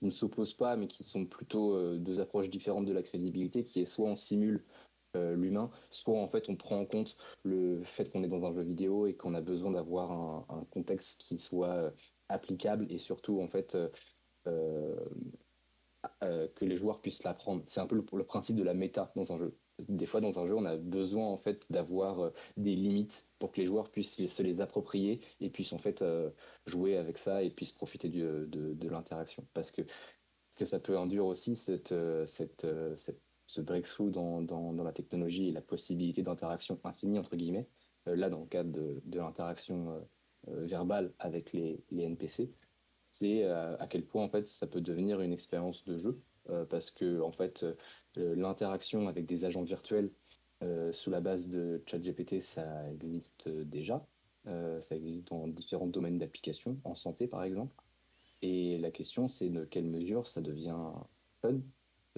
ne 0.00 0.10
s'opposent 0.10 0.54
pas, 0.54 0.76
mais 0.76 0.86
qui 0.86 1.02
sont 1.02 1.26
plutôt 1.26 1.74
euh, 1.74 1.98
deux 1.98 2.20
approches 2.20 2.50
différentes 2.50 2.86
de 2.86 2.92
la 2.92 3.02
crédibilité, 3.02 3.64
qui 3.64 3.80
est 3.80 3.86
soit 3.86 4.06
on 4.06 4.14
simule 4.14 4.64
euh, 5.16 5.34
l'humain, 5.34 5.72
soit 5.90 6.20
en 6.20 6.28
fait 6.28 6.48
on 6.48 6.54
prend 6.54 6.78
en 6.78 6.86
compte 6.86 7.16
le 7.42 7.82
fait 7.82 8.12
qu'on 8.12 8.22
est 8.22 8.28
dans 8.28 8.44
un 8.44 8.52
jeu 8.54 8.62
vidéo 8.62 9.08
et 9.08 9.16
qu'on 9.16 9.34
a 9.34 9.40
besoin 9.40 9.72
d'avoir 9.72 10.12
un, 10.12 10.64
contexte 10.70 11.20
qui 11.20 11.36
soit 11.40 11.74
euh, 11.74 11.90
applicable 12.28 12.86
et 12.90 12.98
surtout 12.98 13.40
en 13.42 13.48
fait 13.48 13.76
que 14.44 14.94
les 16.64 16.76
joueurs 16.76 17.00
puissent 17.00 17.24
l'apprendre. 17.24 17.64
C'est 17.66 17.80
un 17.80 17.88
peu 17.88 17.96
le 17.96 18.24
principe 18.24 18.54
de 18.54 18.62
la 18.62 18.74
méta 18.74 19.10
dans 19.16 19.32
un 19.32 19.36
jeu 19.36 19.58
des 19.88 20.06
fois 20.06 20.20
dans 20.20 20.38
un 20.38 20.46
jeu, 20.46 20.54
on 20.54 20.64
a 20.64 20.76
besoin 20.76 21.26
en 21.26 21.36
fait 21.36 21.66
d'avoir 21.70 22.20
euh, 22.20 22.30
des 22.56 22.74
limites 22.74 23.28
pour 23.38 23.52
que 23.52 23.60
les 23.60 23.66
joueurs 23.66 23.90
puissent 23.90 24.26
se 24.26 24.42
les 24.42 24.60
approprier 24.60 25.20
et 25.40 25.50
puissent 25.50 25.72
en 25.72 25.78
fait 25.78 26.02
euh, 26.02 26.30
jouer 26.66 26.96
avec 26.96 27.18
ça 27.18 27.42
et 27.42 27.50
puissent 27.50 27.72
profiter 27.72 28.08
de, 28.08 28.46
de 28.50 28.88
l'interaction. 28.88 29.46
Parce 29.54 29.70
que, 29.70 29.82
que 30.56 30.64
ça 30.64 30.78
peut 30.78 30.98
induire 30.98 31.26
aussi 31.26 31.56
cette, 31.56 31.92
euh, 31.92 32.26
cette, 32.26 32.66
ce 33.46 33.60
breakthrough 33.60 34.10
dans, 34.10 34.42
dans, 34.42 34.72
dans, 34.72 34.84
la 34.84 34.92
technologie 34.92 35.48
et 35.48 35.52
la 35.52 35.62
possibilité 35.62 36.22
d'interaction 36.22 36.78
infinie 36.84 37.18
entre 37.18 37.36
guillemets. 37.36 37.68
là, 38.06 38.30
dans 38.30 38.40
le 38.40 38.46
cadre 38.46 38.70
de, 38.70 39.02
de 39.04 39.18
l'interaction 39.18 40.06
verbale 40.46 41.12
avec 41.18 41.52
les, 41.52 41.84
les 41.90 42.04
NPC, 42.04 42.52
c'est 43.10 43.44
à 43.44 43.86
quel 43.88 44.06
point 44.06 44.24
en 44.24 44.28
fait 44.28 44.46
ça 44.46 44.66
peut 44.66 44.80
devenir 44.80 45.20
une 45.20 45.32
expérience 45.32 45.84
de 45.84 45.98
jeu 45.98 46.22
parce 46.68 46.90
que 46.90 47.20
en 47.20 47.32
fait 47.32 47.64
euh, 48.18 48.34
l'interaction 48.34 49.08
avec 49.08 49.26
des 49.26 49.44
agents 49.44 49.62
virtuels 49.62 50.10
euh, 50.62 50.92
sous 50.92 51.10
la 51.10 51.20
base 51.20 51.48
de 51.48 51.82
ChatGPT, 51.86 52.40
ça 52.40 52.90
existe 52.90 53.48
déjà. 53.48 54.04
Euh, 54.46 54.80
ça 54.80 54.96
existe 54.96 55.28
dans 55.28 55.46
différents 55.46 55.86
domaines 55.86 56.18
d'application, 56.18 56.78
en 56.84 56.94
santé 56.94 57.28
par 57.28 57.44
exemple. 57.44 57.74
Et 58.42 58.78
la 58.78 58.90
question, 58.90 59.28
c'est 59.28 59.50
de 59.50 59.64
quelle 59.64 59.84
mesure 59.84 60.26
ça 60.26 60.40
devient 60.40 60.78
fun 61.40 61.60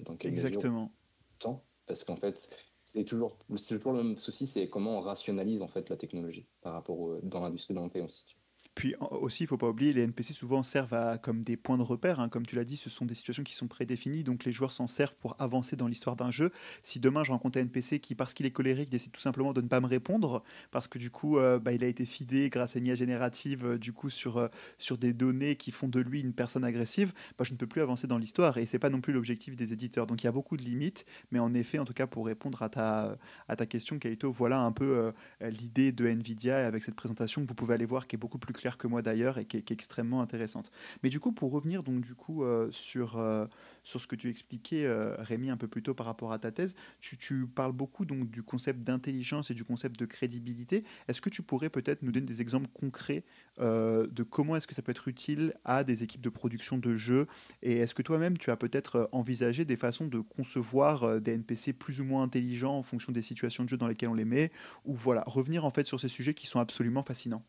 Dans 0.03 0.15
quelle 0.15 0.31
Exactement. 0.31 0.91
temps 1.39 1.63
Parce 1.85 2.03
qu'en 2.03 2.15
fait, 2.15 2.49
c'est 2.85 3.03
toujours, 3.03 3.37
toujours 3.67 3.93
le 3.93 4.03
même 4.03 4.17
souci, 4.17 4.47
c'est 4.47 4.69
comment 4.69 4.97
on 4.97 5.01
rationalise 5.01 5.61
en 5.61 5.67
fait 5.67 5.89
la 5.89 5.97
technologie 5.97 6.47
par 6.61 6.73
rapport 6.73 7.21
dans 7.23 7.41
l'industrie 7.41 7.73
dans 7.73 7.83
laquelle 7.83 8.03
on 8.03 8.09
se 8.09 8.19
situe. 8.19 8.37
Puis 8.75 8.95
aussi, 8.99 9.43
il 9.43 9.45
ne 9.45 9.49
faut 9.49 9.57
pas 9.57 9.69
oublier, 9.69 9.93
les 9.93 10.01
NPC 10.01 10.33
souvent 10.33 10.63
servent 10.63 10.95
à, 10.95 11.19
comme 11.19 11.43
des 11.43 11.57
points 11.57 11.77
de 11.77 11.83
repère. 11.83 12.19
Hein. 12.19 12.29
Comme 12.29 12.45
tu 12.45 12.55
l'as 12.55 12.63
dit, 12.63 12.75
ce 12.75 12.89
sont 12.89 13.05
des 13.05 13.13
situations 13.13 13.43
qui 13.43 13.53
sont 13.53 13.67
prédéfinies, 13.67 14.23
donc 14.23 14.45
les 14.45 14.51
joueurs 14.51 14.71
s'en 14.71 14.87
servent 14.87 15.15
pour 15.15 15.35
avancer 15.39 15.75
dans 15.75 15.87
l'histoire 15.87 16.15
d'un 16.15 16.31
jeu. 16.31 16.51
Si 16.81 16.99
demain 16.99 17.23
je 17.23 17.31
rencontre 17.31 17.59
un 17.59 17.61
NPC 17.61 17.99
qui, 17.99 18.15
parce 18.15 18.33
qu'il 18.33 18.47
est 18.47 18.51
colérique, 18.51 18.89
décide 18.89 19.11
tout 19.11 19.21
simplement 19.21 19.53
de 19.53 19.61
ne 19.61 19.67
pas 19.67 19.79
me 19.79 19.85
répondre, 19.85 20.43
parce 20.71 20.87
que 20.87 20.97
du 20.97 21.11
coup, 21.11 21.37
euh, 21.37 21.59
bah, 21.59 21.71
il 21.73 21.83
a 21.83 21.87
été 21.87 22.05
fidé 22.05 22.49
grâce 22.49 22.75
à 22.75 22.79
une 22.79 22.87
IA 22.87 22.95
générative, 22.95 23.65
euh, 23.65 23.77
du 23.77 23.93
coup, 23.93 24.09
sur, 24.09 24.37
euh, 24.37 24.47
sur 24.79 24.97
des 24.97 25.13
données 25.13 25.55
qui 25.55 25.71
font 25.71 25.87
de 25.87 25.99
lui 25.99 26.21
une 26.21 26.33
personne 26.33 26.63
agressive, 26.63 27.13
bah, 27.37 27.45
je 27.45 27.51
ne 27.51 27.57
peux 27.57 27.67
plus 27.67 27.81
avancer 27.81 28.07
dans 28.07 28.17
l'histoire. 28.17 28.57
Et 28.57 28.65
c'est 28.65 28.79
pas 28.79 28.89
non 28.89 29.01
plus 29.01 29.13
l'objectif 29.13 29.55
des 29.55 29.71
éditeurs. 29.71 30.07
Donc 30.07 30.23
il 30.23 30.25
y 30.25 30.29
a 30.29 30.31
beaucoup 30.31 30.57
de 30.57 30.63
limites, 30.63 31.05
mais 31.31 31.39
en 31.39 31.53
effet, 31.53 31.77
en 31.77 31.85
tout 31.85 31.93
cas, 31.93 32.07
pour 32.07 32.25
répondre 32.25 32.63
à 32.63 32.69
ta, 32.69 33.17
à 33.47 33.55
ta 33.55 33.65
question, 33.67 33.99
Kaito, 33.99 34.31
voilà 34.31 34.59
un 34.59 34.71
peu 34.71 35.11
l'idée 35.41 35.91
de 35.91 36.07
Nvidia 36.07 36.65
avec 36.65 36.83
cette 36.83 36.95
présentation 36.95 37.43
que 37.43 37.47
vous 37.47 37.53
pouvez 37.53 37.73
aller 37.73 37.85
voir, 37.85 38.07
qui 38.07 38.15
est 38.15 38.19
beaucoup 38.19 38.39
plus 38.39 38.53
claire 38.53 38.62
que 38.71 38.87
moi 38.87 39.01
d'ailleurs 39.01 39.39
qui 39.47 39.57
est, 39.57 39.71
extrêmement 39.71 40.21
intéressante. 40.21 40.71
Mais 41.01 41.09
du 41.09 41.19
coup, 41.19 41.31
pour 41.31 41.51
revenir 41.51 41.83
donc 41.83 42.01
du 42.01 42.15
coup 42.15 42.43
euh, 42.43 42.69
sur, 42.71 43.17
euh, 43.17 43.45
sur 43.83 43.99
ce 43.99 44.07
que 44.07 44.15
tu 44.15 44.29
expliquais, 44.29 44.85
euh, 44.85 45.15
Rémi, 45.19 45.49
un 45.49 45.57
peu 45.57 45.67
plus 45.67 45.83
tôt 45.83 45.93
par 45.93 46.05
rapport 46.05 46.31
à 46.31 46.39
ta 46.39 46.51
thèse, 46.51 46.75
tu, 46.99 47.17
tu 47.17 47.47
parles 47.47 47.73
beaucoup 47.73 48.05
donc 48.05 48.29
du 48.29 48.43
concept 48.43 48.81
d'intelligence 48.81 49.51
et 49.51 49.53
du 49.53 49.63
concept 49.63 49.99
de 49.99 50.05
crédibilité. 50.05 50.83
Est-ce 51.07 51.21
que 51.21 51.29
tu 51.29 51.41
pourrais 51.41 51.69
peut-être 51.69 52.03
nous 52.03 52.11
donner 52.11 52.25
des 52.25 52.41
exemples 52.41 52.69
concrets 52.73 53.23
de 53.59 54.23
comment 54.23 54.55
est-ce 54.55 54.67
que 54.67 54.75
ça 54.75 54.81
peut 54.81 54.91
être 54.91 55.07
utile 55.07 55.53
à 55.65 55.83
des 55.83 56.03
équipes 56.03 56.21
de 56.21 56.29
production 56.29 56.77
de 56.77 56.95
jeux? 56.95 57.27
Et 57.61 57.77
est-ce 57.77 57.93
que 57.93 58.01
toi-même, 58.01 58.37
tu 58.37 58.51
as 58.51 58.57
peut-être 58.57 59.09
envisagé 59.11 59.65
des 59.65 59.75
façons 59.75 60.07
de 60.07 60.19
concevoir 60.19 61.19
des 61.21 61.33
NPC 61.33 61.73
plus 61.73 62.01
ou 62.01 62.05
moins 62.05 62.23
intelligents 62.23 62.77
en 62.77 62.83
fonction 62.83 63.11
des 63.11 63.21
situations 63.21 63.63
de 63.63 63.69
jeu 63.69 63.77
dans 63.77 63.87
lesquelles 63.87 64.09
on 64.09 64.15
les 64.15 64.25
met? 64.25 64.51
Ou 64.85 64.95
voilà, 64.95 65.23
revenir 65.27 65.65
en 65.65 65.71
fait 65.71 65.85
sur 65.85 65.99
ces 65.99 66.09
sujets 66.09 66.33
qui 66.33 66.47
sont 66.47 66.59
absolument 66.59 67.03
fascinants. 67.03 67.43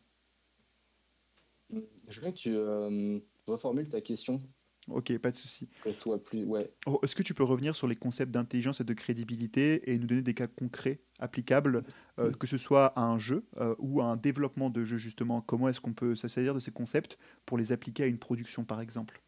Je 1.69 2.15
voudrais 2.19 2.33
que 2.33 2.37
tu 2.37 2.55
euh, 2.55 3.19
reformules 3.47 3.89
ta 3.89 4.01
question. 4.01 4.41
Ok, 4.87 5.17
pas 5.17 5.31
de 5.31 5.35
souci. 5.35 5.67
Soit 5.93 6.23
plus. 6.23 6.45
Ouais. 6.45 6.71
Oh, 6.85 6.99
Est-ce 7.01 7.15
que 7.15 7.23
tu 7.23 7.33
peux 7.33 7.43
revenir 7.43 7.75
sur 7.75 7.87
les 7.87 7.95
concepts 7.95 8.31
d'intelligence 8.31 8.81
et 8.81 8.83
de 8.83 8.93
crédibilité 8.93 9.91
et 9.91 9.97
nous 9.97 10.05
donner 10.05 10.21
des 10.21 10.35
cas 10.35 10.45
concrets 10.45 10.99
applicables, 11.17 11.83
euh, 12.19 12.31
que 12.31 12.45
ce 12.45 12.57
soit 12.57 12.87
à 12.95 13.01
un 13.01 13.17
jeu 13.17 13.45
euh, 13.57 13.73
ou 13.79 14.01
à 14.01 14.05
un 14.05 14.15
développement 14.15 14.69
de 14.69 14.83
jeu 14.83 14.97
justement? 14.97 15.41
Comment 15.41 15.69
est-ce 15.69 15.81
qu'on 15.81 15.93
peut 15.93 16.15
servir 16.15 16.53
de 16.53 16.59
ces 16.59 16.71
concepts 16.71 17.17
pour 17.47 17.57
les 17.57 17.71
appliquer 17.71 18.03
à 18.03 18.05
une 18.05 18.19
production 18.19 18.63
par 18.63 18.79
exemple? 18.79 19.23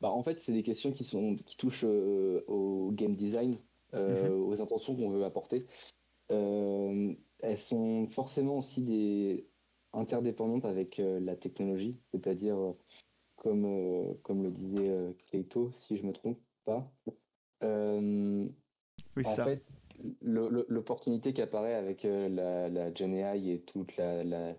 Bah, 0.00 0.10
en 0.10 0.22
fait, 0.22 0.40
c'est 0.40 0.52
des 0.52 0.62
questions 0.62 0.92
qui 0.92 1.04
sont 1.04 1.36
qui 1.36 1.56
touchent 1.56 1.84
euh, 1.84 2.42
au 2.48 2.90
game 2.92 3.14
design, 3.16 3.58
euh, 3.94 4.28
Mhm. 4.28 4.42
aux 4.42 4.60
intentions 4.60 4.96
qu'on 4.96 5.10
veut 5.10 5.24
apporter. 5.24 5.66
Euh, 6.30 7.14
elles 7.40 7.58
sont 7.58 8.08
forcément 8.08 8.58
aussi 8.58 8.82
des 8.82 9.46
interdépendantes 9.92 10.64
avec 10.64 10.98
euh, 11.00 11.20
la 11.20 11.36
technologie, 11.36 11.98
c'est-à-dire 12.12 12.56
euh, 12.56 12.72
comme 13.36 13.64
euh, 13.64 14.14
comme 14.22 14.42
le 14.42 14.50
disait 14.50 15.14
Keito, 15.26 15.70
si 15.72 15.96
je 15.96 16.04
me 16.04 16.12
trompe 16.12 16.40
pas. 16.64 16.90
Oui, 19.16 19.24
en 19.26 19.34
ça. 19.34 19.44
fait, 19.44 19.62
l'opportunité 20.22 21.32
qui 21.32 21.42
apparaît 21.42 21.74
avec 21.74 22.04
la, 22.04 22.68
la 22.68 22.94
Gen 22.94 23.14
AI 23.14 23.50
et 23.50 23.60
toute 23.62 23.96
la, 23.96 24.22
la- 24.24 24.56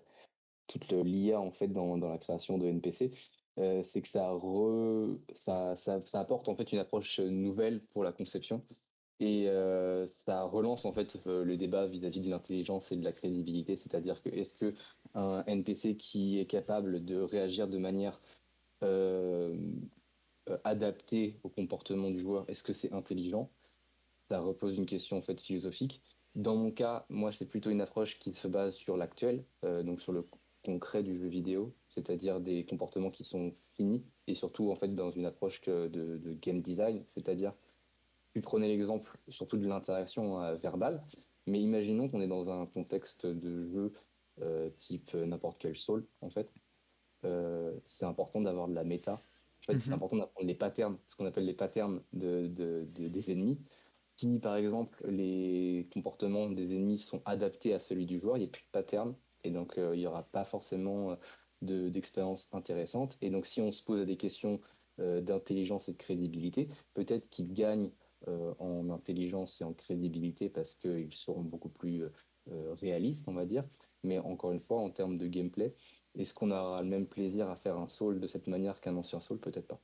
toute 0.66 0.90
l'IA 0.92 1.40
en 1.40 1.50
fait 1.50 1.68
dans, 1.68 1.96
dans 1.98 2.10
la 2.10 2.18
création 2.18 2.58
de 2.58 2.66
NPC, 2.66 3.10
euh, 3.58 3.82
c'est 3.82 4.02
que 4.02 4.08
ça, 4.08 4.30
re- 4.32 5.18
ça, 5.34 5.76
ça, 5.76 6.00
ça 6.06 6.20
apporte 6.20 6.48
en 6.48 6.56
fait 6.56 6.70
une 6.72 6.78
approche 6.78 7.18
nouvelle 7.20 7.80
pour 7.86 8.04
la 8.04 8.12
conception 8.12 8.64
et 9.20 9.48
euh, 9.48 10.06
ça 10.06 10.44
relance 10.44 10.86
en 10.86 10.92
fait 10.92 11.18
euh, 11.26 11.44
le 11.44 11.58
débat 11.58 11.86
vis-à-vis 11.86 12.20
de 12.20 12.30
l'intelligence 12.30 12.90
et 12.90 12.96
de 12.96 13.04
la 13.04 13.12
crédibilité, 13.12 13.76
c'est-à-dire 13.76 14.22
que 14.22 14.30
est-ce 14.30 14.54
que 14.54 14.74
un 15.14 15.44
NPC 15.46 15.96
qui 15.96 16.38
est 16.40 16.46
capable 16.46 17.04
de 17.04 17.16
réagir 17.16 17.68
de 17.68 17.76
manière 17.76 18.18
euh, 18.82 19.54
adaptée 20.64 21.38
au 21.42 21.50
comportement 21.50 22.10
du 22.10 22.18
joueur, 22.18 22.46
est-ce 22.48 22.62
que 22.62 22.72
c'est 22.72 22.92
intelligent? 22.92 23.50
Ça 24.30 24.40
repose 24.40 24.76
une 24.78 24.86
question 24.86 25.18
en 25.18 25.22
fait 25.22 25.40
philosophique. 25.40 26.00
Dans 26.34 26.56
mon 26.56 26.70
cas, 26.70 27.04
moi, 27.08 27.32
c'est 27.32 27.46
plutôt 27.46 27.70
une 27.70 27.80
approche 27.80 28.18
qui 28.18 28.32
se 28.32 28.48
base 28.48 28.74
sur 28.76 28.96
l'actuel, 28.96 29.44
donc 29.62 30.00
sur 30.00 30.12
le 30.12 30.24
concret 30.64 31.02
du 31.02 31.16
jeu 31.16 31.26
vidéo, 31.26 31.74
c'est-à-dire 31.88 32.40
des 32.40 32.64
comportements 32.64 33.10
qui 33.10 33.24
sont 33.24 33.52
finis 33.74 34.04
et 34.28 34.34
surtout 34.34 34.70
en 34.70 34.76
fait 34.76 34.94
dans 34.94 35.10
une 35.10 35.26
approche 35.26 35.60
de 35.62 36.36
game 36.40 36.62
design, 36.62 37.02
c'est-à-dire 37.08 37.52
tu 38.34 38.40
prenais 38.40 38.68
l'exemple 38.68 39.18
surtout 39.28 39.56
de 39.58 39.66
l'interaction 39.66 40.40
euh, 40.42 40.56
verbale, 40.56 41.06
mais 41.46 41.60
imaginons 41.60 42.08
qu'on 42.08 42.20
est 42.20 42.28
dans 42.28 42.48
un 42.50 42.66
contexte 42.66 43.26
de 43.26 43.66
jeu 43.66 43.92
euh, 44.40 44.70
type 44.70 45.14
euh, 45.14 45.26
n'importe 45.26 45.60
quel 45.60 45.76
Soul 45.76 46.08
en 46.20 46.30
fait. 46.30 46.54
Euh, 47.24 47.80
c'est 47.86 48.06
important 48.06 48.40
d'avoir 48.40 48.68
de 48.68 48.74
la 48.74 48.84
méta. 48.84 49.14
En 49.14 49.72
fait, 49.72 49.82
c'est 49.82 49.92
Mhm. 49.92 49.94
important 49.94 50.16
d'apprendre 50.16 50.46
les 50.46 50.54
patterns, 50.54 50.98
ce 51.06 51.16
qu'on 51.16 51.26
appelle 51.26 51.44
les 51.44 51.54
patterns 51.54 52.04
de, 52.12 52.46
de- 52.48 52.86
de- 52.90 53.08
des 53.08 53.30
ennemis 53.32 53.58
si 54.16 54.38
par 54.40 54.56
exemple 54.56 55.06
les 55.08 55.88
comportements 55.92 56.50
des 56.50 56.74
ennemis 56.74 56.98
sont 56.98 57.22
adaptés 57.24 57.72
à 57.74 57.80
celui 57.80 58.06
du 58.06 58.18
joueur, 58.20 58.36
il 58.36 58.40
n'y 58.40 58.46
a 58.46 58.50
plus 58.50 58.62
de 58.64 58.68
pattern 58.70 59.16
et 59.44 59.50
donc 59.50 59.78
euh, 59.78 59.94
il 59.96 60.00
n'y 60.00 60.06
aura 60.06 60.24
pas 60.30 60.44
forcément 60.44 61.16
de- 61.62 61.88
d'expérience 61.88 62.48
intéressante. 62.52 63.16
Et 63.22 63.30
donc 63.30 63.46
si 63.46 63.60
on 63.62 63.72
se 63.72 63.82
pose 63.82 64.04
des 64.06 64.16
questions 64.16 64.60
d'intelligence 64.98 65.88
et 65.88 65.92
de 65.92 65.96
crédibilité, 65.96 66.68
peut-être 66.94 67.30
qu'ils 67.30 67.52
gagnent 67.54 67.92
euh, 67.92 68.09
en 68.26 68.90
intelligence 68.90 69.60
et 69.60 69.64
en 69.64 69.72
crédibilité 69.72 70.48
parce 70.50 70.74
qu'ils 70.74 71.14
seront 71.14 71.42
beaucoup 71.42 71.68
plus 71.70 72.04
euh, 72.04 72.10
euh, 72.50 72.74
réalistes, 72.74 73.28
on 73.28 73.34
va 73.34 73.46
dire. 73.46 73.64
Mais 74.02 74.18
encore 74.18 74.52
une 74.52 74.60
fois, 74.60 74.80
en 74.80 74.90
termes 74.90 75.18
de 75.18 75.26
gameplay, 75.26 75.74
est-ce 76.14 76.34
qu'on 76.34 76.50
aura 76.50 76.82
le 76.82 76.88
même 76.88 77.06
plaisir 77.06 77.48
à 77.48 77.56
faire 77.56 77.76
un 77.78 77.88
Soul 77.88 78.20
de 78.20 78.26
cette 78.26 78.46
manière 78.46 78.80
qu'un 78.80 78.96
ancien 78.96 79.20
Soul? 79.20 79.40
Peut-être 79.40 79.68
pas. 79.68 79.82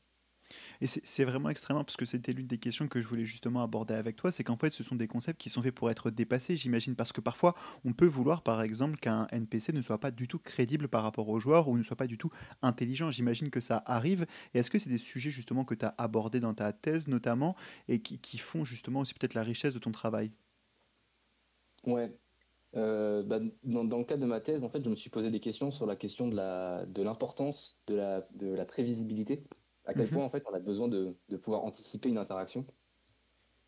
Et 0.80 0.86
c'est 0.86 1.24
vraiment 1.24 1.48
extrêmement, 1.48 1.84
parce 1.84 1.96
que 1.96 2.04
c'était 2.04 2.32
l'une 2.32 2.46
des 2.46 2.58
questions 2.58 2.88
que 2.88 3.00
je 3.00 3.06
voulais 3.06 3.24
justement 3.24 3.62
aborder 3.62 3.94
avec 3.94 4.16
toi, 4.16 4.30
c'est 4.30 4.44
qu'en 4.44 4.56
fait 4.56 4.72
ce 4.72 4.82
sont 4.82 4.94
des 4.94 5.08
concepts 5.08 5.40
qui 5.40 5.50
sont 5.50 5.62
faits 5.62 5.74
pour 5.74 5.90
être 5.90 6.10
dépassés, 6.10 6.56
j'imagine, 6.56 6.94
parce 6.94 7.12
que 7.12 7.20
parfois 7.20 7.54
on 7.84 7.92
peut 7.92 8.06
vouloir 8.06 8.42
par 8.42 8.62
exemple 8.62 8.98
qu'un 8.98 9.26
NPC 9.32 9.72
ne 9.72 9.82
soit 9.82 9.98
pas 9.98 10.10
du 10.10 10.28
tout 10.28 10.38
crédible 10.38 10.88
par 10.88 11.02
rapport 11.02 11.28
au 11.28 11.40
joueur 11.40 11.68
ou 11.68 11.78
ne 11.78 11.82
soit 11.82 11.96
pas 11.96 12.06
du 12.06 12.18
tout 12.18 12.30
intelligent, 12.62 13.10
j'imagine 13.10 13.50
que 13.50 13.60
ça 13.60 13.82
arrive. 13.86 14.26
Et 14.54 14.58
est-ce 14.58 14.70
que 14.70 14.78
c'est 14.78 14.90
des 14.90 14.98
sujets 14.98 15.30
justement 15.30 15.64
que 15.64 15.74
tu 15.74 15.84
as 15.84 15.94
abordés 15.98 16.40
dans 16.40 16.54
ta 16.54 16.72
thèse 16.72 17.08
notamment 17.08 17.56
et 17.88 18.00
qui, 18.00 18.38
font 18.38 18.64
justement 18.64 19.00
aussi 19.00 19.14
peut-être 19.14 19.34
la 19.34 19.42
richesse 19.42 19.74
de 19.74 19.78
ton 19.78 19.92
travail? 19.92 20.30
Ouais, 21.86 22.12
Euh, 22.76 23.22
bah, 23.22 23.40
dans, 23.64 23.98
le 23.98 24.04
cadre 24.04 24.22
de 24.22 24.26
ma 24.26 24.40
thèse, 24.40 24.64
en 24.64 24.68
fait, 24.68 24.84
je 24.84 24.90
me 24.90 24.94
suis 24.94 25.10
posé 25.10 25.30
des 25.30 25.40
questions 25.40 25.70
sur 25.70 25.86
la 25.86 25.96
question 25.96 26.28
de 26.28 27.02
l'importance 27.02 27.78
de 27.86 27.94
la 27.94 28.64
prévisibilité. 28.66 29.44
À 29.86 29.94
quel 29.94 30.10
Mhm, 30.10 30.10
point, 30.10 30.24
en 30.24 30.30
fait, 30.30 30.44
on 30.50 30.54
a 30.54 30.60
besoin 30.60 30.88
de, 30.88 31.16
de 31.28 31.36
pouvoir 31.38 31.64
anticiper 31.64 32.08
une 32.10 32.18
interaction. 32.18 32.66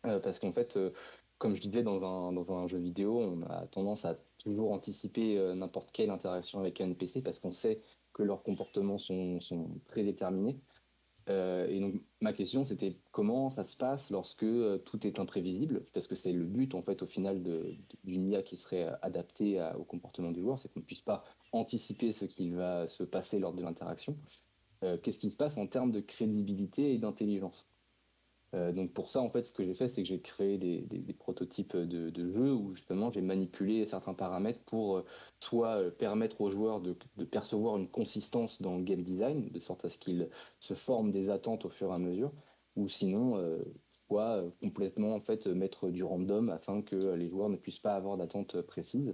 Euh, 0.05 0.19
parce 0.19 0.39
qu'en 0.39 0.53
fait, 0.53 0.77
euh, 0.77 0.91
comme 1.37 1.55
je 1.55 1.61
disais 1.61 1.83
dans 1.83 2.03
un, 2.03 2.31
dans 2.33 2.53
un 2.53 2.67
jeu 2.67 2.79
vidéo, 2.79 3.19
on 3.19 3.41
a 3.43 3.67
tendance 3.67 4.05
à 4.05 4.15
toujours 4.37 4.71
anticiper 4.71 5.37
euh, 5.37 5.55
n'importe 5.55 5.91
quelle 5.91 6.09
interaction 6.09 6.59
avec 6.59 6.79
un 6.81 6.85
NPC 6.85 7.21
parce 7.21 7.39
qu'on 7.39 7.51
sait 7.51 7.81
que 8.13 8.23
leurs 8.23 8.43
comportements 8.43 8.97
sont, 8.97 9.41
sont 9.41 9.79
prédéterminés. 9.87 10.61
Euh, 11.29 11.67
et 11.67 11.79
donc 11.79 12.03
ma 12.21 12.33
question 12.33 12.63
c'était 12.63 13.01
comment 13.11 13.49
ça 13.51 13.63
se 13.63 13.77
passe 13.77 14.09
lorsque 14.11 14.45
tout 14.85 15.07
est 15.07 15.19
imprévisible, 15.19 15.85
parce 15.93 16.07
que 16.07 16.15
c'est 16.15 16.33
le 16.33 16.45
but 16.45 16.75
en 16.75 16.83
fait 16.83 17.03
au 17.03 17.07
final 17.07 17.43
d'une 18.03 18.29
IA 18.31 18.43
qui 18.43 18.57
serait 18.57 18.89
adaptée 19.03 19.59
à- 19.59 19.77
au 19.79 19.85
comportement 19.85 20.31
du 20.31 20.41
joueur, 20.41 20.59
c'est 20.59 20.69
qu'on 20.73 20.81
ne 20.81 20.85
puisse 20.85 21.01
pas 21.01 21.25
anticiper 21.51 22.13
ce 22.13 22.25
qui 22.25 22.51
va 22.51 22.87
se 22.87 23.03
passer 23.03 23.39
lors 23.39 23.53
de 23.53 23.63
l'interaction. 23.63 24.19
Euh, 24.83 24.97
Qu'est-ce 24.97 25.19
qui 25.19 25.31
se 25.31 25.37
passe 25.37 25.57
en 25.57 25.67
termes 25.67 25.91
de 25.91 25.99
crédibilité 25.99 26.93
et 26.93 26.97
d'intelligence? 26.97 27.67
Euh, 28.55 28.71
donc 28.71 28.93
pour 28.93 29.09
ça, 29.09 29.21
en 29.21 29.29
fait, 29.29 29.45
ce 29.45 29.53
que 29.53 29.63
j'ai 29.63 29.75
fait, 29.75 29.87
c'est 29.87 30.01
que 30.01 30.07
j'ai 30.07 30.21
créé 30.21 30.57
des, 30.57 31.13
prototypes 31.13 31.75
de, 31.75 32.31
jeux 32.31 32.53
où 32.53 32.71
justement 32.71 33.11
j'ai 33.11 33.21
manipulé 33.21 33.85
certains 33.85 34.15
paramètres 34.15 34.61
pour 34.65 34.97
euh, 34.97 35.05
soit 35.39 35.91
permettre 35.97 36.41
aux 36.41 36.49
joueurs 36.49 36.81
de, 36.81 36.95
de 37.17 37.25
percevoir 37.25 37.77
une 37.77 37.87
consistance 37.89 38.61
dans 38.61 38.77
le 38.77 38.83
game 38.83 39.03
design, 39.03 39.49
de 39.49 39.59
sorte 39.59 39.85
à 39.85 39.89
ce 39.89 39.99
qu'ils 39.99 40.29
se 40.59 40.73
forment 40.73 41.11
des 41.11 41.29
attentes 41.29 41.65
au 41.65 41.69
fur 41.69 41.91
et 41.91 41.93
à 41.95 41.99
mesure, 41.99 42.31
ou 42.75 42.87
sinon, 42.87 43.37
soit 44.07 44.43
complètement 44.61 45.13
en 45.15 45.21
fait 45.21 45.47
mettre 45.47 45.89
du 45.89 46.03
random 46.03 46.49
afin 46.49 46.81
que 46.81 46.95
les 46.95 47.27
joueurs 47.27 47.49
ne 47.49 47.57
puissent 47.57 47.79
pas 47.79 47.93
avoir 47.93 48.17
d'attentes 48.17 48.61
précises. 48.61 49.13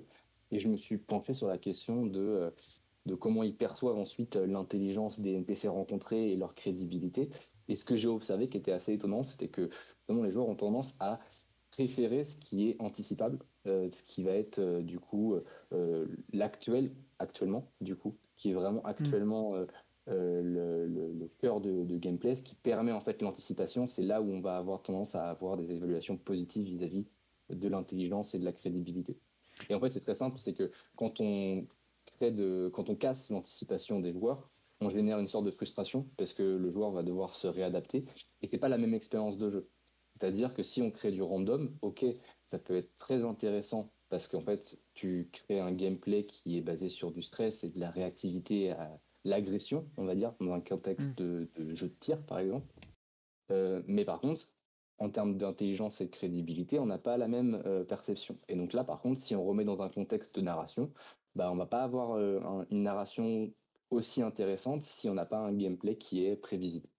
Et 0.52 0.60
je 0.60 0.68
me 0.68 0.78
suis 0.78 0.98
penché 0.98 1.34
sur 1.34 1.48
la 1.48 1.58
question 1.58 2.06
de, 2.06 2.54
de 3.06 3.16
comment 3.16 3.44
ils 3.44 3.56
perçoivent 3.56 3.98
ensuite 3.98 4.36
euh, 4.36 4.46
l'intelligence 4.48 5.20
des 5.20 5.34
NPC 5.34 5.68
rencontrés 5.68 6.32
et 6.32 6.36
leur 6.38 6.56
crédibilité. 6.56 7.30
Et 7.68 7.76
ce 7.76 7.86
que 7.86 7.96
j'ai 7.96 8.08
observé 8.08 8.50
qui 8.50 8.58
était 8.58 8.72
assez 8.72 8.94
étonnant, 8.94 9.24
c'était 9.24 9.48
que 9.50 9.70
vraiment, 10.08 10.24
les 10.24 10.32
joueurs 10.32 10.48
ont 10.50 10.56
tendance 10.56 10.96
à 11.00 11.20
préférer 11.72 12.24
ce 12.24 12.38
qui 12.38 12.70
est 12.70 12.76
anticipable, 12.80 13.40
euh, 13.68 13.90
ce 13.92 14.02
qui 14.04 14.24
va 14.24 14.32
être 14.32 14.60
euh, 14.60 14.82
du 14.82 15.00
coup 15.00 15.36
euh, 15.74 16.08
l'actuel 16.32 16.92
actuellement, 17.20 17.72
du 17.82 17.96
coup, 17.96 18.16
qui 18.36 18.52
est 18.52 18.54
vraiment 18.54 18.82
mhm. 18.82 18.86
actuellement 18.90 19.56
le, 20.08 20.86
le- 20.88 21.14
le 21.14 21.28
cœur 21.40 21.62
de, 21.62 21.84
de 21.84 21.98
gameplay, 21.98 22.36
ce 22.36 22.44
qui 22.44 22.56
permet 22.56 22.92
en 22.92 23.02
fait 23.02 23.22
l'anticipation. 23.22 23.88
C'est 23.88 24.04
là 24.04 24.22
où 24.22 24.30
on 24.32 24.40
va 24.42 24.58
avoir 24.58 24.82
tendance 24.84 25.16
à 25.16 25.30
avoir 25.30 25.58
des 25.58 25.72
évaluations 25.72 26.18
positives 26.18 26.66
vis-à-vis 26.66 27.08
de 27.50 27.68
l'intelligence 27.68 28.36
et 28.36 28.40
de 28.40 28.46
la 28.46 28.54
crédibilité. 28.54 29.18
Et 29.70 29.74
en 29.76 29.80
fait, 29.80 29.92
c'est 29.92 30.02
très 30.02 30.16
simple, 30.16 30.38
c'est 30.38 30.54
que 30.54 30.72
quand 30.96 31.20
on 31.22 31.66
crée 32.16 32.32
de, 32.32 32.70
quand 32.74 32.90
on 32.90 32.96
casse 32.96 33.30
l'anticipation 33.30 34.00
des 34.00 34.14
joueurs, 34.14 34.50
on 34.82 34.90
génère 34.90 35.20
une 35.20 35.28
sorte 35.28 35.46
de 35.46 35.52
frustration 35.52 36.08
parce 36.18 36.34
que 36.34 36.44
le 36.44 36.70
joueur 36.70 36.92
va 36.92 37.04
devoir 37.04 37.34
se 37.34 37.48
réadapter 37.48 38.06
et 38.42 38.48
c'est 38.48 38.58
pas 38.58 38.70
la 38.70 38.78
même 38.78 38.94
expérience 38.94 39.38
de 39.38 39.50
jeu. 39.50 39.70
C'est-à-dire 40.14 40.54
que 40.54 40.64
si 40.64 40.82
on 40.82 40.92
crée 40.92 41.12
du 41.12 41.22
random, 41.22 41.76
ok, 41.82 42.06
ça 42.46 42.60
peut 42.60 42.76
être 42.76 42.96
très 42.98 43.24
intéressant 43.24 43.92
parce 44.10 44.28
qu'en 44.28 44.42
fait, 44.42 44.80
tu 44.94 45.30
crées 45.32 45.60
un 45.60 45.74
gameplay 45.74 46.26
qui 46.26 46.58
est 46.58 46.62
basé 46.62 46.90
sur 46.90 47.12
du 47.12 47.22
stress 47.22 47.64
et 47.64 47.70
de 47.70 47.80
la 47.80 47.90
réactivité 47.90 48.72
à 48.72 49.00
l'agression, 49.26 49.90
on 49.98 50.06
va 50.06 50.16
dire, 50.16 50.34
dans 50.40 50.54
un 50.54 50.62
contexte 50.62 51.18
de, 51.18 51.50
de 51.56 51.76
jeu 51.76 51.88
de 51.88 51.96
tir, 52.00 52.22
par 52.26 52.40
exemple. 52.40 52.68
Euh, 53.52 53.82
mais 53.88 54.06
par 54.06 54.22
contre, 54.22 54.48
en 54.98 55.10
termes 55.10 55.38
d'intelligence 55.38 56.02
et 56.02 56.06
de 56.06 56.12
crédibilité, 56.12 56.80
on 56.80 56.86
n'a 56.86 57.00
pas 57.00 57.18
la 57.18 57.28
même 57.28 57.56
euh, 57.66 57.84
perception. 57.86 58.40
Et 58.48 58.56
donc 58.56 58.74
là, 58.74 58.84
par 58.84 59.02
contre, 59.02 59.20
si 59.20 59.36
on 59.36 59.46
remet 59.46 59.66
dans 59.66 59.82
un 59.82 59.90
contexte 59.90 60.36
de 60.36 60.42
narration, 60.42 60.94
bah, 61.36 61.52
on 61.52 61.56
va 61.58 61.66
pas 61.68 61.84
avoir 61.84 62.12
euh, 62.14 62.40
un- 62.42 62.66
une 62.72 62.84
narration 62.84 63.54
aussi 63.90 64.22
intéressante 64.22 64.84
si 64.84 65.10
on 65.10 65.14
n'a 65.14 65.26
pas 65.26 65.40
un 65.40 65.54
gameplay 65.54 65.98
qui 65.98 66.26
est 66.26 66.36
prévisible. 66.38 66.90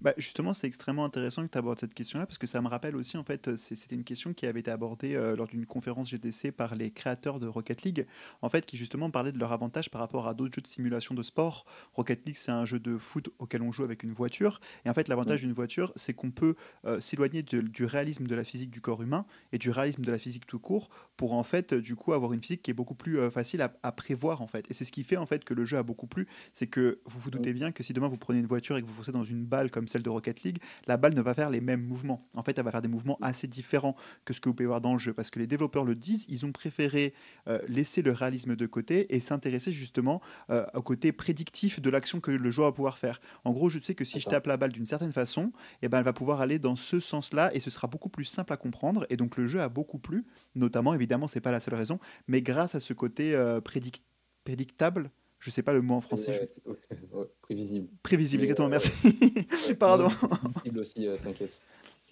Bah, 0.00 0.12
justement, 0.18 0.52
c'est 0.52 0.66
extrêmement 0.66 1.04
intéressant 1.04 1.46
que 1.46 1.50
tu 1.50 1.58
abordes 1.58 1.78
cette 1.78 1.94
question-là 1.94 2.26
parce 2.26 2.38
que 2.38 2.46
ça 2.46 2.60
me 2.60 2.68
rappelle 2.68 2.96
aussi, 2.96 3.16
en 3.16 3.24
fait, 3.24 3.56
c'était 3.56 3.94
une 3.94 4.04
question 4.04 4.34
qui 4.34 4.46
avait 4.46 4.60
été 4.60 4.70
abordée 4.70 5.14
euh, 5.14 5.36
lors 5.36 5.46
d'une 5.46 5.66
conférence 5.66 6.10
GTC 6.10 6.52
par 6.52 6.74
les 6.74 6.90
créateurs 6.90 7.40
de 7.40 7.46
Rocket 7.46 7.82
League, 7.82 8.06
en 8.42 8.48
fait, 8.48 8.66
qui 8.66 8.76
justement 8.76 9.10
parlaient 9.10 9.32
de 9.32 9.38
leur 9.38 9.52
avantage 9.52 9.90
par 9.90 10.00
rapport 10.00 10.28
à 10.28 10.34
d'autres 10.34 10.54
jeux 10.56 10.62
de 10.62 10.66
simulation 10.66 11.14
de 11.14 11.22
sport. 11.22 11.64
Rocket 11.94 12.26
League, 12.26 12.36
c'est 12.36 12.50
un 12.50 12.64
jeu 12.64 12.78
de 12.78 12.98
foot 12.98 13.30
auquel 13.38 13.62
on 13.62 13.72
joue 13.72 13.84
avec 13.84 14.02
une 14.02 14.12
voiture. 14.12 14.60
Et 14.84 14.90
en 14.90 14.94
fait, 14.94 15.08
l'avantage 15.08 15.40
d'une 15.40 15.52
voiture, 15.52 15.92
c'est 15.96 16.12
qu'on 16.12 16.30
peut 16.30 16.56
euh, 16.84 17.00
s'éloigner 17.00 17.42
du 17.42 17.84
réalisme 17.84 18.26
de 18.26 18.34
la 18.34 18.44
physique 18.44 18.70
du 18.70 18.80
corps 18.80 19.02
humain 19.02 19.24
et 19.52 19.58
du 19.58 19.70
réalisme 19.70 20.02
de 20.02 20.10
la 20.10 20.18
physique 20.18 20.46
tout 20.46 20.58
court 20.58 20.90
pour, 21.16 21.32
en 21.32 21.44
fait, 21.44 21.72
du 21.72 21.94
coup, 21.96 22.12
avoir 22.12 22.32
une 22.32 22.42
physique 22.42 22.62
qui 22.62 22.70
est 22.70 22.74
beaucoup 22.74 22.94
plus 22.94 23.20
euh, 23.20 23.30
facile 23.30 23.62
à, 23.62 23.72
à, 23.82 23.92
prévoir, 23.92 24.42
en 24.42 24.48
fait. 24.48 24.70
Et 24.70 24.74
c'est 24.74 24.84
ce 24.84 24.92
qui 24.92 25.04
fait, 25.04 25.16
en 25.16 25.26
fait, 25.26 25.44
que 25.44 25.54
le 25.54 25.64
jeu 25.64 25.78
a 25.78 25.82
beaucoup 25.82 26.06
plu. 26.06 26.26
C'est 26.52 26.66
que 26.66 27.00
vous 27.06 27.20
vous 27.20 27.30
doutez 27.30 27.52
bien 27.52 27.72
que 27.72 27.82
si 27.82 27.92
demain 27.92 28.08
vous 28.08 28.18
prenez 28.18 28.40
une 28.40 28.46
voiture 28.46 28.76
et 28.76 28.82
que 28.82 28.86
vous 28.86 28.92
foncez 28.92 29.12
dans 29.12 29.24
une 29.24 29.44
balle 29.44 29.70
comme 29.70 29.88
celle 29.94 30.02
de 30.02 30.10
Rocket 30.10 30.42
League, 30.42 30.58
la 30.86 30.96
balle 30.96 31.14
ne 31.14 31.22
va 31.22 31.34
faire 31.34 31.50
les 31.50 31.60
mêmes 31.60 31.82
mouvements. 31.82 32.26
En 32.34 32.42
fait, 32.42 32.58
elle 32.58 32.64
va 32.64 32.72
faire 32.72 32.82
des 32.82 32.88
mouvements 32.88 33.16
assez 33.22 33.46
différents 33.46 33.94
que 34.24 34.34
ce 34.34 34.40
que 34.40 34.48
vous 34.48 34.54
pouvez 34.54 34.66
voir 34.66 34.80
dans 34.80 34.92
le 34.92 34.98
jeu. 34.98 35.12
Parce 35.12 35.30
que 35.30 35.38
les 35.38 35.46
développeurs 35.46 35.84
le 35.84 35.94
disent, 35.94 36.26
ils 36.28 36.44
ont 36.44 36.52
préféré 36.52 37.14
euh, 37.46 37.60
laisser 37.68 38.02
le 38.02 38.10
réalisme 38.10 38.56
de 38.56 38.66
côté 38.66 39.14
et 39.14 39.20
s'intéresser 39.20 39.70
justement 39.70 40.20
euh, 40.50 40.66
au 40.74 40.82
côté 40.82 41.12
prédictif 41.12 41.80
de 41.80 41.90
l'action 41.90 42.20
que 42.20 42.32
le 42.32 42.50
joueur 42.50 42.68
va 42.70 42.72
pouvoir 42.74 42.98
faire. 42.98 43.20
En 43.44 43.52
gros, 43.52 43.68
je 43.68 43.78
sais 43.78 43.94
que 43.94 44.04
si 44.04 44.18
je 44.18 44.28
tape 44.28 44.46
la 44.46 44.56
balle 44.56 44.72
d'une 44.72 44.86
certaine 44.86 45.12
façon, 45.12 45.52
eh 45.82 45.88
ben, 45.88 45.98
elle 45.98 46.04
va 46.04 46.12
pouvoir 46.12 46.40
aller 46.40 46.58
dans 46.58 46.76
ce 46.76 46.98
sens-là 46.98 47.54
et 47.54 47.60
ce 47.60 47.70
sera 47.70 47.86
beaucoup 47.86 48.08
plus 48.08 48.24
simple 48.24 48.52
à 48.52 48.56
comprendre. 48.56 49.06
Et 49.10 49.16
donc, 49.16 49.36
le 49.36 49.46
jeu 49.46 49.60
a 49.60 49.68
beaucoup 49.68 49.98
plu, 49.98 50.24
notamment, 50.56 50.92
évidemment, 50.92 51.28
c'est 51.28 51.40
pas 51.40 51.52
la 51.52 51.60
seule 51.60 51.74
raison, 51.74 52.00
mais 52.26 52.42
grâce 52.42 52.74
à 52.74 52.80
ce 52.80 52.92
côté 52.92 53.34
euh, 53.34 53.60
prédictable 53.60 55.10
je 55.44 55.50
sais 55.50 55.62
pas 55.62 55.74
le 55.74 55.82
mot 55.82 55.96
en 55.96 56.00
français. 56.00 56.50
prévisible. 57.42 57.88
Prévisible, 58.02 58.44
exactement, 58.44 58.68
merci. 58.68 58.90
Pardon. 59.78 60.08
Prévisible 60.08 60.78
aussi, 60.78 61.06
euh, 61.06 61.16
t'inquiète. 61.22 61.52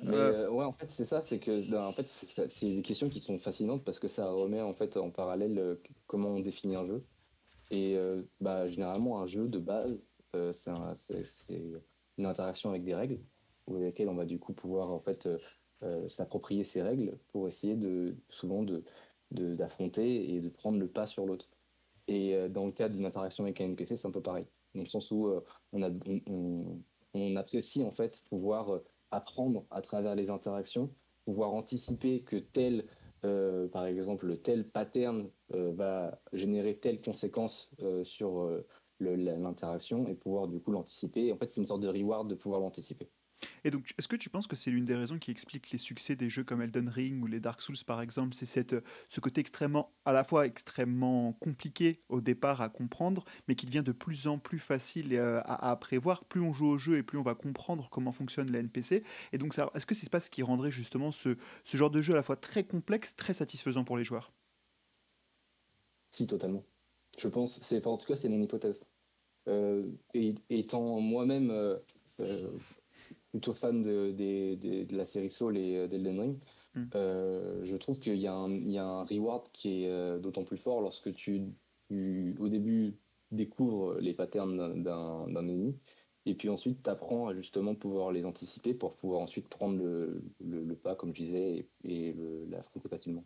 Mais 0.02 0.16
euh, 0.16 0.50
ouais, 0.50 0.66
en 0.66 0.72
fait, 0.72 0.90
c'est 0.90 1.06
ça, 1.06 1.22
c'est 1.22 1.38
que 1.38 1.70
ben, 1.70 1.86
en 1.86 1.92
fait, 1.92 2.08
c'est 2.08 2.66
des 2.66 2.82
questions 2.82 3.08
qui 3.08 3.22
sont 3.22 3.38
fascinantes 3.38 3.84
parce 3.84 3.98
que 3.98 4.08
ça 4.08 4.30
remet 4.30 4.60
en 4.60 4.74
fait 4.74 4.98
en 4.98 5.10
parallèle 5.10 5.58
euh, 5.58 5.76
comment 6.06 6.28
on 6.28 6.40
définit 6.40 6.76
un 6.76 6.86
jeu. 6.86 7.04
Et 7.70 7.96
bah, 8.38 8.68
généralement, 8.68 9.22
un 9.22 9.26
jeu 9.26 9.48
de 9.48 9.58
base, 9.58 9.98
c'est 10.54 11.62
une 12.18 12.26
interaction 12.26 12.68
avec 12.68 12.84
des 12.84 12.94
règles, 12.94 13.18
avec 13.66 13.82
lesquelles 13.82 14.10
on 14.10 14.14
va 14.14 14.26
du 14.26 14.38
coup 14.38 14.52
pouvoir 14.52 14.90
en 14.90 15.00
fait 15.00 15.26
s'approprier 16.06 16.64
ces 16.64 16.82
règles 16.82 17.16
pour 17.28 17.48
essayer 17.48 17.76
de 17.76 18.14
souvent 18.28 18.62
de 18.62 18.84
d'affronter 19.30 20.34
et 20.34 20.40
de 20.42 20.50
prendre 20.50 20.78
le 20.78 20.86
pas 20.86 21.06
sur 21.06 21.24
l'autre. 21.24 21.48
Et 22.09 22.34
euh, 22.34 22.48
dans 22.48 22.66
le 22.66 22.72
cas 22.72 22.88
d'une 22.88 23.07
interaction 23.07 23.44
avec 23.44 23.61
un 23.61 23.66
NPC, 23.66 23.96
c'est 23.96 24.09
un 24.09 24.12
peu 24.12 24.22
pareil. 24.22 24.46
Dans 24.74 24.82
le 24.82 24.88
sens 24.88 25.11
où 25.11 25.26
euh, 25.26 25.44
on, 25.72 25.82
a, 25.82 25.90
on, 27.14 27.36
apprécie 27.36 27.84
en 27.84 27.90
fait 27.90 28.22
pouvoir 28.28 28.74
euh, 28.74 28.84
apprendre 29.11 29.64
à 29.70 29.82
travers 29.82 30.14
les 30.14 30.30
interactions, 30.30 30.90
pouvoir 31.24 31.53
anticiper 31.53 32.22
que 32.22 32.36
tel, 32.36 32.86
par 33.70 33.86
exemple, 33.86 34.36
tel 34.38 34.66
pattern 34.68 35.30
va 35.50 36.18
générer 36.32 36.78
telle 36.78 37.00
conséquence 37.00 37.70
sur 38.03 38.50
l'interaction 38.98 40.09
et 40.09 40.14
pouvoir 40.14 40.48
du 40.48 40.61
coup 40.61 40.72
l'anticiper. 40.72 41.30
En 41.30 41.36
fait, 41.36 41.53
c'est 41.53 41.61
une 41.61 41.66
sorte 41.66 41.82
de 41.82 41.88
reward 41.88 42.28
de 42.28 42.34
pouvoir 42.34 42.61
l'anticiper. 42.61 43.09
Et 43.64 43.70
donc, 43.70 43.93
est-ce 43.99 44.09
que 44.09 44.16
tu 44.16 44.30
penses 44.30 44.47
que 44.47 44.57
c'est 44.57 44.70
l'une 44.70 44.84
des 44.84 44.95
raisons 44.95 45.18
qui 45.18 45.30
explique 45.30 45.70
les 45.70 45.78
succès 45.78 46.16
des 46.16 46.28
jeux 46.28 46.45
comme 46.45 46.62
Elden 46.62 46.88
Ring 46.88 47.22
ou 47.22 47.26
les 47.26 47.40
Dark 47.40 47.62
Souls 47.62 47.76
par 47.86 48.01
exemple? 48.01 48.34
C'est 48.34 48.47
cette, 48.47 48.74
ce 49.09 49.20
côté 49.20 49.40
extrêmement, 49.40 49.93
à 50.05 50.12
la 50.12 50.24
fois 50.24 50.47
extrêmement 50.47 51.32
compliqué 51.34 52.01
au 52.09 52.20
départ 52.20 52.61
à 52.61 52.68
comprendre, 52.68 53.24
mais 53.49 53.55
qui 53.55 53.66
devient 53.66 53.82
de 53.84 53.93
plus 53.93 54.26
en 54.26 54.38
plus 54.38 54.59
facile 54.59 55.14
euh, 55.14 55.40
à, 55.45 55.70
à, 55.70 55.76
prévoir. 55.76 56.24
Plus 56.24 56.40
on 56.40 56.53
joue 56.53 56.66
au 56.66 56.78
jeu 56.78 56.99
et 56.99 57.03
plus 57.03 57.18
on 57.18 57.22
va 57.22 57.34
comprendre 57.34 57.88
comment 57.90 58.12
fonctionne 58.12 58.51
les 58.51 58.59
NPC. 58.59 59.03
Et 59.32 59.38
donc, 59.38 59.55
est-ce 59.74 59.86
que 59.86 59.95
c'est 59.95 60.11
pas 60.11 60.20
ce 60.20 60.30
qui 60.30 60.43
rendrait 60.43 60.70
justement 60.70 61.12
ce, 61.12 61.36
ce 61.64 61.76
genre 61.76 61.90
de 61.90 62.01
jeu 62.01 62.12
à 62.12 62.16
la 62.16 62.22
fois 62.22 62.36
très 62.36 62.64
complexe, 62.64 63.16
très 63.16 63.32
satisfaisant 63.32 63.84
pour 63.84 63.97
les 63.97 64.05
joueurs? 64.05 64.32
Si, 66.11 66.26
totalement. 66.26 66.64
Je 67.18 67.28
pense, 67.28 67.59
c'est, 67.61 67.86
en 67.86 67.97
tout 67.97 68.07
cas, 68.07 68.16
c'est 68.16 68.28
mon 68.28 68.40
hypothèse. 68.40 68.80
Euh, 69.49 69.90
et, 70.14 70.34
étant 70.51 71.01
moi-même 71.01 71.51
euh, 71.51 71.78
plutôt 73.32 73.54
fan 73.54 73.82
de, 73.82 74.12
de, 74.12 74.96
la 74.96 75.06
série 75.06 75.30
Soul 75.30 75.56
et 75.56 75.76
euh, 75.76 75.88
d'Elden 75.88 76.20
Ring. 76.20 76.38
Hmm. 76.74 76.84
Euh, 76.94 77.64
je 77.64 77.76
trouve 77.76 77.98
qu'il 77.98 78.14
y, 78.14 78.20
y, 78.20 78.26
a 78.26 78.34
un 78.34 79.04
reward 79.04 79.48
qui 79.52 79.82
est 79.82 79.90
euh, 79.90 80.18
d'autant 80.18 80.44
plus 80.44 80.58
fort 80.58 80.80
lorsque 80.80 81.12
tu, 81.14 81.42
au 81.90 82.48
début, 82.48 82.94
découvres 83.30 83.94
les 83.98 84.14
patterns 84.14 84.82
d'un 84.82 85.26
ennemi. 85.36 85.74
Et 86.24 86.34
puis 86.34 86.48
ensuite, 86.48 86.82
tu 86.84 86.90
apprends 86.90 87.26
à 87.26 87.34
justement 87.34 87.74
pouvoir 87.74 88.12
les 88.12 88.24
anticiper 88.24 88.74
pour 88.74 88.94
pouvoir 88.94 89.20
ensuite 89.20 89.48
prendre 89.48 89.76
le, 89.78 90.22
le, 90.40 90.74
pas, 90.76 90.94
comme 90.94 91.14
je 91.14 91.24
disais, 91.24 91.66
et, 91.84 92.08
et 92.10 92.14
l'affronter 92.48 92.88
facilement. 92.88 93.24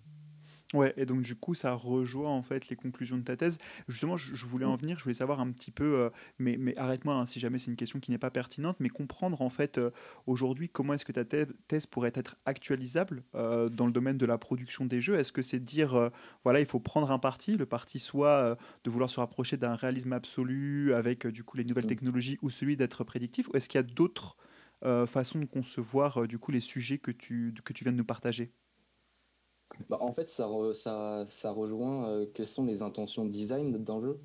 Ouais, 0.74 0.92
et 0.96 1.06
donc 1.06 1.22
du 1.22 1.36
coup, 1.36 1.54
ça 1.54 1.74
rejoint 1.74 2.30
en 2.30 2.42
fait 2.42 2.68
les 2.68 2.74
conclusions 2.74 3.16
de 3.16 3.22
ta 3.22 3.36
thèse. 3.36 3.58
Justement, 3.88 4.16
je, 4.16 4.46
voulais 4.46 4.64
en 4.64 4.74
mmh. 4.74 4.80
venir, 4.80 4.98
je 4.98 5.04
voulais 5.04 5.14
savoir 5.14 5.40
un 5.40 5.50
petit 5.52 5.70
peu, 5.70 5.84
euh, 5.84 6.10
mais, 6.40 6.56
mais 6.58 6.76
arrête-moi 6.76 7.14
hein, 7.14 7.24
si 7.24 7.38
jamais 7.38 7.60
c'est 7.60 7.70
une 7.70 7.76
question 7.76 8.00
qui 8.00 8.10
n'est 8.10 8.18
pas 8.18 8.32
pertinente, 8.32 8.76
mais 8.80 8.88
comprendre 8.88 9.42
en 9.42 9.48
fait 9.48 9.78
euh, 9.78 9.90
aujourd'hui 10.26 10.68
comment 10.68 10.94
est-ce 10.94 11.04
que 11.04 11.12
ta 11.12 11.24
thèse 11.24 11.86
pourrait 11.86 12.12
être 12.14 12.36
actualisable 12.46 13.22
euh, 13.36 13.68
dans 13.68 13.86
le 13.86 13.92
domaine 13.92 14.18
de 14.18 14.26
la 14.26 14.38
production 14.38 14.86
des 14.86 15.00
jeux? 15.00 15.16
Est-ce 15.16 15.32
que 15.32 15.42
c'est 15.42 15.60
dire, 15.60 16.10
voilà, 16.42 16.58
il 16.58 16.66
faut 16.66 16.80
prendre 16.80 17.12
un 17.12 17.18
parti, 17.20 17.56
le 17.56 17.66
parti 17.66 18.00
soit 18.00 18.58
de 18.82 18.90
vouloir 18.90 19.08
se 19.08 19.20
rapprocher 19.20 19.56
d'un 19.56 19.76
réalisme 19.76 20.12
absolu 20.12 20.94
avec 20.94 21.26
du 21.28 21.44
coup 21.44 21.56
les 21.56 21.64
nouvelles 21.64 21.84
mmh. 21.84 21.88
technologies 21.88 22.38
ou 22.42 22.50
celui 22.50 22.76
d'être 22.76 23.04
prédictif, 23.04 23.48
ou 23.48 23.56
est-ce 23.56 23.68
qu'il 23.68 23.78
y 23.78 23.84
a 23.84 23.84
d'autres 23.84 24.36
façons 25.06 25.38
de 25.38 25.44
concevoir 25.46 26.26
du 26.26 26.38
coup 26.38 26.50
les 26.50 26.60
sujets 26.60 26.98
que 26.98 27.12
tu, 27.12 27.54
que 27.64 27.72
tu 27.72 27.84
viens 27.84 27.92
de 27.92 27.98
nous 27.98 28.04
partager? 28.04 28.52
Bah, 29.88 29.98
en 30.00 30.12
fait, 30.12 30.28
ça, 30.28 30.48
ça, 30.74 31.26
ça 31.28 31.50
rejoint 31.50 32.08
euh, 32.08 32.26
quelles 32.32 32.48
sont 32.48 32.64
les 32.64 32.82
intentions 32.82 33.24
design 33.24 33.72
d'un 33.72 34.00
jeu. 34.00 34.20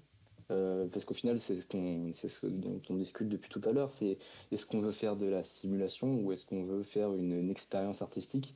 Euh, 0.52 0.88
parce 0.88 1.06
qu'au 1.06 1.14
final, 1.14 1.40
c'est 1.40 1.62
ce, 1.62 1.68
qu'on, 1.68 2.12
dont 2.50 2.82
on 2.90 2.96
discute 2.96 3.30
depuis 3.30 3.50
tout 3.50 3.62
à 3.64 3.72
l'heure. 3.72 3.92
C'est 3.92 4.18
est-ce 4.52 4.66
qu'on 4.66 4.82
veut 4.82 4.92
faire 4.92 5.16
de 5.16 5.26
la 5.28 5.44
simulation 5.44 6.22
ou 6.22 6.32
est-ce 6.32 6.46
qu'on 6.46 6.66
veut 6.66 6.84
faire 6.84 7.14
une, 7.14 7.50
expérience 7.50 8.02
artistique 8.02 8.56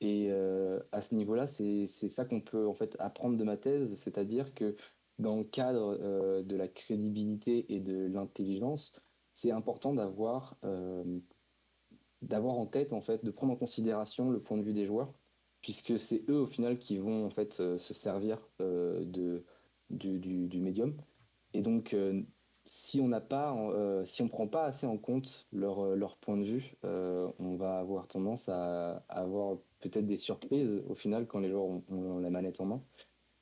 Et 0.00 0.28
euh, 0.30 0.80
à 0.92 1.00
ce 1.02 1.14
niveau-là, 1.14 1.46
c'est, 1.46 1.86
c'est 1.86 2.08
ça 2.10 2.24
qu'on 2.24 2.40
peut 2.40 2.66
en 2.66 2.74
fait 2.74 2.96
apprendre 2.98 3.36
de 3.36 3.44
ma 3.44 3.56
thèse, 3.56 3.96
c'est-à-dire 3.96 4.54
que 4.54 4.76
dans 5.18 5.36
le 5.36 5.44
cadre 5.44 6.42
de 6.42 6.56
la 6.56 6.68
crédibilité 6.68 7.72
et 7.72 7.80
de 7.80 8.06
l'intelligence, 8.06 8.92
c'est 9.34 9.50
important 9.50 9.94
d'avoir 9.94 10.56
d'avoir 12.22 12.54
en 12.56 12.66
tête 12.66 12.92
en 12.92 13.02
fait, 13.02 13.24
de 13.24 13.30
prendre 13.30 13.52
en 13.52 13.56
considération 13.56 14.30
le 14.30 14.40
point 14.40 14.56
de 14.56 14.62
vue 14.62 14.72
des 14.72 14.86
joueurs 14.86 15.12
puisque 15.62 15.98
c'est 15.98 16.28
eux 16.28 16.40
au 16.40 16.46
final 16.46 16.78
qui 16.78 16.98
vont 16.98 17.24
en 17.24 17.30
fait 17.30 17.60
euh, 17.60 17.78
se 17.78 17.94
servir 17.94 18.38
euh, 18.60 19.04
de, 19.04 19.44
du, 19.90 20.60
médium. 20.60 20.96
Et 21.54 21.62
donc, 21.62 21.94
euh, 21.94 22.22
si 22.66 23.00
on 23.00 23.08
n'a 23.08 23.20
pas, 23.20 23.56
si 24.04 24.22
on 24.22 24.28
prend 24.28 24.46
pas 24.46 24.64
assez 24.64 24.86
en 24.86 24.96
compte 24.96 25.46
leur, 25.52 25.96
leur 25.96 26.16
point 26.16 26.36
de 26.36 26.44
vue, 26.44 26.76
on 26.84 27.56
va 27.56 27.78
avoir 27.78 28.06
tendance 28.06 28.48
à, 28.48 29.04
avoir 29.08 29.58
peut-être 29.80 30.06
des 30.06 30.16
surprises 30.16 30.82
au 30.88 30.94
final 30.94 31.26
quand 31.26 31.40
les 31.40 31.50
joueurs 31.50 31.64
ont, 31.64 32.18
la 32.20 32.30
manette 32.30 32.60
en 32.60 32.66
main. 32.66 32.82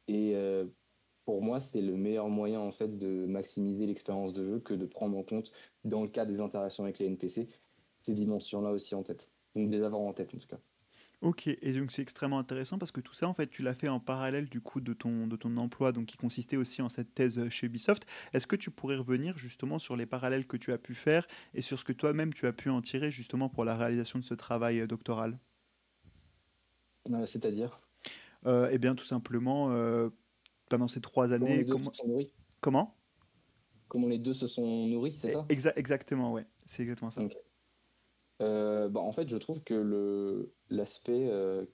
Et 0.08 0.34
pour 1.26 1.42
moi, 1.42 1.60
c'est 1.60 1.82
le 1.82 1.96
meilleur 1.96 2.30
moyen 2.30 2.60
en 2.60 2.72
fait 2.72 2.98
de 2.98 3.26
maximiser 3.26 3.86
l'expérience 3.86 4.32
de 4.32 4.44
jeu 4.46 4.58
que 4.58 4.72
de 4.72 4.86
prendre 4.86 5.18
en 5.18 5.22
compte, 5.22 5.52
dans 5.84 6.02
le 6.02 6.08
cas 6.08 6.24
des 6.24 6.40
interactions 6.40 6.84
avec 6.84 6.98
les 6.98 7.06
NPC, 7.06 7.46
ces 8.00 8.14
dimensions-là 8.14 8.70
aussi 8.70 8.94
en 8.94 9.02
tête. 9.02 9.28
Donc, 9.54 9.70
les 9.70 9.82
avoir 9.82 10.00
en 10.00 10.14
tête 10.14 10.34
en 10.34 10.38
tout 10.38 10.48
cas. 10.48 10.60
Ok, 11.22 11.48
et 11.48 11.72
donc 11.74 11.92
c'est 11.92 12.00
extrêmement 12.00 12.38
intéressant 12.38 12.78
parce 12.78 12.92
que 12.92 13.02
tout 13.02 13.12
ça, 13.12 13.28
en 13.28 13.34
fait, 13.34 13.46
tu 13.48 13.62
l'as 13.62 13.74
fait 13.74 13.88
en 13.88 14.00
parallèle 14.00 14.48
du 14.48 14.62
coup 14.62 14.80
de 14.80 14.94
ton, 14.94 15.26
de 15.26 15.36
ton 15.36 15.54
emploi, 15.58 15.92
donc 15.92 16.06
qui 16.06 16.16
consistait 16.16 16.56
aussi 16.56 16.80
en 16.80 16.88
cette 16.88 17.12
thèse 17.14 17.46
chez 17.50 17.66
Ubisoft. 17.66 18.06
Est-ce 18.32 18.46
que 18.46 18.56
tu 18.56 18.70
pourrais 18.70 18.96
revenir 18.96 19.36
justement 19.36 19.78
sur 19.78 19.96
les 19.96 20.06
parallèles 20.06 20.46
que 20.46 20.56
tu 20.56 20.72
as 20.72 20.78
pu 20.78 20.94
faire 20.94 21.28
et 21.52 21.60
sur 21.60 21.78
ce 21.78 21.84
que 21.84 21.92
toi-même 21.92 22.32
tu 22.32 22.46
as 22.46 22.54
pu 22.54 22.70
en 22.70 22.80
tirer 22.80 23.10
justement 23.10 23.50
pour 23.50 23.66
la 23.66 23.76
réalisation 23.76 24.18
de 24.18 24.24
ce 24.24 24.32
travail 24.32 24.80
euh, 24.80 24.86
doctoral? 24.86 25.38
Euh, 27.10 27.26
C'est-à-dire? 27.26 27.80
Euh, 28.46 28.70
Eh 28.72 28.78
bien, 28.78 28.94
tout 28.94 29.04
simplement, 29.04 29.68
pendant 30.70 30.88
ces 30.88 31.02
trois 31.02 31.34
années. 31.34 31.66
Comment, 31.66 31.92
comment? 32.62 32.96
Comment 33.88 34.08
les 34.08 34.18
deux 34.18 34.32
se 34.32 34.46
sont 34.46 34.86
nourris, 34.86 35.18
c'est 35.20 35.32
ça? 35.32 35.44
Exactement, 35.50 36.32
ouais, 36.32 36.46
c'est 36.64 36.82
exactement 36.82 37.10
ça. 37.10 37.20
Euh, 38.40 38.88
bah, 38.88 39.00
en 39.00 39.12
fait, 39.12 39.28
je 39.28 39.36
trouve 39.36 39.62
que 39.62 40.50
l'aspect 40.70 41.28
euh, 41.28 41.66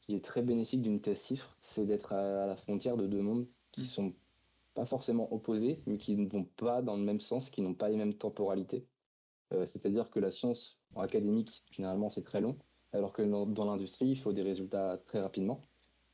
qui 0.00 0.14
est 0.14 0.24
très 0.24 0.42
bénéfique 0.42 0.82
d'une 0.82 1.00
thèse 1.00 1.18
cifre, 1.18 1.56
c'est 1.60 1.86
d'être 1.86 2.12
à, 2.12 2.46
la 2.46 2.56
frontière 2.56 2.96
de 2.96 3.06
deux 3.06 3.20
mondes 3.20 3.46
qui 3.72 3.86
sont 3.86 4.14
pas 4.74 4.86
forcément 4.86 5.32
opposés, 5.32 5.82
mais 5.86 5.98
qui 5.98 6.16
ne 6.16 6.28
vont 6.28 6.44
pas 6.44 6.80
dans 6.80 6.96
le 6.96 7.02
même 7.02 7.20
sens, 7.20 7.50
qui 7.50 7.60
n'ont 7.60 7.74
pas 7.74 7.88
les 7.88 7.96
mêmes 7.96 8.14
temporalités. 8.14 8.86
Euh, 9.52 9.66
c'est-à-dire 9.66 10.10
que 10.10 10.20
la 10.20 10.30
science 10.30 10.78
académique, 10.96 11.64
généralement, 11.70 12.08
c'est 12.08 12.24
très 12.24 12.40
long, 12.40 12.56
alors 12.92 13.12
que 13.12 13.22
dans, 13.22 13.64
l'industrie, 13.64 14.08
il 14.08 14.16
faut 14.18 14.32
des 14.32 14.42
résultats 14.42 14.98
très 15.06 15.20
rapidement. 15.20 15.66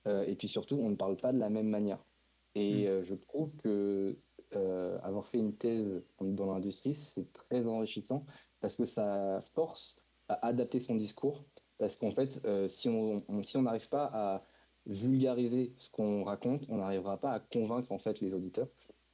et 0.07 0.37
puis 0.37 0.47
surtout, 0.47 0.77
on 0.77 0.91
ne 0.91 0.95
parle 0.95 1.17
pas 1.17 1.33
de 1.33 1.39
la 1.39 1.51
même 1.51 1.69
manière. 1.69 2.05
Et 2.55 2.89
mmh. 2.89 3.03
je 3.03 3.15
trouve 3.15 3.57
que 3.57 4.19
avoir 5.03 5.27
fait 5.27 5.39
une 5.39 5.57
thèse 5.57 6.03
dans 6.21 6.53
l'industrie, 6.53 6.95
c'est 6.95 7.33
très 7.33 7.67
enrichissant 7.67 8.25
parce 8.61 8.77
que 8.77 8.85
ça 8.85 9.43
force 9.55 10.01
à 10.29 10.47
adapter 10.47 10.81
son 10.81 10.95
discours. 10.95 11.45
Parce 11.79 11.97
qu'en 11.97 12.11
fait, 12.11 12.41
si 12.69 12.89
on 12.89 13.43
si 13.43 13.59
n'arrive 13.59 13.89
pas 13.89 14.11
à 14.13 14.43
vulgariser 14.87 15.75
ce 15.79 15.91
qu'on 15.91 16.25
raconte, 16.25 16.65
on 16.69 16.79
n'arrivera 16.79 17.19
pas 17.19 17.33
à 17.33 17.41
convaincre 17.41 17.93
en 17.93 17.99
fait 17.99 18.21
les 18.21 18.35
auditeurs 18.35 18.69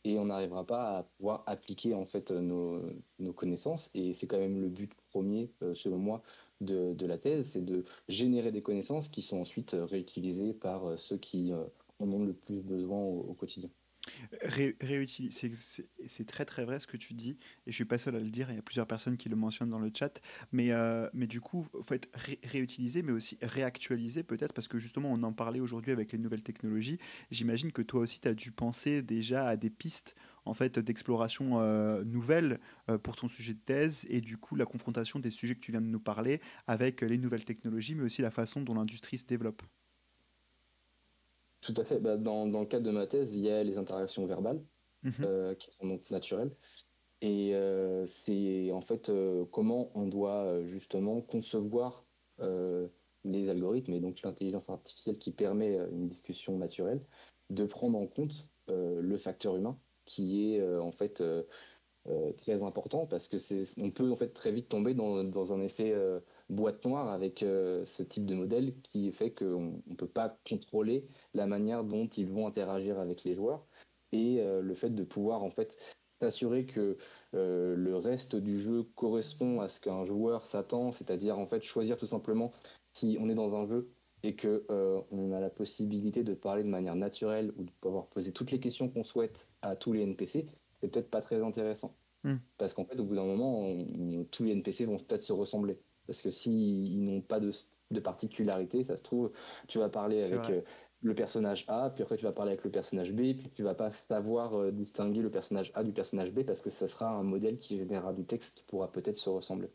et 0.05 0.19
on 0.19 0.27
n'arrivera 0.27 0.67
pas 0.67 0.99
à 0.99 1.03
pouvoir 1.05 1.45
appliquer 1.47 1.95
en 1.95 2.07
fait 2.07 2.31
nos, 2.31 2.81
nos 3.19 3.33
connaissances. 3.33 3.91
Et 3.95 4.15
c'est 4.15 4.27
quand 4.27 4.39
même 4.39 4.61
le 4.61 4.69
but 4.69 4.93
premier, 5.11 5.53
selon 5.75 5.99
moi, 5.99 6.23
de, 6.61 6.93
de 6.93 7.07
la 7.07 7.19
thèse, 7.19 7.51
c'est 7.51 7.65
de 7.65 7.85
générer 8.09 8.53
des 8.53 8.63
connaissances 8.63 9.09
qui 9.09 9.23
sont 9.23 9.41
ensuite 9.41 9.77
réutilisées 9.79 10.55
par 10.55 10.99
ceux 10.99 11.19
qui 11.19 11.53
en 11.99 12.13
ont 12.13 12.25
le 12.25 12.35
plus 12.35 12.63
besoin 12.63 13.01
au 13.01 13.35
quotidien. 13.35 13.71
C'est 16.07 16.27
très 16.27 16.45
très 16.45 16.65
vrai 16.65 16.79
ce 16.79 16.87
que 16.87 16.97
tu 16.97 17.15
dis, 17.15 17.37
et 17.67 17.71
je 17.71 17.75
suis 17.75 17.85
pas 17.85 17.99
seul 17.99 18.17
à 18.17 18.21
le 18.21 18.29
dire, 18.31 18.51
il 18.51 18.57
y 18.57 18.59
a 18.59 18.63
plusieurs 18.63 18.87
personnes 18.87 19.17
qui 19.17 19.29
le 19.29 19.37
mentionnent 19.37 19.71
dans 19.71 19.79
le 19.79 19.91
chat, 19.97 20.21
mais, 20.53 20.73
euh, 20.73 21.09
mais 21.13 21.27
du 21.27 21.41
coup, 21.41 21.67
il 21.79 21.85
faut 21.85 21.95
être 21.95 22.09
réutiliser, 22.45 23.03
mais 23.03 23.13
aussi 23.13 23.39
réactualiser 23.43 24.23
peut-être, 24.23 24.53
parce 24.53 24.69
que 24.69 24.79
justement, 24.79 25.11
on 25.13 25.23
en 25.23 25.33
parlait 25.33 25.61
aujourd'hui 25.61 25.93
avec 25.93 26.13
les 26.13 26.19
nouvelles 26.19 26.43
technologies. 26.43 26.99
J'imagine 27.31 27.73
que 27.73 27.83
toi 27.83 28.01
aussi, 28.01 28.21
tu 28.21 28.29
as 28.29 28.35
dû 28.35 28.53
penser 28.53 29.03
déjà 29.03 29.47
à 29.47 29.57
des 29.57 29.71
pistes 29.71 30.15
en 30.45 30.55
fait 30.55 30.79
d'exploration 30.79 31.61
euh, 31.61 32.05
nouvelles 32.05 32.59
euh, 32.91 32.99
pour 32.99 33.17
ton 33.17 33.29
sujet 33.29 33.55
de 33.55 33.61
thèse, 33.61 34.07
et 34.09 34.21
du 34.21 34.37
coup, 34.39 34.57
la 34.57 34.67
confrontation 34.67 35.19
des 35.21 35.31
sujets 35.31 35.55
que 35.55 35.61
tu 35.61 35.73
viens 35.73 35.81
de 35.81 35.87
nous 35.87 36.01
parler 36.01 36.41
avec 36.67 37.01
les 37.03 37.19
nouvelles 37.19 37.45
technologies, 37.45 37.95
mais 37.95 38.05
aussi 38.05 38.23
la 38.23 38.31
façon 38.31 38.63
dont 38.63 38.75
l'industrie 38.75 39.19
se 39.19 39.27
développe. 39.27 39.63
Tout 41.63 41.75
à 41.77 41.85
fait. 41.85 41.99
Bah, 41.99 42.17
dans, 42.17 42.47
dans, 42.47 42.61
le 42.61 42.67
cadre 42.67 42.85
de 42.85 42.91
ma 42.91 43.07
thèse, 43.07 43.35
il 43.37 43.45
y 43.45 43.51
a 43.51 43.63
les 43.63 43.79
interactions 43.79 44.27
verbales 44.27 44.61
mhm. 45.03 45.13
euh, 45.21 45.55
qui 45.55 45.71
sont 45.71 45.87
donc 45.87 46.11
naturelles. 46.11 46.51
Et 47.23 47.55
euh, 47.55 48.05
c'est 48.09 48.73
en 48.73 48.81
fait 48.81 49.09
euh, 49.09 49.45
comment 49.53 49.93
on 49.95 50.07
doit 50.07 50.63
justement 50.65 51.23
concevoir 51.23 52.05
les 53.25 53.49
algorithmes 53.49 53.93
et 53.93 54.01
donc 54.01 54.21
l'intelligence 54.23 54.69
artificielle 54.69 55.17
qui 55.17 55.31
permet 55.31 55.77
une 55.93 56.09
discussion 56.09 56.59
naturelle, 56.59 57.01
de 57.51 57.65
prendre 57.65 57.97
en 57.97 58.09
compte 58.09 58.49
le 58.67 59.17
facteur 59.17 59.55
humain 59.55 59.79
qui 60.07 60.57
est 60.57 60.77
en 60.79 60.91
fait 60.91 61.23
très 62.37 62.65
important 62.65 63.07
parce 63.07 63.29
que 63.29 63.39
c'est 63.39 63.63
on 63.79 63.93
peut 63.93 64.11
en 64.11 64.17
fait 64.17 64.31
très 64.31 64.51
vite 64.51 64.69
tomber 64.69 64.95
dans, 64.95 65.23
dans 65.23 65.53
un 65.53 65.61
effet 65.61 65.95
boîte 66.53 66.85
noire 66.85 67.09
avec 67.09 67.43
euh, 67.43 67.85
ce 67.87 68.03
type 68.03 68.27
de 68.27 68.35
modèle 68.35 68.75
qui 68.83 69.11
fait 69.11 69.33
qu'on 69.33 69.83
ne 69.87 69.95
peut 69.95 70.07
pas 70.07 70.39
contrôler 70.49 71.07
la 71.35 71.47
manière 71.47 71.85
dont 71.85 72.07
ils 72.07 72.29
vont 72.29 72.47
interagir 72.47 73.01
avec 73.01 73.25
les 73.25 73.35
joueurs 73.35 73.67
et 74.13 74.41
euh, 74.41 74.61
le 74.61 74.75
fait 74.75 74.91
de 74.91 75.03
pouvoir 75.03 75.43
en 75.43 75.51
fait 75.51 75.77
s'assurer 76.21 76.67
que 76.67 76.99
euh, 77.35 77.75
le 77.75 77.97
reste 77.97 78.37
du 78.37 78.61
jeu 78.61 78.85
correspond 78.95 79.61
à 79.61 79.69
ce 79.69 79.81
qu'un 79.81 80.05
joueur 80.05 80.45
s'attend, 80.47 80.93
c'est-à-dire 80.93 81.39
en 81.39 81.47
fait 81.47 81.63
choisir 81.63 81.97
tout 81.97 82.07
simplement 82.07 82.53
si 82.93 83.17
on 83.19 83.29
est 83.29 83.35
dans 83.35 83.55
un 83.55 83.67
jeu 83.67 83.91
et 84.23 84.37
que 84.37 84.65
on 85.11 85.33
a 85.33 85.41
la 85.41 85.51
possibilité 85.51 86.23
de 86.23 86.35
parler 86.35 86.63
de 86.63 86.69
manière 86.69 86.95
naturelle 86.95 87.53
ou 87.57 87.65
de 87.65 87.73
pouvoir 87.81 88.07
poser 88.07 88.31
toutes 88.31 88.53
les 88.53 88.61
questions 88.61 88.89
qu'on 88.89 89.03
souhaite 89.03 89.49
à 89.63 89.75
tous 89.75 89.93
les 89.93 90.03
NPC, 90.03 90.47
c'est 90.81 90.89
peut-être 90.89 91.11
pas 91.11 91.23
très 91.23 91.43
intéressant. 91.43 91.97
Hmm. 92.23 92.37
Parce 92.57 92.73
qu'en 92.73 92.85
fait, 92.85 93.01
au 93.01 93.05
bout 93.05 93.17
d'un 93.17 93.25
moment, 93.25 93.67
tous 94.31 94.45
les 94.45 94.53
NPC 94.53 94.85
vont 94.85 94.99
peut-être 94.99 95.25
se 95.25 95.33
ressembler. 95.33 95.81
Parce 96.07 96.23
que 96.23 96.31
s'ils 96.31 97.03
n'ont 97.05 97.21
pas 97.21 97.41
de, 97.41 97.51
de, 97.91 98.01
particularité, 98.01 98.85
ça 98.85 98.97
se 98.97 99.03
trouve, 99.03 99.33
tu 99.69 99.79
vas 99.79 99.89
parler 99.89 100.23
avec 100.25 100.51
euh, 100.51 100.61
le 101.03 101.15
personnage 101.15 101.65
A, 101.69 101.91
puis 101.91 102.03
après 102.03 102.17
tu 102.17 102.25
vas 102.25 102.33
parler 102.33 102.53
avec 102.53 102.65
le 102.65 102.71
personnage 102.71 103.13
B, 103.13 103.35
puis 103.37 103.51
tu 103.55 103.63
vas 103.63 103.75
pas 103.75 103.93
savoir 104.09 104.55
euh, 104.55 104.71
distinguer 104.73 105.21
le 105.21 105.31
personnage 105.31 105.71
A 105.75 105.85
du 105.85 105.93
personnage 105.93 106.33
B 106.33 106.43
parce 106.43 106.63
que 106.63 106.71
ça 106.71 106.89
sera 106.89 107.09
un 107.11 107.23
modèle 107.23 107.59
qui 107.59 107.77
générera 107.77 108.13
du 108.13 108.25
texte 108.25 108.55
qui 108.57 108.65
pourra 108.65 108.91
peut-être 108.91 109.17
se 109.17 109.31
ressembler. 109.31 109.71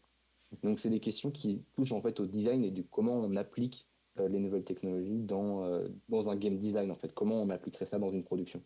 Donc 0.63 0.79
c'est 0.79 0.89
des 0.89 0.99
questions 0.99 1.31
qui 1.31 1.63
touchent 1.75 1.91
en 1.91 2.01
fait 2.01 2.19
au 2.19 2.25
design 2.25 2.63
et 2.63 2.71
du 2.71 2.83
comment 2.85 3.19
on 3.19 3.35
applique 3.35 3.87
euh, 4.19 4.29
les 4.29 4.39
nouvelles 4.39 4.63
technologies 4.63 5.19
dans, 5.23 5.81
dans 6.09 6.29
un 6.29 6.35
game 6.35 6.57
design 6.57 6.91
en 6.91 6.95
fait, 6.95 7.13
comment 7.13 7.41
on 7.41 7.49
appliquerait 7.49 7.85
ça 7.85 7.99
dans 7.99 8.11
une 8.11 8.23
production. 8.23 8.61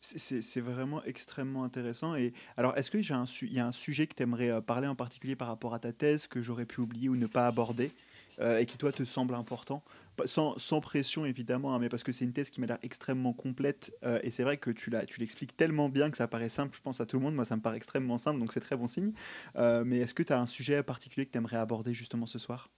C'est 0.00 0.60
vraiment 0.60 1.02
extrêmement 1.04 1.64
intéressant. 1.64 2.14
Et 2.14 2.32
alors, 2.56 2.76
est-ce 2.78 2.90
qu'il 2.90 3.04
y 3.04 3.58
a 3.58 3.66
un 3.66 3.72
sujet 3.72 4.06
que 4.06 4.14
tu 4.14 4.22
aimerais 4.22 4.50
euh, 4.50 4.60
parler 4.60 4.86
en 4.86 4.94
particulier 4.94 5.34
par 5.34 5.48
rapport 5.48 5.74
à 5.74 5.80
ta 5.80 5.92
thèse 5.92 6.28
que 6.28 6.40
j'aurais 6.40 6.66
pu 6.66 6.80
oublier 6.80 7.08
ou 7.08 7.16
ne 7.16 7.26
pas 7.26 7.48
aborder 7.48 7.90
euh, 8.38 8.58
et 8.58 8.66
qui, 8.66 8.78
toi, 8.78 8.92
te 8.92 9.02
semble 9.04 9.34
important? 9.34 9.82
Sans, 10.24 10.80
pression, 10.80 11.26
évidemment, 11.26 11.74
hein, 11.74 11.78
mais 11.80 11.88
parce 11.88 12.04
que 12.04 12.12
c'est 12.12 12.24
une 12.24 12.32
thèse 12.32 12.50
qui 12.50 12.60
m'a 12.60 12.68
l'air 12.68 12.78
extrêmement 12.82 13.32
complète. 13.32 13.92
Euh, 14.04 14.20
et 14.22 14.30
c'est 14.30 14.44
vrai 14.44 14.56
que 14.56 14.70
tu 14.70 14.90
l'expliques 15.18 15.56
tellement 15.56 15.88
bien 15.88 16.10
que 16.10 16.16
ça 16.16 16.28
paraît 16.28 16.48
simple, 16.48 16.76
je 16.76 16.80
pense, 16.80 17.00
à 17.00 17.06
tout 17.06 17.16
le 17.16 17.24
monde. 17.24 17.34
Moi, 17.34 17.44
ça 17.44 17.56
me 17.56 17.62
paraît 17.62 17.76
extrêmement 17.76 18.18
simple, 18.18 18.38
donc 18.38 18.52
c'est 18.52 18.60
très 18.60 18.76
bon 18.76 18.86
signe. 18.86 19.12
mais 19.56 19.98
est-ce 19.98 20.14
que 20.14 20.22
tu 20.22 20.32
as 20.32 20.40
un 20.40 20.46
sujet 20.46 20.82
particulier 20.84 21.26
que 21.26 21.32
tu 21.32 21.38
aimerais 21.38 21.56
aborder 21.56 21.92
justement 21.92 22.26
ce 22.26 22.38
soir? 22.38 22.70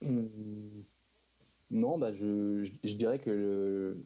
Mmh. 0.00 0.82
Non, 1.72 1.96
bah 1.96 2.12
je, 2.12 2.68
dirais 2.84 3.18
que 3.18 3.96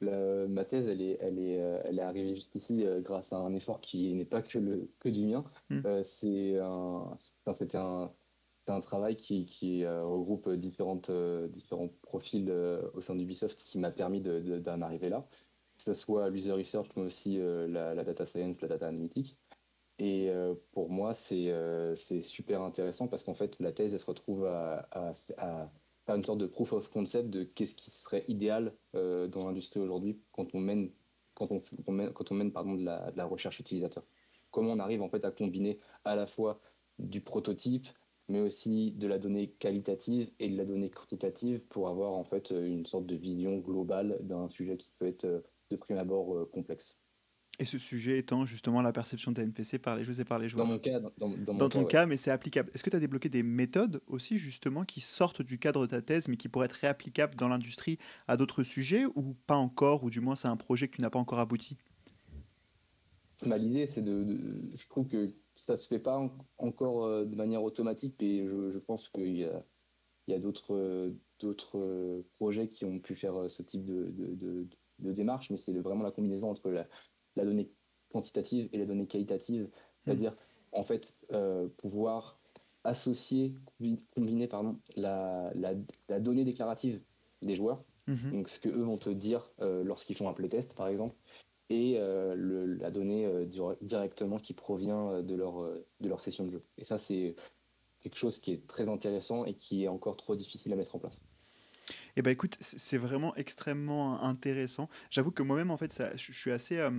ma 0.00 0.64
thèse, 0.64 0.88
elle 0.88 1.02
est, 1.02 1.18
elle 1.20 1.38
est, 1.38 1.60
euh, 1.60 1.80
elle 1.84 1.98
est 1.98 2.02
arrivée 2.02 2.34
jusqu'ici 2.34 2.84
euh, 2.84 3.00
grâce 3.00 3.32
à 3.32 3.36
un 3.36 3.54
effort 3.54 3.80
qui 3.80 4.14
n'est 4.14 4.24
pas 4.24 4.42
que, 4.42 4.58
le, 4.58 4.90
que 5.00 5.08
du 5.08 5.24
mien. 5.24 5.44
Hmm. 5.70 5.80
Euh, 5.84 6.02
c'est 6.02 6.58
un, 6.58 7.16
c'était 7.54 7.78
un, 7.78 8.12
un, 8.68 8.80
travail 8.80 9.16
qui, 9.16 9.46
qui 9.46 9.86
regroupe 9.86 10.50
différentes, 10.50 11.10
différents 11.50 11.88
profils 12.02 12.50
au 12.94 13.00
sein 13.00 13.16
d'Ubisoft 13.16 13.62
qui 13.62 13.78
m'a 13.78 13.90
permis 13.90 14.20
d'en 14.20 14.82
arriver 14.82 15.08
là, 15.08 15.26
que 15.76 15.82
ce 15.82 15.94
soit 15.94 16.28
l'user 16.28 16.52
research, 16.52 16.88
mais 16.96 17.02
aussi 17.02 17.38
la, 17.38 17.94
data 18.04 18.26
science, 18.26 18.60
la 18.60 18.68
data 18.68 18.88
analytics. 18.88 19.38
Et 19.98 20.30
pour 20.72 20.90
moi, 20.90 21.14
c'est 21.14 22.20
super 22.20 22.60
intéressant 22.60 23.08
parce 23.08 23.24
qu'en 23.24 23.32
fait, 23.32 23.58
la 23.58 23.72
thèse, 23.72 23.94
elle 23.94 24.00
se 24.00 24.06
retrouve 24.06 24.44
à, 24.44 24.86
à 25.38 25.70
une 26.16 26.24
sorte 26.24 26.38
de 26.38 26.46
proof 26.46 26.72
of 26.72 26.88
concept 26.90 27.30
de 27.30 27.44
qu'est-ce 27.44 27.74
qui 27.74 27.90
serait 27.90 28.24
idéal 28.28 28.74
euh, 28.94 29.26
dans 29.28 29.46
l'industrie 29.46 29.80
aujourd'hui 29.80 30.20
quand 30.32 30.54
on 30.54 30.60
mène, 30.60 30.90
quand 31.34 31.50
on, 31.50 31.62
quand 32.12 32.32
on 32.32 32.34
mène 32.34 32.52
pardon, 32.52 32.74
de, 32.74 32.84
la, 32.84 33.10
de 33.10 33.16
la 33.16 33.24
recherche 33.24 33.60
utilisateur. 33.60 34.04
Comment 34.50 34.72
on 34.72 34.78
arrive 34.78 35.02
en 35.02 35.08
fait 35.08 35.24
à 35.24 35.30
combiner 35.30 35.78
à 36.04 36.16
la 36.16 36.26
fois 36.26 36.60
du 36.98 37.20
prototype, 37.20 37.86
mais 38.28 38.40
aussi 38.40 38.92
de 38.92 39.06
la 39.06 39.18
donnée 39.18 39.50
qualitative 39.50 40.30
et 40.38 40.48
de 40.48 40.56
la 40.56 40.64
donnée 40.64 40.90
quantitative 40.90 41.60
pour 41.68 41.88
avoir 41.88 42.12
en 42.12 42.24
fait 42.24 42.50
une 42.50 42.86
sorte 42.86 43.06
de 43.06 43.16
vision 43.16 43.58
globale 43.58 44.18
d'un 44.20 44.48
sujet 44.48 44.76
qui 44.76 44.90
peut 44.98 45.06
être 45.06 45.24
euh, 45.24 45.40
de 45.70 45.76
prime 45.76 45.98
abord 45.98 46.36
euh, 46.36 46.50
complexe. 46.52 46.98
Et 47.60 47.64
ce 47.64 47.78
sujet 47.78 48.18
étant 48.18 48.44
justement 48.44 48.82
la 48.82 48.92
perception 48.92 49.32
des 49.32 49.42
NPC 49.42 49.80
par 49.80 49.96
les 49.96 50.04
joueurs 50.04 50.20
et 50.20 50.24
par 50.24 50.38
les 50.38 50.48
joueurs. 50.48 50.64
Dans 50.64 50.72
mon 50.72 50.78
cas, 50.78 51.00
dans, 51.00 51.54
dans, 51.54 51.68
ton 51.68 51.84
cas, 51.84 52.06
mais 52.06 52.16
c'est 52.16 52.30
applicable. 52.30 52.70
Est-ce 52.72 52.84
que 52.84 52.90
tu 52.90 52.94
as 52.94 53.00
débloqué 53.00 53.28
des 53.28 53.42
méthodes 53.42 54.00
aussi 54.06 54.38
justement 54.38 54.84
qui 54.84 55.00
sortent 55.00 55.42
du 55.42 55.58
cadre 55.58 55.80
de 55.82 55.86
ta 55.86 56.00
thèse, 56.00 56.28
mais 56.28 56.36
qui 56.36 56.48
pourraient 56.48 56.66
être 56.66 56.72
réapplicables 56.72 57.34
dans 57.34 57.48
l'industrie 57.48 57.98
à 58.28 58.36
d'autres 58.36 58.62
sujets 58.62 59.06
ou 59.06 59.34
pas 59.48 59.56
encore, 59.56 60.04
ou 60.04 60.10
du 60.10 60.20
moins 60.20 60.36
c'est 60.36 60.46
un 60.46 60.56
projet 60.56 60.86
que 60.86 60.96
tu 60.96 61.02
n'as 61.02 61.10
pas 61.10 61.18
encore 61.18 61.40
abouti? 61.40 61.76
Bah, 63.44 63.58
L'idée, 63.58 63.88
c'est 63.88 64.02
de, 64.02 64.70
Je 64.72 64.88
trouve 64.88 65.08
que 65.08 65.32
ça 65.56 65.76
se 65.76 65.88
fait 65.88 65.98
pas 65.98 66.30
encore 66.58 67.06
euh, 67.06 67.24
de 67.24 67.34
manière 67.34 67.64
automatique, 67.64 68.22
et 68.22 68.46
je, 68.46 68.70
je 68.70 68.78
pense 68.78 69.08
qu'il 69.08 69.36
y 69.36 69.44
a, 69.44 69.64
il 70.28 70.32
y 70.32 70.34
a 70.34 70.38
d'autres, 70.38 71.12
d'autres 71.40 72.22
projets 72.36 72.68
qui 72.68 72.84
ont 72.84 73.00
pu 73.00 73.16
faire 73.16 73.50
ce 73.50 73.62
type 73.64 73.84
de, 73.84 74.12
de, 74.16 74.68
de 74.98 75.12
démarche, 75.12 75.50
mais 75.50 75.56
c'est 75.56 75.72
vraiment 75.72 76.04
la 76.04 76.10
combinaison 76.10 76.50
entre 76.50 76.70
la 76.70 76.86
la 77.38 77.44
donnée 77.44 77.70
quantitative 78.10 78.68
et 78.72 78.78
la 78.78 78.84
donnée 78.84 79.06
qualitative, 79.06 79.68
c'est-à-dire 80.04 80.36
en 80.72 80.82
fait 80.82 81.14
euh, 81.32 81.68
pouvoir 81.78 82.38
associer, 82.84 83.54
combiner 84.14 84.48
pardon, 84.48 84.78
la, 84.96 85.52
la, 85.54 86.20
donnée 86.20 86.44
déclarative 86.44 87.00
des 87.42 87.54
joueurs, 87.54 87.82
mhm. 88.06 88.32
donc 88.32 88.48
ce 88.48 88.58
que 88.58 88.68
eux 88.68 88.82
vont 88.82 88.98
te 88.98 89.10
dire 89.10 89.50
euh, 89.60 89.82
lorsqu'ils 89.84 90.16
font 90.16 90.28
un 90.28 90.32
playtest 90.32 90.74
par 90.74 90.88
exemple, 90.88 91.14
et 91.70 91.96
euh, 91.98 92.76
la 92.80 92.90
donnée 92.90 93.46
directement 93.82 94.38
qui 94.38 94.54
provient 94.54 95.22
de 95.22 95.34
leur, 95.34 95.60
de 96.00 96.08
leur 96.08 96.20
session 96.20 96.46
de 96.46 96.50
jeu. 96.50 96.62
Et 96.78 96.84
ça 96.84 96.98
c'est 96.98 97.34
quelque 98.00 98.16
chose 98.16 98.38
qui 98.38 98.52
est 98.52 98.66
très 98.66 98.88
intéressant 98.88 99.44
et 99.44 99.54
qui 99.54 99.84
est 99.84 99.88
encore 99.88 100.16
trop 100.16 100.34
difficile 100.34 100.72
à 100.72 100.76
mettre 100.76 100.94
en 100.94 100.98
place. 100.98 101.20
Eh 102.18 102.22
ben 102.22 102.32
écoute, 102.32 102.56
c'est 102.60 102.98
vraiment 102.98 103.32
extrêmement 103.36 104.24
intéressant. 104.24 104.88
J'avoue 105.08 105.30
que 105.30 105.44
moi-même, 105.44 105.70
en 105.70 105.76
fait, 105.76 106.02
je 106.16 106.32
suis 106.32 106.50
assez. 106.50 106.76
Euh, 106.76 106.90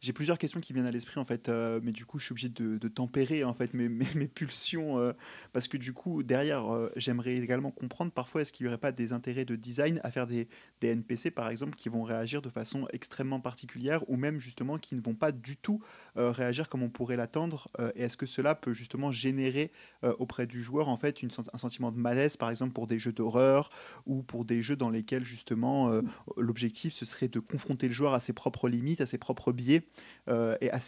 j'ai 0.00 0.14
plusieurs 0.14 0.38
questions 0.38 0.60
qui 0.60 0.72
viennent 0.72 0.86
à 0.86 0.90
l'esprit, 0.90 1.20
en 1.20 1.26
fait, 1.26 1.50
euh, 1.50 1.78
mais 1.82 1.92
du 1.92 2.06
coup, 2.06 2.18
je 2.18 2.24
suis 2.24 2.32
obligé 2.32 2.48
de, 2.48 2.88
tempérer, 2.88 3.44
en 3.44 3.52
fait, 3.52 3.74
mes, 3.74 4.28
pulsions, 4.28 4.98
euh, 4.98 5.12
parce 5.52 5.68
que 5.68 5.76
du 5.76 5.92
coup, 5.92 6.22
derrière, 6.22 6.64
j'aimerais 6.96 7.36
également 7.36 7.70
comprendre 7.70 8.12
parfois, 8.12 8.40
est-ce 8.40 8.50
qu'il 8.50 8.64
n'y 8.64 8.68
aurait 8.68 8.78
pas 8.78 8.92
des 8.92 9.12
intérêts 9.12 9.44
de 9.44 9.56
design 9.56 10.00
à 10.04 10.10
faire 10.10 10.26
des, 10.26 10.48
des, 10.80 10.88
NPC, 10.88 11.30
par 11.32 11.50
exemple, 11.50 11.76
qui 11.76 11.90
vont 11.90 12.02
réagir 12.02 12.40
de 12.40 12.48
façon 12.48 12.88
extrêmement 12.94 13.40
particulière, 13.40 14.08
ou 14.08 14.16
même 14.16 14.40
justement 14.40 14.78
qui 14.78 14.94
ne 14.94 15.02
vont 15.02 15.14
pas 15.14 15.32
du 15.32 15.58
tout 15.58 15.82
réagir 16.16 16.70
comme 16.70 16.82
on 16.82 16.88
pourrait 16.88 17.18
l'attendre, 17.18 17.68
et 17.94 18.04
est-ce 18.04 18.16
que 18.16 18.24
cela 18.24 18.54
peut 18.54 18.72
justement 18.72 19.10
générer 19.10 19.70
auprès 20.02 20.46
du 20.46 20.62
joueur, 20.62 20.88
en 20.88 20.96
fait, 20.96 21.20
un 21.52 21.58
sentiment 21.58 21.92
de 21.92 21.98
malaise, 21.98 22.38
par 22.38 22.48
exemple, 22.48 22.72
pour 22.72 22.86
des 22.86 22.98
jeux 22.98 23.12
d'horreur 23.12 23.68
ou 24.06 24.22
pour 24.22 24.46
des 24.46 24.61
des 24.62 24.64
jeux 24.64 24.76
dans 24.76 24.90
lesquels 24.90 25.24
justement 25.24 25.90
euh, 25.90 26.02
l'objectif 26.36 26.92
ce 26.92 27.04
serait 27.04 27.26
de 27.26 27.40
confronter 27.40 27.88
le 27.88 27.92
joueur 27.92 28.14
à 28.14 28.20
ses 28.20 28.32
propres 28.32 28.68
limites, 28.68 29.00
à 29.00 29.06
ses 29.06 29.18
propres 29.18 29.50
biais 29.50 29.82
euh, 30.28 30.56
et 30.60 30.70
à 30.70 30.78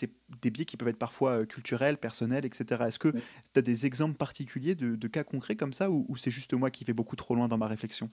des 0.40 0.50
biais 0.50 0.64
qui 0.64 0.76
peuvent 0.76 0.86
être 0.88 0.96
parfois 0.96 1.44
culturels, 1.44 1.98
personnels, 1.98 2.44
etc. 2.44 2.84
Est-ce 2.86 3.00
que 3.00 3.08
tu 3.08 3.58
as 3.58 3.62
des 3.62 3.84
exemples 3.84 4.16
particuliers 4.16 4.76
de, 4.76 5.08
cas 5.08 5.24
concrets 5.24 5.56
comme 5.56 5.72
ça 5.72 5.90
ou, 5.90 6.16
c'est 6.16 6.30
juste 6.30 6.54
moi 6.54 6.70
qui 6.70 6.84
vais 6.84 6.92
beaucoup 6.92 7.16
trop 7.16 7.34
loin 7.34 7.48
dans 7.48 7.58
ma 7.58 7.66
réflexion? 7.66 8.08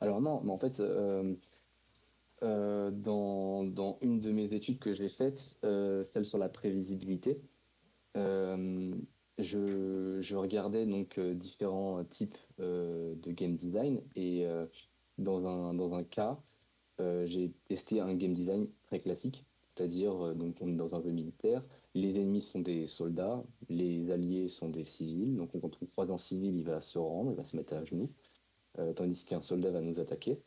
Alors 0.00 0.20
non, 0.20 0.42
mais 0.44 0.50
en 0.50 0.58
fait, 0.58 0.82
dans, 2.42 3.64
dans, 3.64 3.98
une 4.02 4.20
de 4.20 4.30
mes 4.30 4.52
études 4.52 4.78
que 4.78 4.92
j'ai 4.92 5.08
faites, 5.08 5.56
celle 5.62 6.26
sur 6.26 6.38
la 6.38 6.50
prévisibilité, 6.50 7.40
je, 9.38 10.36
regardais 10.36 10.86
donc 10.86 11.18
euh, 11.18 11.34
différents 11.34 12.04
types 12.04 12.38
euh, 12.38 12.43
de 12.58 13.30
game 13.30 13.56
design 13.56 14.00
et 14.16 14.46
euh, 14.46 14.66
dans, 15.18 15.46
un, 15.46 15.74
dans 15.74 15.94
un 15.94 16.04
cas, 16.04 16.40
j'ai 16.98 17.52
testé 17.66 18.00
un 18.00 18.14
game 18.14 18.34
design 18.34 18.68
très 18.84 19.00
classique, 19.00 19.44
c'est-à-dire 19.68 20.34
donc 20.36 20.56
on 20.60 20.68
est 20.68 20.76
dans 20.76 20.94
un 20.94 21.02
jeu 21.02 21.10
militaire, 21.10 21.64
les 21.94 22.18
ennemis 22.18 22.42
sont 22.42 22.60
des 22.60 22.86
soldats, 22.86 23.42
les 23.68 24.10
alliés 24.10 24.48
sont 24.48 24.68
des 24.68 24.84
civils, 24.84 25.36
donc 25.36 25.50
quand 25.60 25.76
on 25.82 25.86
croise 25.86 26.12
un 26.12 26.18
civil, 26.18 26.56
il 26.56 26.64
va 26.64 26.80
se 26.80 26.98
rendre, 26.98 27.32
il 27.32 27.36
va 27.36 27.44
se 27.44 27.56
mettre 27.56 27.74
à 27.74 27.84
genoux, 27.84 28.10
tandis 28.94 29.24
qu'un 29.24 29.40
soldat 29.40 29.72
va 29.72 29.80
nous 29.80 29.98
attaquer. 29.98 30.40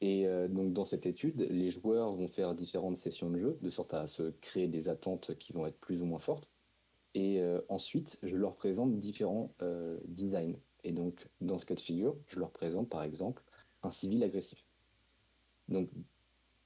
Et 0.00 0.26
donc 0.48 0.72
dans 0.72 0.86
cette 0.86 1.04
étude, 1.04 1.46
les 1.50 1.70
joueurs 1.70 2.14
vont 2.14 2.28
faire 2.28 2.54
différentes 2.54 2.96
sessions 2.96 3.28
de 3.28 3.38
jeu, 3.38 3.58
de 3.60 3.68
sorte 3.68 3.92
à 3.92 4.06
se 4.06 4.30
créer 4.40 4.68
des 4.68 4.88
attentes 4.88 5.36
qui 5.38 5.52
vont 5.52 5.66
être 5.66 5.78
plus 5.78 6.00
ou 6.00 6.06
moins 6.06 6.18
fortes. 6.18 6.50
Et 7.14 7.40
euh, 7.40 7.60
ensuite, 7.68 8.18
je 8.22 8.36
leur 8.36 8.56
présente 8.56 8.98
différents 8.98 9.52
euh, 9.62 9.98
designs. 10.06 10.56
Et 10.84 10.92
donc, 10.92 11.28
dans 11.40 11.58
ce 11.58 11.66
cas 11.66 11.74
de 11.74 11.80
figure, 11.80 12.16
je 12.26 12.38
leur 12.38 12.50
présente 12.50 12.88
par 12.88 13.02
exemple 13.02 13.42
un 13.82 13.90
civil 13.90 14.22
agressif. 14.22 14.64
Donc, 15.68 15.90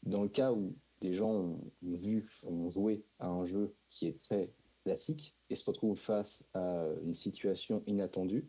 dans 0.03 0.23
le 0.23 0.29
cas 0.29 0.53
où 0.53 0.75
des 1.01 1.13
gens 1.13 1.31
ont 1.31 1.61
vu, 1.83 2.29
ont 2.43 2.71
joué 2.71 3.05
à 3.19 3.29
un 3.29 3.45
jeu 3.45 3.75
qui 3.91 4.07
est 4.07 4.19
très 4.19 4.53
classique 4.85 5.35
et 5.51 5.55
se 5.55 5.65
retrouvent 5.65 5.99
face 5.99 6.47
à 6.55 6.89
une 7.03 7.15
situation 7.15 7.83
inattendue, 7.87 8.47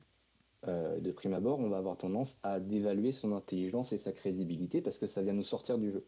euh, 0.68 1.00
de 1.00 1.12
prime 1.12 1.34
abord, 1.34 1.60
on 1.60 1.70
va 1.70 1.78
avoir 1.78 1.98
tendance 1.98 2.40
à 2.42 2.60
dévaluer 2.60 3.12
son 3.12 3.34
intelligence 3.34 3.94
et 3.94 3.98
sa 3.98 4.12
crédibilité 4.12 4.82
parce 4.82 4.98
que 4.98 5.06
ça 5.06 5.22
vient 5.22 5.34
nous 5.34 5.44
sortir 5.44 5.78
du 5.78 5.92
jeu. 5.92 6.06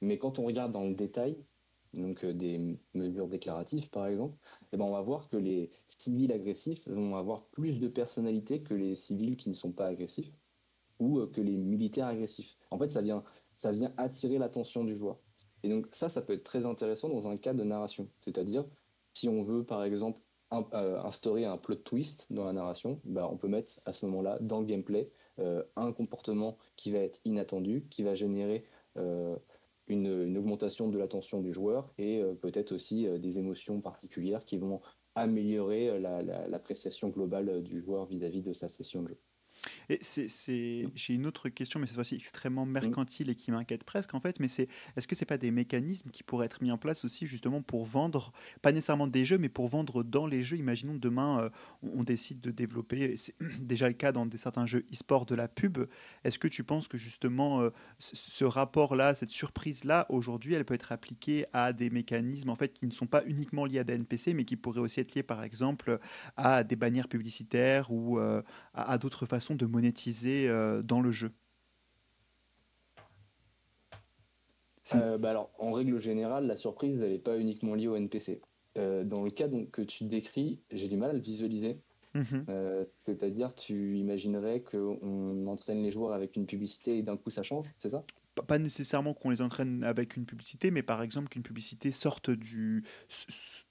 Mais 0.00 0.18
quand 0.18 0.38
on 0.38 0.44
regarde 0.44 0.72
dans 0.72 0.84
le 0.84 0.94
détail, 0.94 1.38
donc 1.94 2.24
euh, 2.24 2.32
des 2.32 2.78
mesures 2.94 3.28
déclaratives 3.28 3.88
par 3.90 4.06
exemple, 4.06 4.36
eh 4.72 4.76
ben 4.76 4.84
on 4.84 4.92
va 4.92 5.00
voir 5.00 5.28
que 5.28 5.36
les 5.36 5.70
civils 5.88 6.32
agressifs 6.32 6.86
vont 6.86 7.16
avoir 7.16 7.46
plus 7.46 7.78
de 7.78 7.88
personnalité 7.88 8.62
que 8.62 8.74
les 8.74 8.94
civils 8.94 9.36
qui 9.36 9.48
ne 9.48 9.54
sont 9.54 9.72
pas 9.72 9.86
agressifs 9.86 10.32
ou 10.98 11.20
euh, 11.20 11.26
que 11.26 11.40
les 11.40 11.56
militaires 11.56 12.06
agressifs. 12.06 12.56
En 12.70 12.78
fait, 12.78 12.90
ça 12.90 13.02
vient, 13.02 13.24
ça 13.54 13.72
vient 13.72 13.92
attirer 13.96 14.38
l'attention 14.38 14.84
du 14.84 14.96
joueur. 14.96 15.18
Et 15.62 15.68
donc 15.68 15.86
ça, 15.92 16.08
ça 16.08 16.22
peut 16.22 16.34
être 16.34 16.44
très 16.44 16.64
intéressant 16.64 17.08
dans 17.08 17.26
un 17.26 17.36
cas 17.36 17.54
de 17.54 17.64
narration. 17.64 18.08
C'est-à-dire, 18.20 18.64
si 19.14 19.28
on 19.28 19.42
veut 19.42 19.64
par 19.64 19.82
exemple 19.82 20.20
euh, 20.52 21.00
instaurer 21.02 21.44
un 21.44 21.56
plot 21.56 21.76
twist 21.76 22.26
dans 22.30 22.44
la 22.44 22.52
narration, 22.52 23.00
bah, 23.04 23.28
on 23.30 23.36
peut 23.36 23.48
mettre 23.48 23.80
à 23.84 23.92
ce 23.92 24.06
moment-là 24.06 24.38
dans 24.40 24.60
le 24.60 24.66
gameplay 24.66 25.10
un 25.76 25.92
comportement 25.92 26.58
qui 26.74 26.90
va 26.90 26.98
être 26.98 27.20
inattendu, 27.24 27.86
qui 27.90 28.02
va 28.02 28.16
générer 28.16 28.64
une, 29.88 30.36
augmentation 30.36 30.88
de 30.88 30.98
l'attention 30.98 31.40
du 31.40 31.52
joueur 31.52 31.92
et 31.98 32.20
euh, 32.22 32.34
peut-être 32.34 32.72
aussi 32.72 33.06
euh, 33.06 33.18
des 33.18 33.38
émotions 33.38 33.80
particulières 33.80 34.44
qui 34.44 34.58
vont 34.58 34.80
améliorer 35.14 35.88
euh, 35.90 35.98
l'appréciation 36.48 37.08
globale 37.08 37.62
du 37.62 37.80
joueur 37.80 38.06
vis-à-vis 38.06 38.42
de 38.42 38.52
sa 38.52 38.68
session 38.68 39.02
de 39.02 39.08
jeu. 39.08 39.18
Et 39.90 39.98
c'est, 40.02 40.28
j'ai 40.94 41.14
une 41.14 41.26
autre 41.26 41.48
question, 41.48 41.80
mais 41.80 41.86
cette 41.86 41.94
fois-ci 41.94 42.14
extrêmement 42.14 42.66
mercantile 42.66 43.30
et 43.30 43.34
qui 43.34 43.50
m'inquiète 43.50 43.84
presque 43.84 44.12
en 44.14 44.20
fait. 44.20 44.38
Mais 44.38 44.48
c'est, 44.48 44.68
est-ce 44.96 45.06
que 45.06 45.14
c'est 45.14 45.24
pas 45.24 45.38
des 45.38 45.50
mécanismes 45.50 46.10
qui 46.10 46.22
pourraient 46.22 46.46
être 46.46 46.62
mis 46.62 46.70
en 46.70 46.78
place 46.78 47.04
aussi 47.04 47.26
justement 47.26 47.62
pour 47.62 47.86
vendre, 47.86 48.32
pas 48.60 48.72
nécessairement 48.72 49.06
des 49.06 49.24
jeux, 49.24 49.38
mais 49.38 49.48
pour 49.48 49.68
vendre 49.68 50.02
dans 50.02 50.26
les 50.26 50.44
jeux? 50.44 50.58
Imaginons 50.58 50.94
demain, 50.94 51.40
euh, 51.40 51.50
on, 51.82 52.02
décide 52.02 52.40
de 52.40 52.50
développer, 52.50 53.16
c'est 53.16 53.34
déjà 53.60 53.88
le 53.88 53.94
cas 53.94 54.12
dans 54.12 54.26
des, 54.26 54.36
certains 54.36 54.66
jeux 54.66 54.84
e-sport 54.92 55.24
de 55.24 55.34
la 55.34 55.48
pub. 55.48 55.78
Est-ce 56.24 56.38
que 56.38 56.48
tu 56.48 56.64
penses 56.64 56.86
que 56.86 56.98
justement 56.98 57.62
euh, 57.62 57.70
ce 57.98 58.44
rapport-là, 58.44 59.14
cette 59.14 59.30
surprise-là, 59.30 60.06
aujourd'hui, 60.10 60.54
elle 60.54 60.64
peut 60.64 60.74
être 60.74 60.92
appliquée 60.92 61.46
à 61.52 61.72
des 61.72 61.88
mécanismes 61.88 62.50
en 62.50 62.56
fait 62.56 62.74
qui 62.74 62.86
ne 62.86 62.92
sont 62.92 63.06
pas 63.06 63.22
uniquement 63.26 63.64
liés 63.64 63.78
à 63.78 63.84
des 63.84 63.94
NPC, 63.94 64.34
mais 64.34 64.44
qui 64.44 64.56
pourraient 64.56 64.80
aussi 64.80 65.00
être 65.00 65.14
liés, 65.14 65.22
par 65.22 65.42
exemple, 65.42 65.98
à 66.36 66.62
des 66.62 66.76
bannières 66.76 67.08
publicitaires 67.08 67.90
ou 67.90 68.18
euh, 68.18 68.42
à, 68.74 68.92
à 68.92 68.98
d'autres 68.98 69.24
façons 69.24 69.54
de 69.54 69.66
monétiser 69.78 70.48
euh, 70.48 70.82
dans 70.82 71.00
le 71.00 71.12
jeu 71.12 71.32
euh, 74.94 75.18
bah 75.18 75.28
alors, 75.28 75.50
en 75.58 75.72
règle 75.72 75.98
générale, 76.00 76.46
la 76.46 76.56
surprise, 76.56 76.98
elle 77.02 77.12
n'est 77.12 77.18
pas 77.18 77.38
uniquement 77.38 77.74
liée 77.74 77.88
au 77.88 77.94
NPC. 77.94 78.40
Euh, 78.78 79.04
dans 79.04 79.22
le 79.22 79.30
cas 79.30 79.46
donc, 79.46 79.70
que 79.70 79.82
tu 79.82 80.04
décris, 80.04 80.62
j'ai 80.70 80.88
du 80.88 80.96
mal 80.96 81.10
à 81.10 81.12
le 81.12 81.18
visualiser. 81.18 81.78
Mhm. 82.14 82.46
C'est-à-dire, 83.04 83.54
tu 83.54 83.98
imaginerais 83.98 84.62
qu'on 84.62 85.46
entraîne 85.46 85.82
les 85.82 85.90
joueurs 85.90 86.12
avec 86.12 86.36
une 86.36 86.46
publicité 86.46 86.96
et 86.96 87.02
d'un 87.02 87.18
coup 87.18 87.28
ça 87.28 87.42
change, 87.42 87.66
c'est 87.78 87.90
ça? 87.90 88.02
Pas 88.46 88.58
nécessairement 88.58 89.14
qu'on 89.14 89.30
les 89.30 89.42
entraîne 89.42 89.84
avec 89.84 90.16
une 90.16 90.26
publicité, 90.26 90.70
mais 90.70 90.82
par 90.82 91.02
exemple 91.02 91.28
qu'une 91.28 91.42
publicité 91.42 91.92
sorte 91.92 92.30
du, 92.30 92.84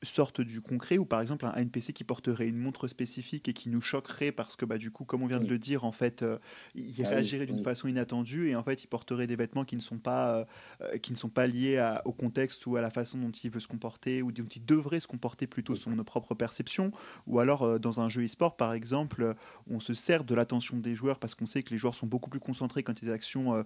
sorte 0.03 0.41
du 0.41 0.61
concret, 0.61 0.97
ou 0.97 1.05
par 1.05 1.21
exemple 1.21 1.45
un 1.45 1.53
NPC 1.53 1.93
qui 1.93 2.03
porterait 2.03 2.47
une 2.47 2.57
montre 2.57 2.87
spécifique 2.87 3.47
et 3.47 3.53
qui 3.53 3.69
nous 3.69 3.81
choquerait 3.81 4.31
parce 4.31 4.55
que 4.55 4.65
bah, 4.65 4.77
du 4.77 4.91
coup, 4.91 5.05
comme 5.05 5.23
on 5.23 5.27
vient 5.27 5.39
de 5.39 5.47
le 5.47 5.59
dire, 5.59 5.83
en 5.83 5.91
fait, 5.91 6.23
euh, 6.23 6.37
il 6.75 6.93
ah 7.05 7.09
réagirait 7.09 7.45
d'une 7.45 7.63
façon 7.63 7.87
inattendue 7.87 8.49
et 8.49 8.55
en 8.55 8.63
fait, 8.63 8.83
il 8.83 8.87
porterait 8.87 9.27
des 9.27 9.35
vêtements 9.35 9.65
qui 9.65 9.75
ne 9.75 9.81
sont 9.81 9.97
pas, 9.97 10.35
euh, 10.35 10.45
euh, 10.81 10.97
qui 10.97 11.11
ne 11.11 11.17
sont 11.17 11.29
pas 11.29 11.47
liés 11.47 11.97
au 12.05 12.13
contexte 12.13 12.65
ou 12.65 12.75
à 12.75 12.81
la 12.81 12.89
façon 12.89 13.17
dont 13.17 13.31
il 13.31 13.49
veut 13.49 13.59
se 13.59 13.67
comporter 13.67 14.21
ou 14.21 14.31
dont 14.31 14.45
il 14.45 14.65
devrait 14.65 14.99
se 14.99 15.07
comporter 15.07 15.47
plutôt 15.47 15.75
selon 15.75 15.95
nos 15.95 16.03
propres 16.03 16.35
perceptions. 16.35 16.91
Ou 17.25 17.39
alors, 17.39 17.79
dans 17.79 17.99
un 17.99 18.09
jeu 18.09 18.23
e-sport, 18.23 18.55
par 18.55 18.73
exemple, 18.73 19.35
on 19.69 19.79
se 19.79 19.93
sert 19.93 20.23
de 20.23 20.35
l'attention 20.35 20.77
des 20.77 20.95
joueurs 20.95 21.19
parce 21.19 21.35
qu'on 21.35 21.45
sait 21.45 21.63
que 21.63 21.71
les 21.71 21.77
joueurs 21.77 21.95
sont 21.95 22.07
beaucoup 22.07 22.29
plus 22.29 22.39
concentrés 22.39 22.83
quand 22.83 22.93
il 23.01 23.05
y 23.05 23.07
a 23.07 23.11
des 23.11 23.15
actions 23.15 23.63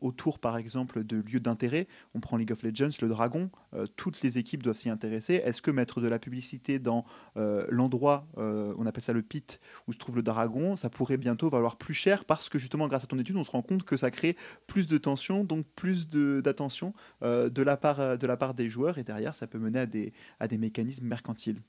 autour 0.00 0.29
par 0.38 0.56
exemple 0.56 1.04
de 1.04 1.16
lieux 1.16 1.40
d'intérêt. 1.40 1.88
On 2.14 2.20
prend 2.20 2.36
League 2.36 2.52
of 2.52 2.62
Legends, 2.62 2.90
le 3.00 3.08
dragon, 3.08 3.50
euh, 3.74 3.86
toutes 3.96 4.22
les 4.22 4.38
équipes 4.38 4.62
doivent 4.62 4.76
s'y 4.76 4.90
intéresser. 4.90 5.34
Est-ce 5.34 5.62
que 5.62 5.70
mettre 5.70 6.00
de 6.00 6.08
la 6.08 6.18
publicité 6.18 6.78
dans 6.78 7.04
euh, 7.36 7.66
l'endroit, 7.70 8.26
euh, 8.38 8.74
on 8.78 8.86
appelle 8.86 9.02
ça 9.02 9.12
le 9.12 9.22
pit, 9.22 9.60
où 9.88 9.92
se 9.92 9.98
trouve 9.98 10.16
le 10.16 10.22
dragon, 10.22 10.76
ça 10.76 10.90
pourrait 10.90 11.16
bientôt 11.16 11.50
valoir 11.50 11.76
plus 11.76 11.94
cher 11.94 12.24
parce 12.24 12.48
que 12.48 12.58
justement 12.58 12.88
grâce 12.88 13.04
à 13.04 13.06
ton 13.06 13.18
étude, 13.18 13.36
on 13.36 13.44
se 13.44 13.50
rend 13.50 13.62
compte 13.62 13.84
que 13.84 13.96
ça 13.96 14.10
crée 14.10 14.36
plus 14.66 14.88
de 14.88 14.98
tension, 14.98 15.44
donc 15.44 15.66
plus 15.74 16.08
d'attention 16.08 16.94
de, 17.22 17.62
la 17.62 17.76
part, 17.76 18.18
de 18.18 18.26
la 18.26 18.36
part 18.36 18.54
des 18.54 18.68
joueurs 18.68 18.98
et 18.98 19.04
derrière 19.04 19.34
ça 19.34 19.46
peut 19.46 19.58
mener 19.58 19.80
à 19.80 19.86
des, 19.86 20.12
à 20.38 20.48
des 20.48 20.58
mécanismes 20.58 21.06
mercantiles. 21.06 21.60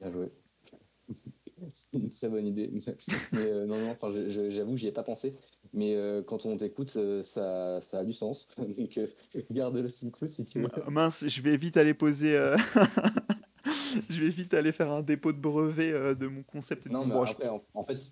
Bien 0.00 0.12
joué. 0.12 0.30
une 2.02 2.10
très 2.10 2.28
bonne 2.28 2.46
idée. 2.46 2.70
Mais 3.32 3.46
euh, 3.46 3.66
non, 3.66 3.78
non, 3.78 3.90
enfin, 3.90 4.12
j'avoue, 4.28 4.76
j'y 4.76 4.88
ai 4.88 4.92
pas 4.92 5.02
pensé. 5.02 5.34
Mais 5.72 5.94
euh, 5.94 6.22
quand 6.22 6.46
on 6.46 6.56
t'écoute, 6.56 6.94
euh, 6.96 7.22
ça, 7.22 7.80
ça, 7.82 8.00
a 8.00 8.04
du 8.04 8.12
sens. 8.12 8.48
Donc, 8.58 9.00
garde-le 9.50 9.88
sous 9.88 10.10
le 10.20 10.28
si 10.28 10.44
tu 10.44 10.60
veux. 10.60 10.68
Mince, 10.88 11.26
je 11.26 11.42
vais 11.42 11.56
vite 11.56 11.76
aller 11.76 11.94
poser. 11.94 12.32
je 14.08 14.20
vais 14.20 14.28
vite 14.28 14.54
aller 14.54 14.72
faire 14.72 14.90
un 14.90 15.02
dépôt 15.02 15.32
de 15.32 15.38
brevet 15.38 16.14
de 16.14 16.26
mon 16.26 16.42
concept. 16.42 16.88
non, 16.90 17.06
mais 17.06 17.14
après, 17.14 17.48
en, 17.48 17.84
fait, 17.84 18.10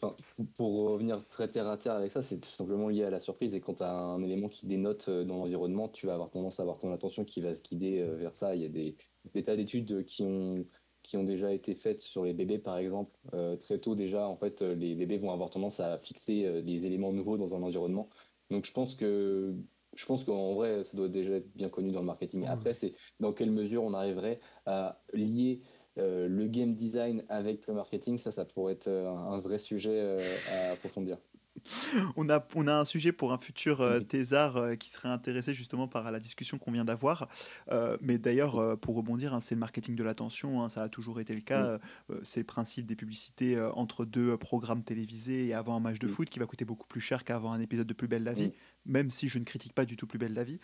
pour 0.56 0.90
revenir 0.90 1.24
très 1.28 1.48
terre 1.48 1.68
à 1.68 1.76
terre 1.76 1.94
avec 1.94 2.12
ça, 2.12 2.22
c'est 2.22 2.38
tout 2.38 2.50
simplement 2.50 2.88
lié 2.88 3.04
à 3.04 3.10
la 3.10 3.20
surprise. 3.20 3.54
Et 3.54 3.60
quand 3.60 3.74
tu 3.74 3.82
as 3.82 3.92
un 3.92 4.22
élément 4.22 4.48
qui 4.48 4.66
dénote 4.66 5.08
dans 5.10 5.38
l'environnement, 5.38 5.88
tu 5.88 6.06
vas 6.06 6.14
avoir 6.14 6.30
tendance 6.30 6.60
à 6.60 6.62
avoir 6.62 6.78
ton 6.78 6.92
attention 6.92 7.24
qui 7.24 7.40
va 7.40 7.54
se 7.54 7.62
guider 7.62 8.04
vers 8.18 8.34
ça. 8.34 8.54
Il 8.54 8.62
y 8.62 8.66
a 8.66 8.68
des, 8.68 8.96
des 9.34 9.42
tas 9.42 9.56
d'études 9.56 10.04
qui 10.04 10.22
ont 10.22 10.64
qui 11.06 11.16
ont 11.16 11.22
déjà 11.22 11.52
été 11.52 11.76
faites 11.76 12.00
sur 12.00 12.24
les 12.24 12.34
bébés, 12.34 12.58
par 12.58 12.78
exemple. 12.78 13.16
Euh, 13.32 13.54
très 13.56 13.78
tôt 13.78 13.94
déjà, 13.94 14.26
en 14.26 14.36
fait, 14.36 14.60
les 14.62 14.96
bébés 14.96 15.18
vont 15.18 15.30
avoir 15.30 15.50
tendance 15.50 15.78
à 15.78 15.98
fixer 15.98 16.44
euh, 16.44 16.62
des 16.62 16.84
éléments 16.84 17.12
nouveaux 17.12 17.38
dans 17.38 17.54
un 17.54 17.62
environnement. 17.62 18.08
Donc 18.50 18.64
je 18.64 18.72
pense 18.72 18.94
que 18.96 19.54
je 19.94 20.04
pense 20.04 20.24
qu'en 20.24 20.54
vrai, 20.54 20.82
ça 20.82 20.96
doit 20.96 21.08
déjà 21.08 21.34
être 21.34 21.48
bien 21.54 21.68
connu 21.68 21.92
dans 21.92 22.00
le 22.00 22.06
marketing. 22.06 22.44
Après, 22.46 22.74
c'est 22.74 22.94
dans 23.20 23.32
quelle 23.32 23.52
mesure 23.52 23.84
on 23.84 23.94
arriverait 23.94 24.40
à 24.66 25.00
lier 25.12 25.62
euh, 25.96 26.28
le 26.28 26.48
game 26.48 26.74
design 26.74 27.24
avec 27.28 27.66
le 27.66 27.74
marketing. 27.74 28.18
Ça, 28.18 28.32
ça 28.32 28.44
pourrait 28.44 28.74
être 28.74 28.88
un, 28.88 29.38
vrai 29.38 29.58
sujet 29.58 30.18
à 30.50 30.72
approfondir. 30.72 31.18
on, 32.16 32.28
a, 32.28 32.44
on 32.54 32.66
a 32.66 32.74
un 32.74 32.84
sujet 32.84 33.12
pour 33.12 33.32
un 33.32 33.38
futur 33.38 33.80
euh, 33.80 34.00
thésard 34.00 34.56
euh, 34.56 34.74
qui 34.74 34.90
serait 34.90 35.08
intéressé 35.08 35.54
justement 35.54 35.88
par 35.88 36.10
la 36.10 36.20
discussion 36.20 36.58
qu'on 36.58 36.72
vient 36.72 36.84
d'avoir. 36.84 37.28
Euh, 37.70 37.96
mais 38.00 38.18
d'ailleurs, 38.18 38.58
euh, 38.58 38.76
pour 38.76 38.96
rebondir, 38.96 39.34
hein, 39.34 39.40
c'est 39.40 39.54
le 39.54 39.60
marketing 39.60 39.96
de 39.96 40.04
l'attention, 40.04 40.62
hein, 40.62 40.68
ça 40.68 40.82
a 40.82 40.88
toujours 40.88 41.20
été 41.20 41.34
le 41.34 41.40
cas. 41.40 41.78
C'est 42.22 42.40
le 42.40 42.46
principe 42.46 42.86
des 42.86 42.96
publicités 42.96 43.60
entre 43.74 44.04
deux 44.04 44.36
programmes 44.36 44.82
télévisés 44.82 45.46
et 45.46 45.54
avant 45.54 45.76
un 45.76 45.80
match 45.80 45.98
de 45.98 46.08
foot 46.08 46.28
qui 46.28 46.38
va 46.38 46.46
coûter 46.46 46.64
beaucoup 46.64 46.86
plus 46.86 47.00
cher 47.00 47.24
qu'avant 47.24 47.52
un 47.52 47.60
épisode 47.60 47.86
de 47.86 47.94
Plus 47.94 48.08
belle 48.08 48.24
la 48.24 48.32
vie, 48.32 48.52
même 48.84 49.10
si 49.10 49.28
je 49.28 49.38
ne 49.38 49.44
critique 49.44 49.72
pas 49.72 49.84
du 49.84 49.96
tout 49.96 50.06
Plus 50.06 50.18
belle 50.18 50.34
la 50.34 50.44
vie. 50.44 50.58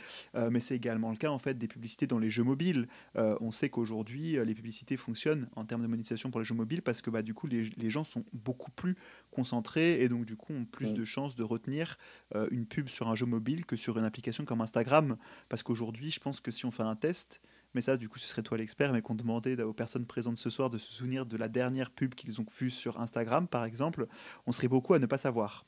Mais 0.50 0.60
c'est 0.60 0.76
également 0.76 1.10
le 1.10 1.16
cas 1.16 1.30
en 1.30 1.38
fait 1.38 1.58
des 1.58 1.68
publicités 1.68 2.06
dans 2.06 2.18
les 2.18 2.30
jeux 2.30 2.44
mobiles. 2.44 2.88
On 3.14 3.50
sait 3.50 3.68
qu'aujourd'hui, 3.68 4.36
les 4.44 4.54
publicités 4.54 4.96
fonctionnent 4.96 5.48
en 5.56 5.64
termes 5.64 5.82
de 5.82 5.88
monétisation 5.88 6.30
pour 6.30 6.40
les 6.40 6.46
jeux 6.46 6.54
mobiles 6.54 6.82
parce 6.82 7.02
que 7.02 7.10
bah, 7.10 7.22
du 7.22 7.34
coup, 7.34 7.46
les, 7.46 7.70
les 7.76 7.90
gens 7.90 8.04
sont 8.04 8.24
beaucoup 8.32 8.70
plus 8.70 8.96
concentrés 9.30 10.02
et 10.02 10.08
donc 10.08 10.24
du 10.24 10.36
coup 10.36 10.52
ont 10.52 10.64
plus 10.64 10.91
De 10.92 11.04
chances 11.04 11.34
de 11.34 11.42
retenir 11.42 11.98
euh, 12.34 12.48
une 12.50 12.66
pub 12.66 12.88
sur 12.88 13.08
un 13.08 13.14
jeu 13.14 13.26
mobile 13.26 13.64
que 13.66 13.76
sur 13.76 13.98
une 13.98 14.04
application 14.04 14.44
comme 14.44 14.60
Instagram. 14.60 15.16
Parce 15.48 15.62
qu'aujourd'hui, 15.62 16.10
je 16.10 16.20
pense 16.20 16.40
que 16.40 16.50
si 16.50 16.64
on 16.66 16.70
fait 16.70 16.82
un 16.82 16.96
test, 16.96 17.40
mais 17.74 17.80
ça, 17.80 17.96
du 17.96 18.08
coup, 18.08 18.18
ce 18.18 18.28
serait 18.28 18.42
toi 18.42 18.58
l'expert, 18.58 18.92
mais 18.92 19.02
qu'on 19.02 19.14
demandait 19.14 19.60
aux 19.62 19.72
personnes 19.72 20.06
présentes 20.06 20.38
ce 20.38 20.50
soir 20.50 20.70
de 20.70 20.78
se 20.78 20.92
souvenir 20.92 21.26
de 21.26 21.36
la 21.36 21.48
dernière 21.48 21.90
pub 21.90 22.14
qu'ils 22.14 22.40
ont 22.40 22.46
vue 22.58 22.70
sur 22.70 23.00
Instagram, 23.00 23.48
par 23.48 23.64
exemple, 23.64 24.06
on 24.46 24.52
serait 24.52 24.68
beaucoup 24.68 24.94
à 24.94 24.98
ne 24.98 25.06
pas 25.06 25.18
savoir. 25.18 25.64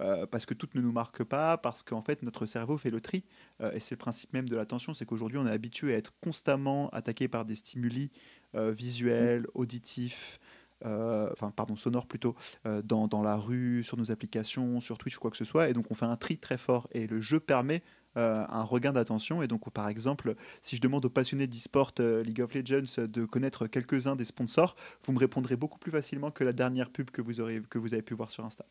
Euh, 0.00 0.26
parce 0.26 0.46
que 0.46 0.54
toutes 0.54 0.74
ne 0.74 0.80
nous 0.80 0.90
marquent 0.90 1.22
pas, 1.22 1.56
parce 1.56 1.84
qu'en 1.84 2.02
fait 2.02 2.22
notre 2.22 2.44
cerveau 2.44 2.76
fait 2.76 2.90
le 2.90 3.00
tri, 3.00 3.24
Euh, 3.60 3.72
et 3.72 3.80
c'est 3.80 3.94
le 3.94 3.98
principe 3.98 4.32
même 4.32 4.48
de 4.48 4.56
l'attention, 4.56 4.94
c'est 4.94 5.04
qu'aujourd'hui 5.04 5.38
on 5.38 5.46
est 5.46 5.50
habitué 5.52 5.94
à 5.94 5.98
être 5.98 6.12
constamment 6.20 6.88
attaqué 6.90 7.28
par 7.28 7.44
des 7.44 7.54
stimuli 7.54 8.10
visuels, 8.52 9.46
auditifs, 9.54 10.40
enfin 10.84 11.50
pardon 11.50 11.76
sonores 11.76 12.06
plutôt, 12.06 12.34
euh, 12.66 12.82
dans, 12.82 13.08
dans 13.08 13.22
la 13.22 13.36
rue, 13.36 13.82
sur 13.82 13.96
nos 13.96 14.10
applications, 14.10 14.80
sur 14.80 14.98
Twitch 14.98 15.16
ou 15.16 15.20
quoi 15.20 15.30
que 15.30 15.36
ce 15.36 15.44
soit, 15.44 15.68
et 15.68 15.72
donc 15.72 15.90
on 15.90 15.94
fait 15.94 16.06
un 16.06 16.16
tri 16.16 16.38
très 16.38 16.58
fort, 16.58 16.88
et 16.92 17.06
le 17.06 17.20
jeu 17.20 17.40
permet 17.40 17.82
euh, 18.16 18.44
un 18.48 18.64
regain 18.64 18.92
d'attention, 18.92 19.40
et 19.40 19.46
donc 19.46 19.70
par 19.70 19.88
exemple 19.88 20.34
si 20.62 20.74
je 20.74 20.80
demande 20.80 21.04
aux 21.04 21.10
passionnés 21.10 21.46
d'e-sport 21.46 21.92
euh, 22.00 22.24
League 22.24 22.40
of 22.40 22.52
Legends 22.54 22.98
euh, 22.98 23.06
de 23.06 23.24
connaître 23.24 23.68
quelques-uns 23.68 24.16
des 24.16 24.24
sponsors, 24.24 24.74
vous 25.04 25.12
me 25.12 25.18
répondrez 25.18 25.54
beaucoup 25.54 25.78
plus 25.78 25.92
facilement 25.92 26.32
que 26.32 26.42
la 26.42 26.52
dernière 26.52 26.90
pub 26.90 27.10
que 27.10 27.22
vous, 27.22 27.40
aurez, 27.40 27.62
que 27.70 27.78
vous 27.78 27.94
avez 27.94 28.02
pu 28.02 28.14
voir 28.14 28.32
sur 28.32 28.44
Insta. 28.44 28.66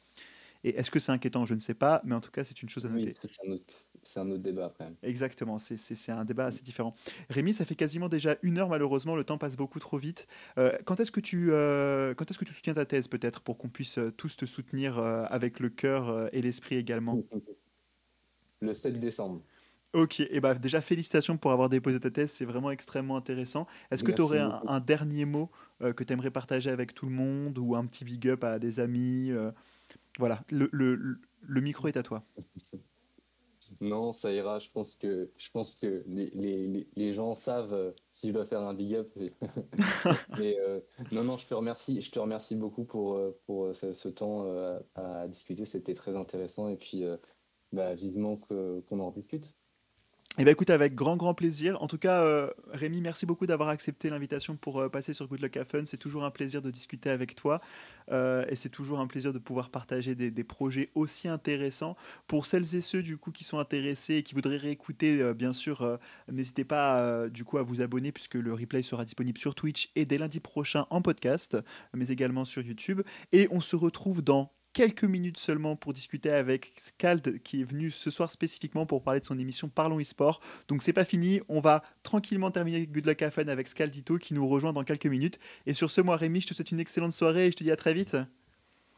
Et 0.63 0.77
est-ce 0.77 0.91
que 0.91 0.99
c'est 0.99 1.11
inquiétant? 1.11 1.45
Je 1.45 1.53
ne 1.53 1.59
sais 1.59 1.73
pas, 1.73 2.01
mais 2.03 2.15
en 2.15 2.21
tout 2.21 2.31
cas, 2.31 2.43
c'est 2.43 2.61
une 2.61 2.69
chose 2.69 2.85
à 2.85 2.89
noter. 2.89 3.13
Oui, 3.23 3.29
c'est 3.29 3.47
un, 3.47 3.51
autre- 3.51 3.73
c'est 4.03 4.19
un 4.19 4.29
autre 4.29 4.41
débat 4.41 4.65
après. 4.65 4.91
Exactement, 5.03 5.57
c'est- 5.59 5.77
c'est 5.77 5.95
c'est 5.95 6.11
un 6.11 6.25
débat 6.25 6.45
assez 6.45 6.61
différent. 6.61 6.95
Rémi, 7.29 7.53
ça 7.53 7.65
fait 7.65 7.75
quasiment 7.75 8.09
déjà 8.09 8.37
une 8.41 8.57
heure, 8.57 8.69
malheureusement, 8.69 9.15
le 9.15 9.23
temps 9.23 9.37
passe 9.37 9.55
beaucoup 9.55 9.79
trop 9.79 9.97
vite. 9.97 10.27
Euh, 10.57 10.77
quand 10.85 10.99
est-ce 10.99 11.11
que, 11.11 11.19
tu, 11.21 11.51
euh, 11.51 12.13
quand 12.13 12.29
est-ce 12.29 12.39
que 12.39 12.45
tu 12.45 12.53
soutiens 12.53 12.73
ta 12.73 12.85
thèse, 12.85 13.07
peut-être, 13.07 13.41
pour 13.41 13.57
qu'on 13.57 13.69
puisse 13.69 13.97
euh, 13.97 14.11
tous 14.11 14.35
te 14.35 14.45
soutenir 14.45 14.99
euh, 14.99 15.25
avec 15.29 15.59
le 15.59 15.69
cœur 15.69 16.33
et 16.33 16.41
l'esprit 16.41 16.75
également? 16.75 17.23
Le 18.61 18.73
7 18.73 18.99
décembre. 18.99 19.41
Ok, 19.93 20.19
et 20.19 20.39
bah 20.39 20.53
déjà 20.53 20.81
félicitations 20.81 21.37
pour 21.37 21.51
avoir 21.51 21.67
déposé 21.67 21.99
ta 21.99 22.11
thèse, 22.11 22.31
c'est 22.31 22.45
vraiment 22.45 22.69
extrêmement 22.69 23.17
intéressant. 23.17 23.65
Est-ce 23.89 24.03
que 24.03 24.11
tu 24.11 24.21
aurais 24.21 24.39
un, 24.39 24.79
dernier 24.79 25.25
mot 25.25 25.49
euh, 25.81 25.93
que 25.93 26.03
tu 26.03 26.13
aimerais 26.13 26.29
partager 26.29 26.69
avec 26.69 26.93
tout 26.93 27.07
le 27.07 27.11
monde 27.11 27.57
ou 27.57 27.75
un 27.75 27.83
petit 27.87 28.05
big 28.05 28.27
up 28.27 28.43
à 28.43 28.59
des 28.59 28.79
amis 28.79 29.31
euh, 29.31 29.51
Voilà, 30.19 30.43
le, 30.51 30.67
le- 30.73 30.95
le- 30.95 31.61
micro 31.61 31.87
est 31.87 31.95
à 31.95 32.03
toi. 32.03 32.25
Non, 33.79 34.11
ça 34.11 34.33
ira. 34.33 34.59
Je 34.59 34.69
pense 34.69 34.97
que, 34.97 35.31
je 35.37 35.49
pense 35.51 35.75
que 35.75 36.03
les, 36.07 36.29
les, 36.31 36.89
les- 36.93 37.13
gens 37.13 37.35
savent 37.35 37.73
euh, 37.73 37.91
si 38.09 38.27
je 38.27 38.33
dois 38.33 38.45
faire 38.45 38.59
un 38.59 38.73
big 38.73 38.95
up. 38.95 39.09
Mais 40.37 40.59
euh, 40.59 40.81
non, 41.13 41.23
non, 41.23 41.37
je 41.37 41.47
te 41.47 41.53
remercie. 41.53 42.01
Je 42.01 42.11
te 42.11 42.19
remercie 42.19 42.57
beaucoup 42.57 42.83
pour, 42.83 43.15
euh, 43.15 43.39
pour 43.45 43.73
ce, 43.73 44.09
temps 44.09 44.45
à, 44.95 45.27
discuter. 45.29 45.63
C'était 45.63 45.93
très 45.93 46.17
intéressant. 46.17 46.67
Et 46.67 46.75
puis, 46.75 47.05
bah, 47.71 47.93
vivement 47.95 48.35
qu'on 48.35 48.99
en 48.99 49.11
discute. 49.11 49.55
Eh 50.37 50.43
bien, 50.45 50.53
écoute, 50.53 50.69
avec 50.69 50.95
grand, 50.95 51.17
grand 51.17 51.33
plaisir. 51.33 51.81
En 51.81 51.87
tout 51.87 51.97
cas, 51.97 52.21
euh, 52.21 52.49
Rémi, 52.71 53.01
merci 53.01 53.25
beaucoup 53.25 53.45
d'avoir 53.45 53.67
accepté 53.67 54.09
l'invitation 54.09 54.55
pour 54.55 54.79
euh, 54.79 54.87
passer 54.87 55.11
sur 55.11 55.27
Good 55.27 55.41
Luck 55.41 55.57
Have 55.57 55.67
Fun. 55.67 55.83
C'est 55.85 55.97
toujours 55.97 56.23
un 56.23 56.31
plaisir 56.31 56.61
de 56.61 56.71
discuter 56.71 57.09
avec 57.09 57.35
toi 57.35 57.59
euh, 58.09 58.45
et 58.47 58.55
c'est 58.55 58.69
toujours 58.69 59.01
un 59.01 59.07
plaisir 59.07 59.33
de 59.33 59.39
pouvoir 59.39 59.69
partager 59.69 60.15
des, 60.15 60.31
des 60.31 60.43
projets 60.45 60.91
aussi 60.95 61.27
intéressants. 61.27 61.97
Pour 62.27 62.45
celles 62.45 62.73
et 62.73 62.79
ceux, 62.79 63.03
du 63.03 63.17
coup, 63.17 63.31
qui 63.31 63.43
sont 63.43 63.59
intéressés 63.59 64.15
et 64.15 64.23
qui 64.23 64.33
voudraient 64.33 64.55
réécouter, 64.55 65.21
euh, 65.21 65.33
bien 65.33 65.51
sûr, 65.51 65.99
n'hésitez 66.31 66.63
pas, 66.63 67.27
du 67.27 67.43
coup, 67.43 67.57
à 67.57 67.63
vous 67.63 67.81
abonner 67.81 68.13
puisque 68.13 68.35
le 68.35 68.53
replay 68.53 68.81
sera 68.81 69.03
disponible 69.03 69.39
sur 69.39 69.55
Twitch 69.55 69.91
et 69.97 70.05
dès 70.05 70.17
lundi 70.17 70.39
prochain 70.39 70.85
en 70.89 71.01
podcast, 71.01 71.57
mais 71.93 72.07
également 72.07 72.45
sur 72.45 72.61
YouTube. 72.61 73.01
Et 73.33 73.49
on 73.51 73.59
se 73.59 73.75
retrouve 73.75 74.21
dans 74.21 74.53
quelques 74.73 75.03
minutes 75.03 75.37
seulement 75.37 75.75
pour 75.75 75.93
discuter 75.93 76.29
avec 76.29 76.73
Scald 76.77 77.41
qui 77.43 77.61
est 77.61 77.63
venu 77.63 77.91
ce 77.91 78.11
soir 78.11 78.31
spécifiquement 78.31 78.85
pour 78.85 79.03
parler 79.03 79.19
de 79.19 79.25
son 79.25 79.37
émission 79.37 79.69
Parlons 79.69 79.99
e-sport. 79.99 80.41
Donc 80.67 80.83
c'est 80.83 80.93
pas 80.93 81.05
fini, 81.05 81.41
on 81.49 81.59
va 81.59 81.83
tranquillement 82.03 82.51
terminer 82.51 82.85
Good 82.87 83.05
Luck 83.05 83.21
à 83.21 83.31
Fun 83.31 83.47
avec 83.47 83.67
Scaldito 83.67 84.17
qui 84.17 84.33
nous 84.33 84.47
rejoint 84.47 84.73
dans 84.73 84.83
quelques 84.83 85.07
minutes. 85.07 85.39
Et 85.65 85.73
sur 85.73 85.89
ce, 85.89 86.01
moi 86.01 86.15
Rémi, 86.15 86.41
je 86.41 86.47
te 86.47 86.53
souhaite 86.53 86.71
une 86.71 86.79
excellente 86.79 87.13
soirée 87.13 87.47
et 87.47 87.51
je 87.51 87.57
te 87.57 87.63
dis 87.63 87.71
à 87.71 87.75
très 87.75 87.93
vite. 87.93 88.17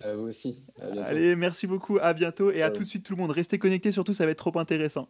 À 0.03 0.15
vous 0.15 0.23
aussi. 0.23 0.59
Allez, 0.79 1.35
merci 1.35 1.67
beaucoup, 1.67 1.99
à 2.01 2.13
bientôt 2.13 2.51
et 2.51 2.63
à 2.63 2.71
tout 2.71 2.81
de 2.81 2.87
suite 2.87 3.05
tout 3.05 3.13
le 3.13 3.21
monde. 3.21 3.31
Restez 3.31 3.59
connectés, 3.59 3.91
surtout 3.91 4.13
ça 4.13 4.25
va 4.25 4.31
être 4.31 4.39
trop 4.39 4.57
intéressant. 4.57 5.09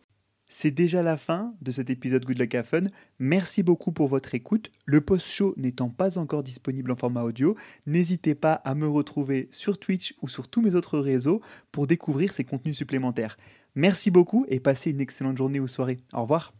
C'est 0.53 0.71
déjà 0.71 1.01
la 1.01 1.15
fin 1.15 1.55
de 1.61 1.71
cet 1.71 1.89
épisode 1.89 2.25
Good 2.25 2.37
Luck 2.37 2.55
Have 2.55 2.65
Fun. 2.65 2.83
Merci 3.19 3.63
beaucoup 3.63 3.93
pour 3.93 4.09
votre 4.09 4.35
écoute. 4.35 4.69
Le 4.85 4.99
post-show 4.99 5.53
n'étant 5.55 5.87
pas 5.87 6.17
encore 6.17 6.43
disponible 6.43 6.91
en 6.91 6.97
format 6.97 7.23
audio, 7.23 7.55
n'hésitez 7.85 8.35
pas 8.35 8.55
à 8.55 8.75
me 8.75 8.85
retrouver 8.85 9.47
sur 9.51 9.79
Twitch 9.79 10.13
ou 10.21 10.27
sur 10.27 10.49
tous 10.49 10.61
mes 10.61 10.75
autres 10.75 10.99
réseaux 10.99 11.39
pour 11.71 11.87
découvrir 11.87 12.33
ces 12.33 12.43
contenus 12.43 12.75
supplémentaires. 12.75 13.37
Merci 13.75 14.11
beaucoup 14.11 14.45
et 14.49 14.59
passez 14.59 14.91
une 14.91 14.99
excellente 14.99 15.37
journée 15.37 15.61
ou 15.61 15.69
soirée. 15.69 15.99
Au 16.11 16.23
revoir. 16.23 16.51